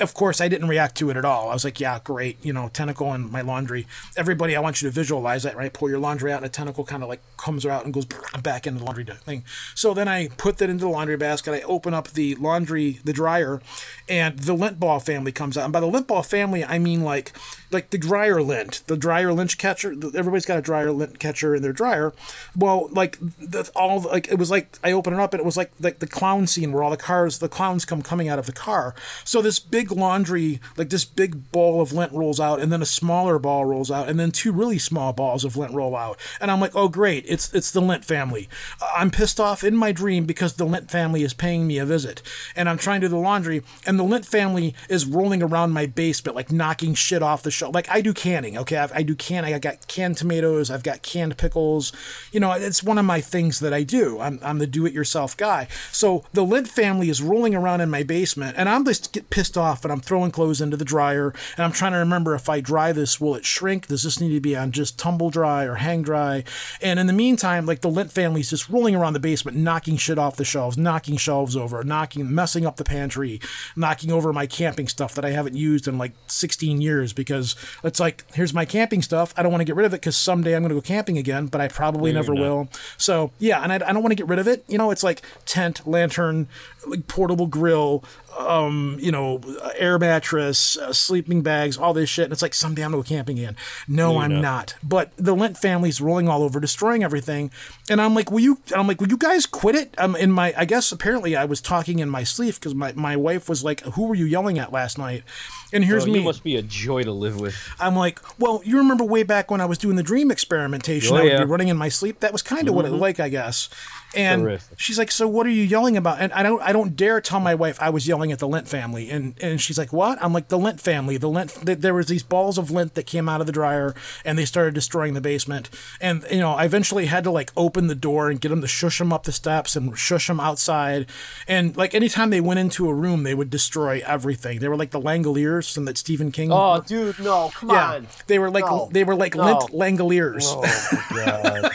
[0.00, 1.50] of course, I didn't react to it at all.
[1.50, 3.86] I was like, yeah, great, you know, tentacle in my laundry.
[4.16, 5.72] Everybody, I want you to visualize that, right?
[5.72, 8.06] Pull your laundry out, and a tentacle kind of like comes out and goes
[8.42, 9.44] back into the laundry thing.
[9.74, 11.52] So then I put that into the laundry basket.
[11.52, 13.60] I open up the laundry, the dryer,
[14.08, 15.64] and the lint ball family comes out.
[15.64, 17.32] And by the lint ball family, I mean like
[17.70, 19.92] like the dryer lint, the dryer lint catcher.
[19.92, 22.12] Everybody's got a dryer lint catcher in their dryer.
[22.56, 25.56] Well, like the, all like it was like I open it up and it was
[25.56, 28.46] like like the clown scene where all the cars, the clowns come coming out of
[28.46, 28.94] the car.
[29.24, 32.86] So this big laundry, like this big ball of lint rolls out, and then a
[32.86, 36.18] smaller ball rolls out, and then two really small balls of lint roll out.
[36.40, 38.48] And I'm like, oh great, it's it's the lint family.
[38.96, 42.22] I'm pissed off in my dream because the lint family is paying me a visit,
[42.56, 45.86] and I'm trying to do the laundry, and the lint family is rolling around my
[45.86, 47.74] basement like knocking shit off the shelf.
[47.74, 48.78] Like I do canning, okay?
[48.78, 49.54] I, I do canning.
[49.54, 50.70] I got canned tomatoes.
[50.70, 51.92] I've got canned pickles.
[52.32, 54.20] You know, it's one of my things that I do.
[54.20, 55.68] I'm I'm the do-it-yourself guy.
[55.92, 59.56] So the lint family is rolling around in my basement, and I'm just get pissed
[59.56, 62.60] off, and I'm throwing clothes into the dryer, and I'm trying to remember if I
[62.60, 63.86] dry this, will it shrink?
[63.86, 66.44] Does this need to be on just tumble dry or hang dry?
[66.80, 69.96] And in the meantime, like the lint family is just rolling around the basement, knocking
[69.96, 73.40] shit off the shelves, knocking shelves over, knocking, messing up the pantry,
[73.76, 77.49] knocking over my camping stuff that I haven't used in like 16 years because
[77.84, 79.32] it's like, here's my camping stuff.
[79.36, 81.18] I don't want to get rid of it because someday I'm going to go camping
[81.18, 82.68] again, but I probably never will.
[82.96, 84.64] So yeah, and I, I don't want to get rid of it.
[84.68, 86.48] You know, it's like tent, lantern,
[86.86, 88.04] like portable grill,
[88.38, 89.40] um, you know,
[89.76, 92.24] air mattress, uh, sleeping bags, all this shit.
[92.24, 93.56] And it's like someday I'm going camping again.
[93.88, 94.40] No, I'm know.
[94.40, 94.74] not.
[94.82, 97.50] But the Lint family's rolling all over, destroying everything.
[97.88, 98.60] And I'm like, will you?
[98.74, 99.94] I'm like, will you guys quit it?
[99.98, 100.54] I'm in my.
[100.56, 103.80] I guess apparently I was talking in my sleep because my my wife was like,
[103.80, 105.24] who were you yelling at last night?
[105.72, 106.24] And here's oh, me.
[106.24, 107.56] Must be a joy to live with.
[107.78, 111.16] I'm like, well, you remember way back when I was doing the dream experimentation?
[111.16, 111.38] Oh, I would yeah.
[111.38, 112.20] be running in my sleep.
[112.20, 112.76] That was kind of mm-hmm.
[112.76, 113.00] what it mm-hmm.
[113.00, 113.68] like, I guess.
[114.14, 114.80] And Terrific.
[114.80, 117.40] she's like, "So what are you yelling about?" And I don't, I don't dare tell
[117.40, 119.10] my wife I was yelling at the lint family.
[119.10, 121.16] And and she's like, "What?" I'm like, "The lint family.
[121.16, 121.54] The lint.
[121.64, 124.74] There was these balls of lint that came out of the dryer, and they started
[124.74, 125.70] destroying the basement.
[126.00, 128.66] And you know, I eventually had to like open the door and get them to
[128.66, 131.06] shush them up the steps and shush them outside.
[131.46, 134.58] And like anytime they went into a room, they would destroy everything.
[134.58, 136.50] They were like the Langoliers from that Stephen King.
[136.52, 138.06] Oh, dude, no, come yeah, on.
[138.26, 138.88] They were like no.
[138.92, 139.44] they were like no.
[139.44, 140.44] lint Langoliers.
[140.46, 140.62] Oh,
[141.10, 141.70] my god.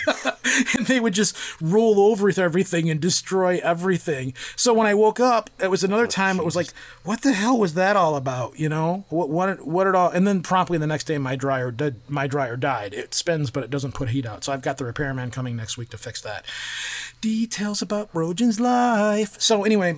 [0.77, 4.33] and they would just roll over with everything and destroy everything.
[4.55, 6.39] So when I woke up, it was another oh, time.
[6.39, 6.67] It was like,
[7.03, 8.59] what the hell was that all about?
[8.59, 10.09] You know, what what what it all?
[10.09, 12.93] And then promptly the next day, my dryer did, my dryer died.
[12.93, 14.43] It spins, but it doesn't put heat out.
[14.43, 16.45] So I've got the repairman coming next week to fix that.
[17.21, 19.39] Details about Rojan's life.
[19.39, 19.97] So anyway,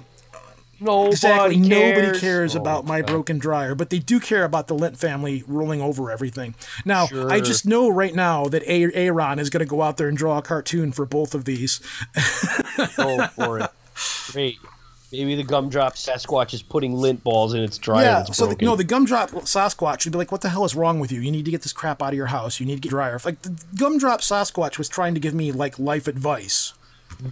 [0.79, 1.55] Nobody exactly.
[1.55, 1.69] Cares.
[1.69, 3.07] Nobody cares oh, about my God.
[3.07, 6.55] broken dryer, but they do care about the Lint family rolling over everything.
[6.85, 7.31] Now, sure.
[7.31, 10.17] I just know right now that a- Aaron is going to go out there and
[10.17, 11.79] draw a cartoon for both of these.
[12.95, 13.71] Go for it.
[14.31, 14.57] Great.
[15.11, 18.03] Maybe the gumdrop Sasquatch is putting lint balls in its dryer.
[18.03, 20.99] Yeah, so the, no, the gumdrop Sasquatch would be like, "What the hell is wrong
[20.99, 21.21] with you?
[21.21, 22.59] You need to get this crap out of your house.
[22.59, 25.79] You need to get dryer." Like the gumdrop Sasquatch was trying to give me like
[25.79, 26.73] life advice.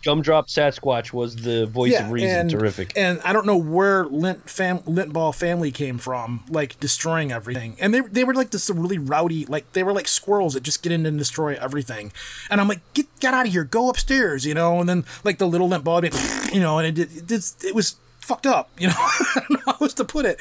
[0.04, 2.40] Gumdrop Sasquatch was the voice yeah, of reason.
[2.40, 2.94] And, Terrific.
[2.96, 7.76] And I don't know where Lint fam- Lint Ball family came from, like destroying everything.
[7.80, 10.82] And they they were like this really rowdy, like they were like squirrels that just
[10.82, 12.12] get in and destroy everything.
[12.50, 14.80] And I'm like, get get out of here, go upstairs, you know.
[14.80, 17.96] And then like the little Lint Ball, you know, and it it, it, it was
[18.20, 18.94] fucked up, you know.
[18.98, 20.40] I don't know how else to put it.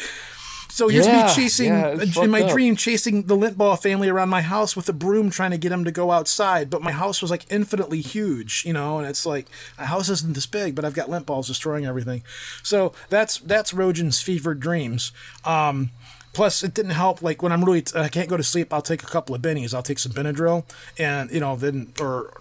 [0.74, 2.50] So here's yeah, me chasing yeah, in my up.
[2.50, 5.68] dream, chasing the lint Lintball family around my house with a broom, trying to get
[5.68, 6.68] them to go outside.
[6.68, 9.46] But my house was like infinitely huge, you know, and it's like
[9.78, 12.24] my house isn't this big, but I've got lint balls destroying everything.
[12.64, 15.12] So that's that's Rojan's fevered dreams.
[15.44, 15.90] Um,
[16.32, 17.22] plus, it didn't help.
[17.22, 19.74] Like when I'm really I can't go to sleep, I'll take a couple of bennies.
[19.74, 20.64] I'll take some Benadryl,
[20.98, 22.32] and you know then or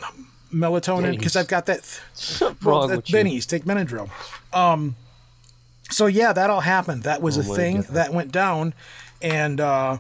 [0.52, 1.82] melatonin because I've got that.
[2.64, 4.10] well, that bennies take Benadryl.
[4.52, 4.96] Um,
[5.90, 7.04] so yeah, that all happened.
[7.04, 7.88] That was oh, a thing God.
[7.88, 8.74] that went down,
[9.22, 9.98] and uh,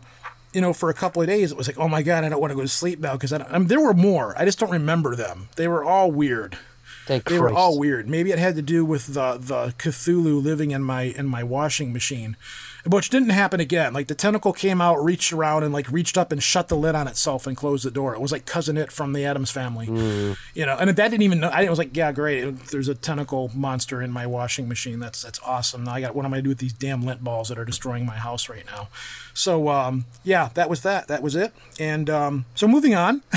[0.53, 2.39] you know, for a couple of days, it was like, oh my God, I don't
[2.39, 4.37] want to go to sleep now because I, I mean, there were more.
[4.37, 5.49] I just don't remember them.
[5.55, 6.57] They were all weird.
[7.05, 7.41] Thank they Christ.
[7.41, 8.07] were all weird.
[8.07, 11.91] Maybe it had to do with the the Cthulhu living in my in my washing
[11.91, 12.37] machine
[12.85, 13.93] which didn't happen again.
[13.93, 16.95] Like the tentacle came out, reached around, and like reached up and shut the lid
[16.95, 18.13] on itself and closed the door.
[18.13, 20.37] It was like cousin it from the Addams family, mm.
[20.53, 20.77] you know.
[20.77, 21.49] And that didn't even know.
[21.49, 22.67] I was like, yeah, great.
[22.67, 24.99] There's a tentacle monster in my washing machine.
[24.99, 25.85] That's that's awesome.
[25.85, 27.65] Now I got what am I gonna do with these damn lint balls that are
[27.65, 28.89] destroying my house right now?
[29.33, 31.07] So um, yeah, that was that.
[31.07, 31.53] That was it.
[31.79, 33.21] And um, so moving on.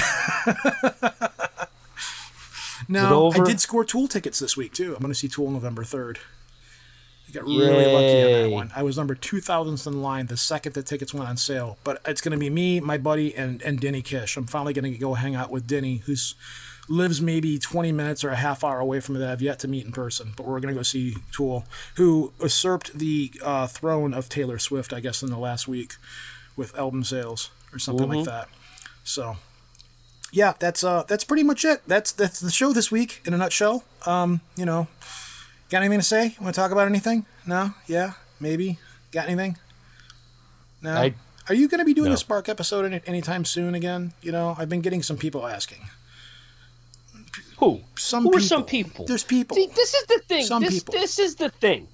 [2.88, 4.94] now I did score Tool tickets this week too.
[4.94, 6.18] I'm going to see Tool November third.
[7.36, 7.92] Got really Yay.
[7.92, 8.72] lucky on that one.
[8.74, 11.76] I was number 2,000th in line the second the tickets went on sale.
[11.84, 14.38] But it's going to be me, my buddy, and, and Denny Kish.
[14.38, 16.34] I'm finally going to go hang out with Denny, who's
[16.88, 19.68] lives maybe 20 minutes or a half hour away from me that I've yet to
[19.68, 20.32] meet in person.
[20.34, 24.94] But we're going to go see Tool, who usurped the uh, throne of Taylor Swift,
[24.94, 25.96] I guess, in the last week
[26.56, 28.16] with album sales or something mm-hmm.
[28.20, 28.48] like that.
[29.04, 29.36] So,
[30.32, 31.82] yeah, that's uh, that's pretty much it.
[31.86, 33.84] That's that's the show this week in a nutshell.
[34.06, 34.86] Um, you know,
[35.70, 36.36] got anything to say?
[36.40, 37.26] Want to talk about anything?
[37.46, 37.72] No?
[37.86, 38.12] Yeah?
[38.40, 38.78] Maybe?
[39.12, 39.56] Got anything?
[40.82, 40.92] No.
[40.92, 41.14] I,
[41.48, 42.14] Are you going to be doing no.
[42.14, 44.12] a Spark episode any, anytime soon again?
[44.22, 45.88] You know, I've been getting some people asking.
[47.58, 47.80] Who?
[47.96, 48.38] Some Who people.
[48.38, 49.04] are some people?
[49.06, 49.56] There's people.
[49.56, 50.44] See, this is the thing.
[50.44, 50.92] Some this, people.
[50.92, 51.88] This is the thing.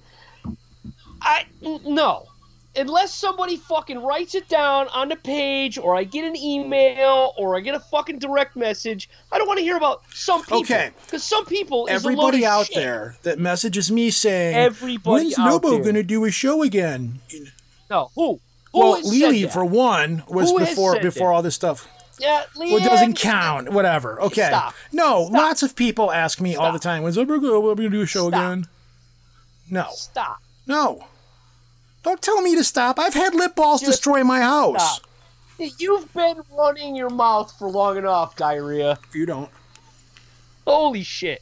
[1.21, 2.27] I no.
[2.75, 7.55] Unless somebody fucking writes it down on the page, or I get an email, or
[7.55, 10.61] I get a fucking direct message, I don't want to hear about some people.
[10.61, 10.89] Okay.
[11.05, 12.75] Because some people, everybody out shit.
[12.75, 17.19] there that messages me saying, everybody "When's Lobo going to do a show again?"
[17.91, 18.39] No, who?
[18.71, 21.35] Who well, Lily, for one, was who before before that?
[21.35, 21.87] all this stuff.
[22.19, 23.71] Yeah, Leanne, well, it doesn't count.
[23.71, 24.19] Whatever.
[24.21, 24.47] Okay.
[24.47, 24.73] Stop.
[24.91, 25.33] No, Stop.
[25.33, 26.63] lots of people ask me Stop.
[26.63, 28.33] all the time, when's Uber going to do a show Stop.
[28.33, 28.67] again?
[29.69, 29.87] No.
[29.91, 30.41] Stop.
[30.65, 31.05] No.
[32.03, 32.99] Don't tell me to stop.
[32.99, 34.97] I've had lip balls Just destroy my house.
[34.97, 35.07] Stop.
[35.79, 38.99] You've been running your mouth for long enough, diarrhea.
[39.07, 39.49] If You don't.
[40.65, 41.41] Holy shit.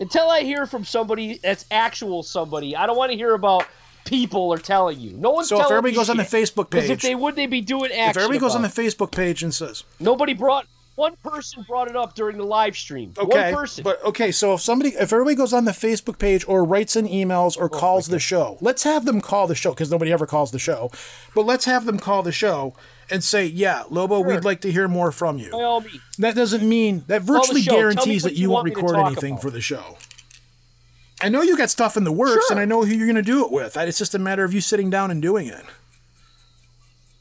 [0.00, 3.66] Until I hear from somebody that's actual somebody, I don't want to hear about
[4.04, 5.12] people are telling you.
[5.12, 5.68] No one's telling me.
[5.68, 6.32] So if everybody goes on the shit.
[6.48, 8.10] Facebook Because page, if they would, they'd be doing action.
[8.10, 8.68] if everybody goes on the.
[8.68, 10.66] Facebook page and says, Nobody brought.
[11.02, 13.12] One person brought it up during the live stream.
[13.18, 13.82] okay, One person.
[13.82, 17.08] but okay, so if somebody, if everybody goes on the Facebook page or writes in
[17.08, 20.26] emails Oh or calls the show, let's have them call the show because nobody ever
[20.26, 20.92] calls the show,
[21.34, 22.74] but let's have them call the show
[23.10, 24.28] and say, yeah, Lobo, Sure.
[24.28, 25.50] we'd like to hear more from you.
[25.50, 26.00] By all means.
[26.18, 27.70] That doesn't mean that virtually show.
[27.72, 29.42] Tell me guarantees that you you won't record anything about.
[29.42, 29.96] for the show.
[31.20, 32.52] I know you got stuff in the works, Sure.
[32.52, 33.76] and I know who you're going to do it with.
[33.76, 35.64] It's just a matter of you sitting down and doing it.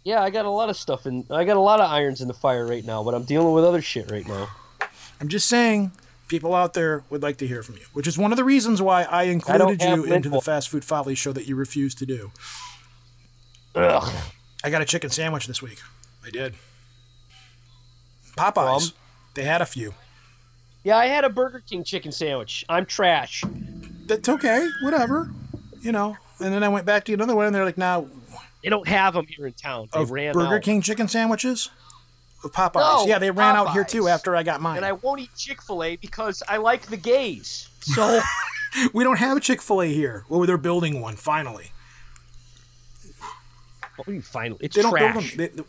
[0.04, 1.26] Yeah, I got a lot of stuff in.
[1.30, 3.64] I got a lot of irons in the fire right now, but I'm dealing with
[3.64, 4.50] other shit right now.
[5.20, 5.92] I'm just saying,
[6.28, 8.82] people out there would like to hear from you, which is one of the reasons
[8.82, 12.06] why I included have you into the fast food folly show that you refused to
[12.06, 12.32] do.
[13.76, 14.14] Ugh.
[14.64, 15.80] I got a chicken sandwich this week.
[16.26, 16.56] I did.
[18.38, 18.92] Popeyes.
[18.92, 18.98] From?
[19.36, 19.94] They had a few.
[20.84, 22.66] Yeah, I had a Burger King chicken sandwich.
[22.68, 23.44] I'm trash.
[24.08, 24.68] That's okay.
[24.82, 25.32] Whatever.
[25.82, 26.18] You know.
[26.40, 28.08] And then I went back to another one, and they're like, "Now,
[28.64, 29.90] They don't have them here in town.
[29.94, 30.62] They of ran Burger out.
[30.62, 31.70] King chicken sandwiches."
[32.44, 32.76] Of Popeyes.
[32.76, 34.78] No, yeah, they ran out here too after I got mine.
[34.78, 37.70] and I won't eat Chick Fil A because I like the gays.
[37.82, 38.20] So
[38.94, 40.26] we don't have a Chick Fil A here.
[40.28, 41.72] Well, they're building one finally.
[43.98, 44.58] what do you finally?
[44.62, 45.14] It's They don't trash.
[45.14, 45.38] build them.
[45.38, 45.66] They- the-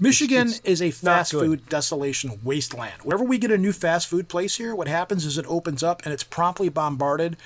[0.00, 3.02] Michigan It's- is a fast food desolation wasteland.
[3.02, 6.02] Whenever we get a new fast food place here, what happens is it opens up
[6.04, 7.36] and it's promptly bombarded.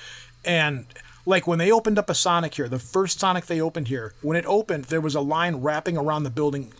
[0.43, 0.85] And
[1.27, 4.37] like when they opened up a Sonic here, the first Sonic they opened here, when
[4.37, 6.71] it opened, there was a line wrapping around the building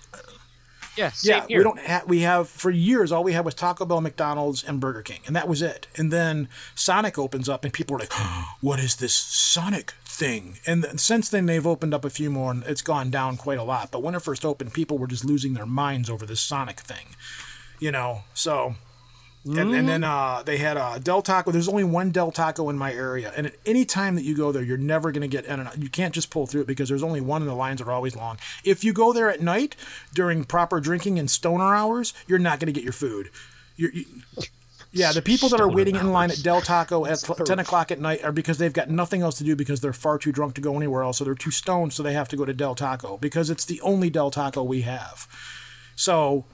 [0.98, 1.58] yeah, same yeah, here.
[1.60, 2.08] we don't have.
[2.08, 3.12] We have for years.
[3.12, 5.88] All we had was Taco Bell, McDonald's, and Burger King, and that was it.
[5.96, 8.14] And then Sonic opens up, and people are like,
[8.62, 12.50] "What is this Sonic thing?" And then, since then, they've opened up a few more,
[12.50, 13.92] and it's gone down quite a lot.
[13.92, 17.16] But when it first opened, people were just losing their minds over this Sonic thing,
[17.80, 18.24] you know.
[18.34, 18.76] So.
[19.48, 21.52] And, and then uh, they had a Del Taco.
[21.52, 24.52] There's only one Del Taco in my area, and at any time that you go
[24.52, 25.82] there, you're never going to get in and out.
[25.82, 28.16] You can't just pull through it because there's only one, and the lines are always
[28.16, 28.38] long.
[28.64, 29.76] If you go there at night
[30.14, 33.30] during proper drinking and stoner hours, you're not going to get your food.
[33.76, 34.06] You're, you,
[34.92, 36.42] yeah, the people that are waiting in line at.
[36.42, 39.56] Del Taco at 10 o'clock at night are because they've got nothing else to do
[39.56, 42.14] because they're far too drunk to go anywhere else, so they're too stoned, so they
[42.14, 45.28] have to go to Del Taco because it's the only Del Taco we have.
[45.96, 46.46] So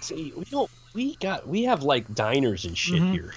[0.00, 0.70] See, we don't.
[0.98, 1.46] We got.
[1.46, 3.12] We have like diners and shit Mm-hmm.
[3.12, 3.32] here.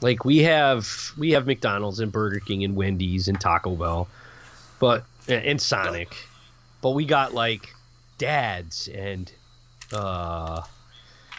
[0.00, 4.08] Like we have, we have McDonald's and Burger King and Wendy's and Taco Bell,
[4.80, 6.16] but and Sonic,
[6.82, 7.72] but we got like
[8.18, 9.30] Dads and
[9.92, 10.62] uh,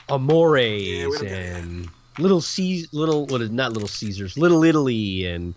[0.07, 5.53] Amores we and Little C, little what is not Little Caesars, Little Italy, and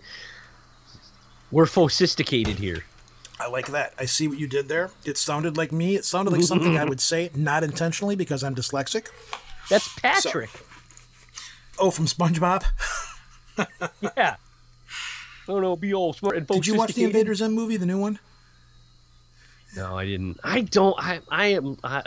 [1.51, 2.83] we're sophisticated here.
[3.43, 3.93] I like that.
[3.99, 4.89] I see what you did there.
[5.03, 5.95] It sounded like me.
[5.95, 9.07] It sounded like something I would say, not intentionally because I'm dyslexic.
[9.69, 10.49] That's Patrick.
[11.77, 12.63] Oh, from SpongeBob.
[14.17, 14.37] yeah.
[15.49, 17.03] Oh no, be all smart and Did you watch the.
[17.03, 18.19] Invader Zim movie, the new one?
[19.75, 20.39] No, I didn't.
[20.41, 20.95] I don't.
[20.97, 21.19] I.
[21.29, 21.77] I am.
[21.83, 22.03] I,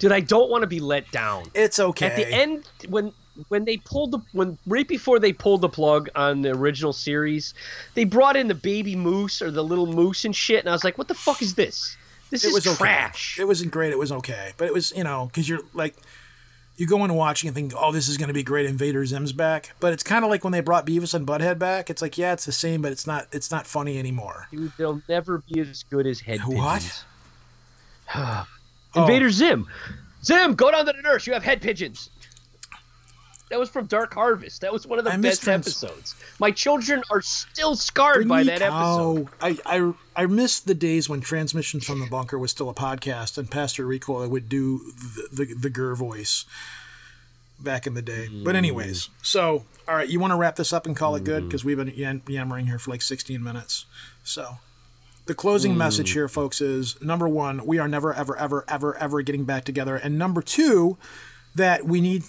[0.00, 1.44] dude, I don't want to be let down.
[1.54, 2.06] It's okay.
[2.06, 3.12] At the end, when
[3.48, 7.54] when they pulled the when right before they pulled the plug on the original series,
[7.94, 10.84] they brought in the baby moose or the little moose and shit, and I was
[10.84, 11.96] like, "What the fuck is this?
[12.30, 12.76] This it is was okay.
[12.76, 13.92] trash." It wasn't great.
[13.92, 15.96] It was okay, but it was you know because you're like
[16.76, 18.66] you go in watching and think, oh, this is going to be great.
[18.66, 21.88] Invader Zim's back, but it's kind of like when they brought Beavis and Butthead back.
[21.88, 23.28] It's like, yeah, it's the same, but it's not.
[23.32, 24.48] It's not funny anymore.
[24.50, 27.04] Dude, they'll never be as good as head What?
[28.94, 29.30] Invader oh.
[29.30, 29.68] Zim.
[30.24, 31.26] Zim, go down to the nurse.
[31.26, 32.10] You have head pigeons.
[33.50, 34.62] That was from Dark Harvest.
[34.62, 36.14] That was one of the I best Trans- episodes.
[36.40, 39.28] My children are still scarred by that episode.
[39.28, 42.74] Oh, I, I I miss the days when Transmissions from the Bunker was still a
[42.74, 44.78] podcast, and Pastor Rico would do
[45.32, 46.46] the the, the GIR voice
[47.60, 48.28] back in the day.
[48.28, 51.44] But anyways, so all right, you want to wrap this up and call it good
[51.44, 51.48] mm.
[51.48, 53.84] because we've been yam- yammering here for like 16 minutes.
[54.22, 54.58] So
[55.26, 55.78] the closing mm.
[55.78, 59.64] message here, folks, is number one, we are never, ever, ever, ever, ever getting back
[59.64, 60.96] together, and number two,
[61.54, 62.24] that we need.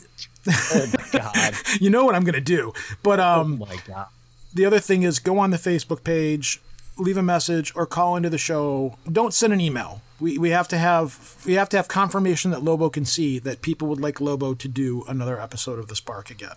[0.47, 1.53] Oh my god.
[1.81, 2.73] you know what I'm gonna do,
[3.03, 3.61] but um.
[3.61, 4.07] oh my god.
[4.53, 6.61] The other thing is go on the Facebook page,
[6.97, 8.97] leave a message, or call into the show.
[9.11, 10.01] Don't send an email.
[10.19, 13.61] We, we have to have we have to have confirmation that Lobo can see that
[13.61, 16.55] people would like Lobo to do another episode of the Spark again.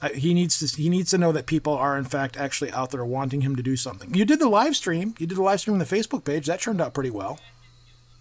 [0.00, 2.90] Uh, he needs to he needs to know that people are in fact actually out
[2.90, 4.14] there wanting him to do something.
[4.14, 5.14] You did the live stream.
[5.18, 6.46] You did the live stream on the Facebook page.
[6.46, 7.40] That turned out pretty well.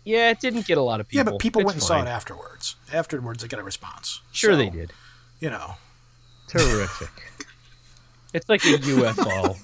[0.08, 1.26] Yeah, it didn't get a lot of people.
[1.26, 2.78] yeah, but people It's went and saw it afterwards.
[2.94, 4.22] Afterwards, they got a response.
[4.32, 4.94] Sure, So, they did.
[5.42, 5.76] You know.
[6.48, 7.10] Terrific.
[8.34, 9.58] it's like a UFO.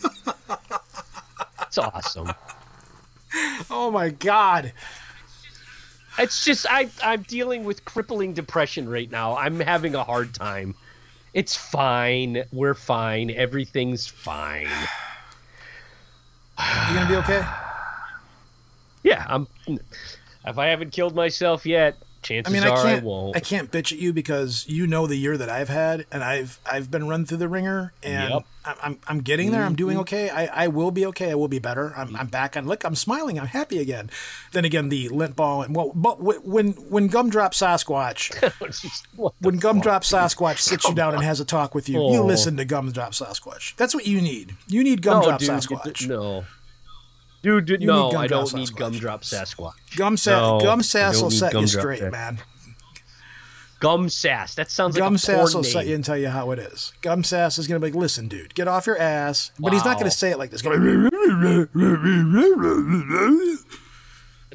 [1.61, 2.33] it's awesome.
[3.71, 4.73] Oh my God.
[6.19, 9.37] It's just I I'm dealing with crippling depression right now.
[9.37, 10.75] I'm having a hard time.
[11.33, 12.43] It's fine.
[12.51, 13.31] We're fine.
[13.31, 14.67] Everything's fine.
[16.59, 17.43] You gonna be okay?
[19.05, 19.47] Yeah, I'm
[20.45, 23.03] if I haven't killed myself yet, I chances mean, I are I, can't.
[23.03, 23.35] won't.
[23.35, 26.57] I can't bitch at you because you know the year that I've had, and I've
[26.65, 28.45] I've been run through the ringer, and Yep.
[28.65, 29.61] I'm, I'm I'm getting there.
[29.63, 29.75] I'm Mm-hmm.
[29.75, 30.29] doing okay.
[30.29, 31.31] I, I will be okay.
[31.31, 31.93] I will be better.
[31.97, 32.65] I'm, I'm back on.
[32.65, 33.37] Look, I'm smiling.
[33.37, 34.09] I'm happy again.
[34.53, 38.31] Then again, the lint ball and well, but when when Gumdrop Sasquatch
[39.17, 42.19] What the when Gumdrop Sasquatch sits you down and has a talk with you, you
[42.21, 42.25] Oh.
[42.25, 43.75] listen to Gumdrop Sasquatch.
[43.75, 44.55] That's what you need.
[44.67, 45.99] You need no, Gumdrop dude, Sasquatch.
[45.99, 46.45] d- no.
[47.43, 49.73] Dude, dude You no, need I don't need Gumdrop Sasquatch.
[49.97, 52.11] Gum sa- No, Gum I Sass will set you straight, Sass.
[52.11, 52.39] man.
[53.81, 54.55] Gum Sass.
[54.55, 55.71] That sounds Gum like a Sass will name.
[55.73, 56.93] set you and tell you how it is.
[57.01, 59.51] Gum Sass is going to be like, listen, dude, get off your ass.
[59.59, 60.61] But he's not going to say it like this.
[60.61, 61.09] He's gonna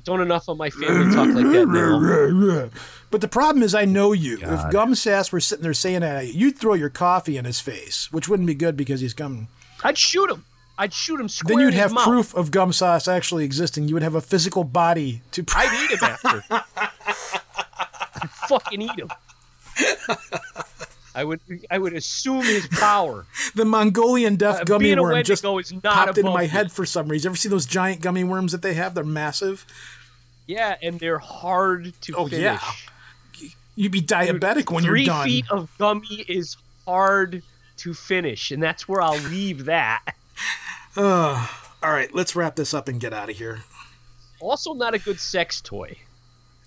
[0.04, 2.70] Don't enough of my family talk like that now.
[3.10, 4.38] But the problem is, I know you.
[4.40, 8.10] If Gum Sass were sitting there saying that, you'd throw your coffee in his face,
[8.10, 9.48] which wouldn't be good because he's gum.
[9.84, 10.44] I'd shoot him.
[10.80, 12.04] I'd shoot him square Then you'd in his have mouth.
[12.04, 13.88] proof of Gum Sass actually existing.
[13.88, 15.44] You would have a physical body to.
[15.54, 16.44] I'd eat him after.
[18.22, 19.10] I'd fucking eat him.
[21.14, 21.40] I would
[21.70, 23.26] I would assume his power.
[23.56, 26.46] the Mongolian death Uh, gummy worm just is not popped into my me.
[26.48, 27.30] head for some reason.
[27.30, 28.94] Ever see those giant gummy worms that they have?
[28.94, 29.66] They're massive.
[30.46, 32.42] Yeah, and they're hard to Oh, finish.
[32.42, 33.50] yeah.
[33.74, 35.22] You'd be diabetic when you're done.
[35.24, 36.56] Three feet of gummy is
[36.86, 37.42] hard
[37.78, 40.04] to finish, and that's where I'll leave that.
[41.04, 43.60] All right, let's wrap this up and get out of here.
[44.40, 45.96] Also, not a good sex toy.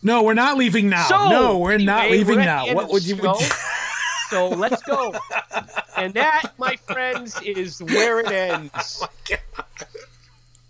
[0.03, 1.05] No, we're not leaving now.
[1.07, 2.73] So, no, we're not leaving we're now.
[2.73, 3.15] What would you?
[3.17, 3.35] Would.
[4.29, 5.13] So let's go.
[5.97, 9.03] and that, my friends, is where it oh ends.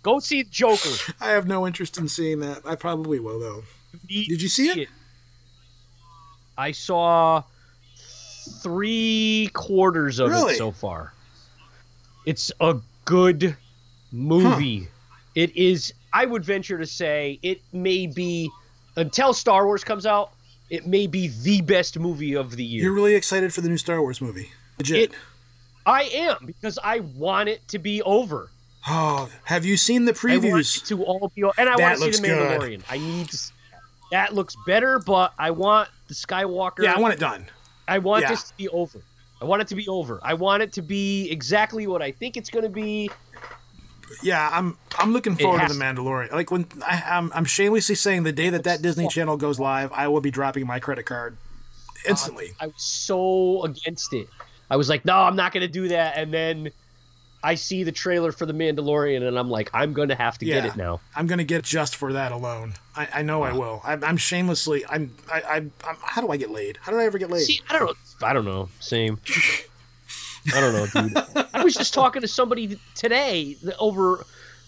[0.02, 0.88] Go see Joker.
[1.20, 2.62] I have no interest in seeing that.
[2.66, 3.62] I probably will though.
[4.10, 4.88] need Did you see it?
[6.58, 7.44] I saw
[8.64, 10.54] three quarters of Really?
[10.54, 11.12] it so far.
[12.26, 13.56] It's a good
[14.10, 14.88] movie.
[15.34, 15.92] It is.
[16.12, 18.50] I would venture to say it may be
[18.96, 20.32] until Star Wars comes out.
[20.70, 22.84] It may be the best movie of the year.
[22.84, 24.50] You're really excited for the new Star Wars movie.
[24.78, 25.10] Legit.
[25.10, 25.12] It-
[25.84, 28.50] I am because I want it to be over.
[28.88, 30.76] oh, have you seen the I want previews?
[30.82, 32.60] it to all be, and I That want to see the good.
[32.60, 32.82] Mandalorian.
[32.88, 33.38] I need to.
[34.12, 36.84] That looks better, but I want the Skywalker.
[36.84, 37.46] Yeah, I want it done.
[37.88, 38.28] I want Yeah.
[38.30, 39.00] this to be over.
[39.42, 40.20] I want it to be over.
[40.22, 43.10] I want it to be exactly what I think it's going to be.
[44.22, 46.30] Yeah, I'm I'm looking forward to the Mandalorian.
[46.30, 49.90] Like when I, I'm I'm shamelessly saying the day that that Disney Channel goes live,
[49.90, 51.36] I will be dropping my credit card
[52.06, 52.52] uh, instantly.
[52.60, 54.28] I was so against it.
[54.70, 56.16] I was like, no, I'm not going to do that.
[56.16, 56.70] And then
[57.42, 60.44] I see the trailer for the Mandalorian, and I'm like, I'm going to have to
[60.44, 61.00] get it now.
[61.16, 62.74] I'm gonna get just for that alone.
[62.94, 63.80] I, I know I will.
[63.84, 64.84] I'm, I'm shamelessly.
[64.86, 65.72] I'm, I, I, I'm.
[66.02, 66.78] How do I get laid?
[66.80, 67.44] How did I ever get laid?
[67.44, 68.26] See, I don't know.
[68.26, 68.68] I don't know.
[68.80, 69.18] Same.
[70.54, 71.46] I don't know, dude.
[71.54, 74.26] I was just talking to somebody today over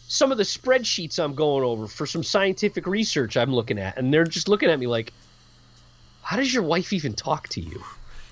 [0.09, 4.13] some of the spreadsheets I'm going over for some scientific research I'm looking at, and
[4.13, 5.13] they're just looking at me like,
[6.23, 7.83] "How does your wife even talk to you?"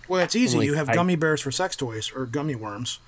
[0.09, 0.59] Well, it's easy.
[0.59, 2.99] Like, you have I- gummy bears for sex toys or gummy worms.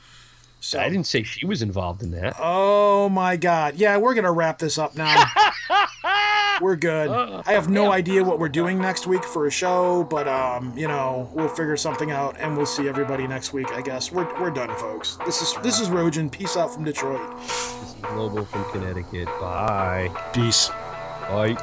[0.61, 0.81] So.
[0.81, 2.37] I didn't say she was involved in that.
[2.39, 3.75] Oh my God!
[3.77, 5.25] Yeah, we're gonna wrap this up now.
[6.61, 7.11] we're good.
[7.11, 10.89] I have no idea what we're doing next week for a show, but um, you
[10.89, 13.71] know, we'll figure something out, and we'll see everybody next week.
[13.73, 15.17] I guess we're we're done, folks.
[15.25, 16.31] This is this is Rojan.
[16.31, 17.21] Peace out from Detroit.
[17.41, 19.27] This is Lobo from Connecticut.
[19.41, 20.11] Bye.
[20.33, 20.69] Peace.
[21.29, 21.57] Bye.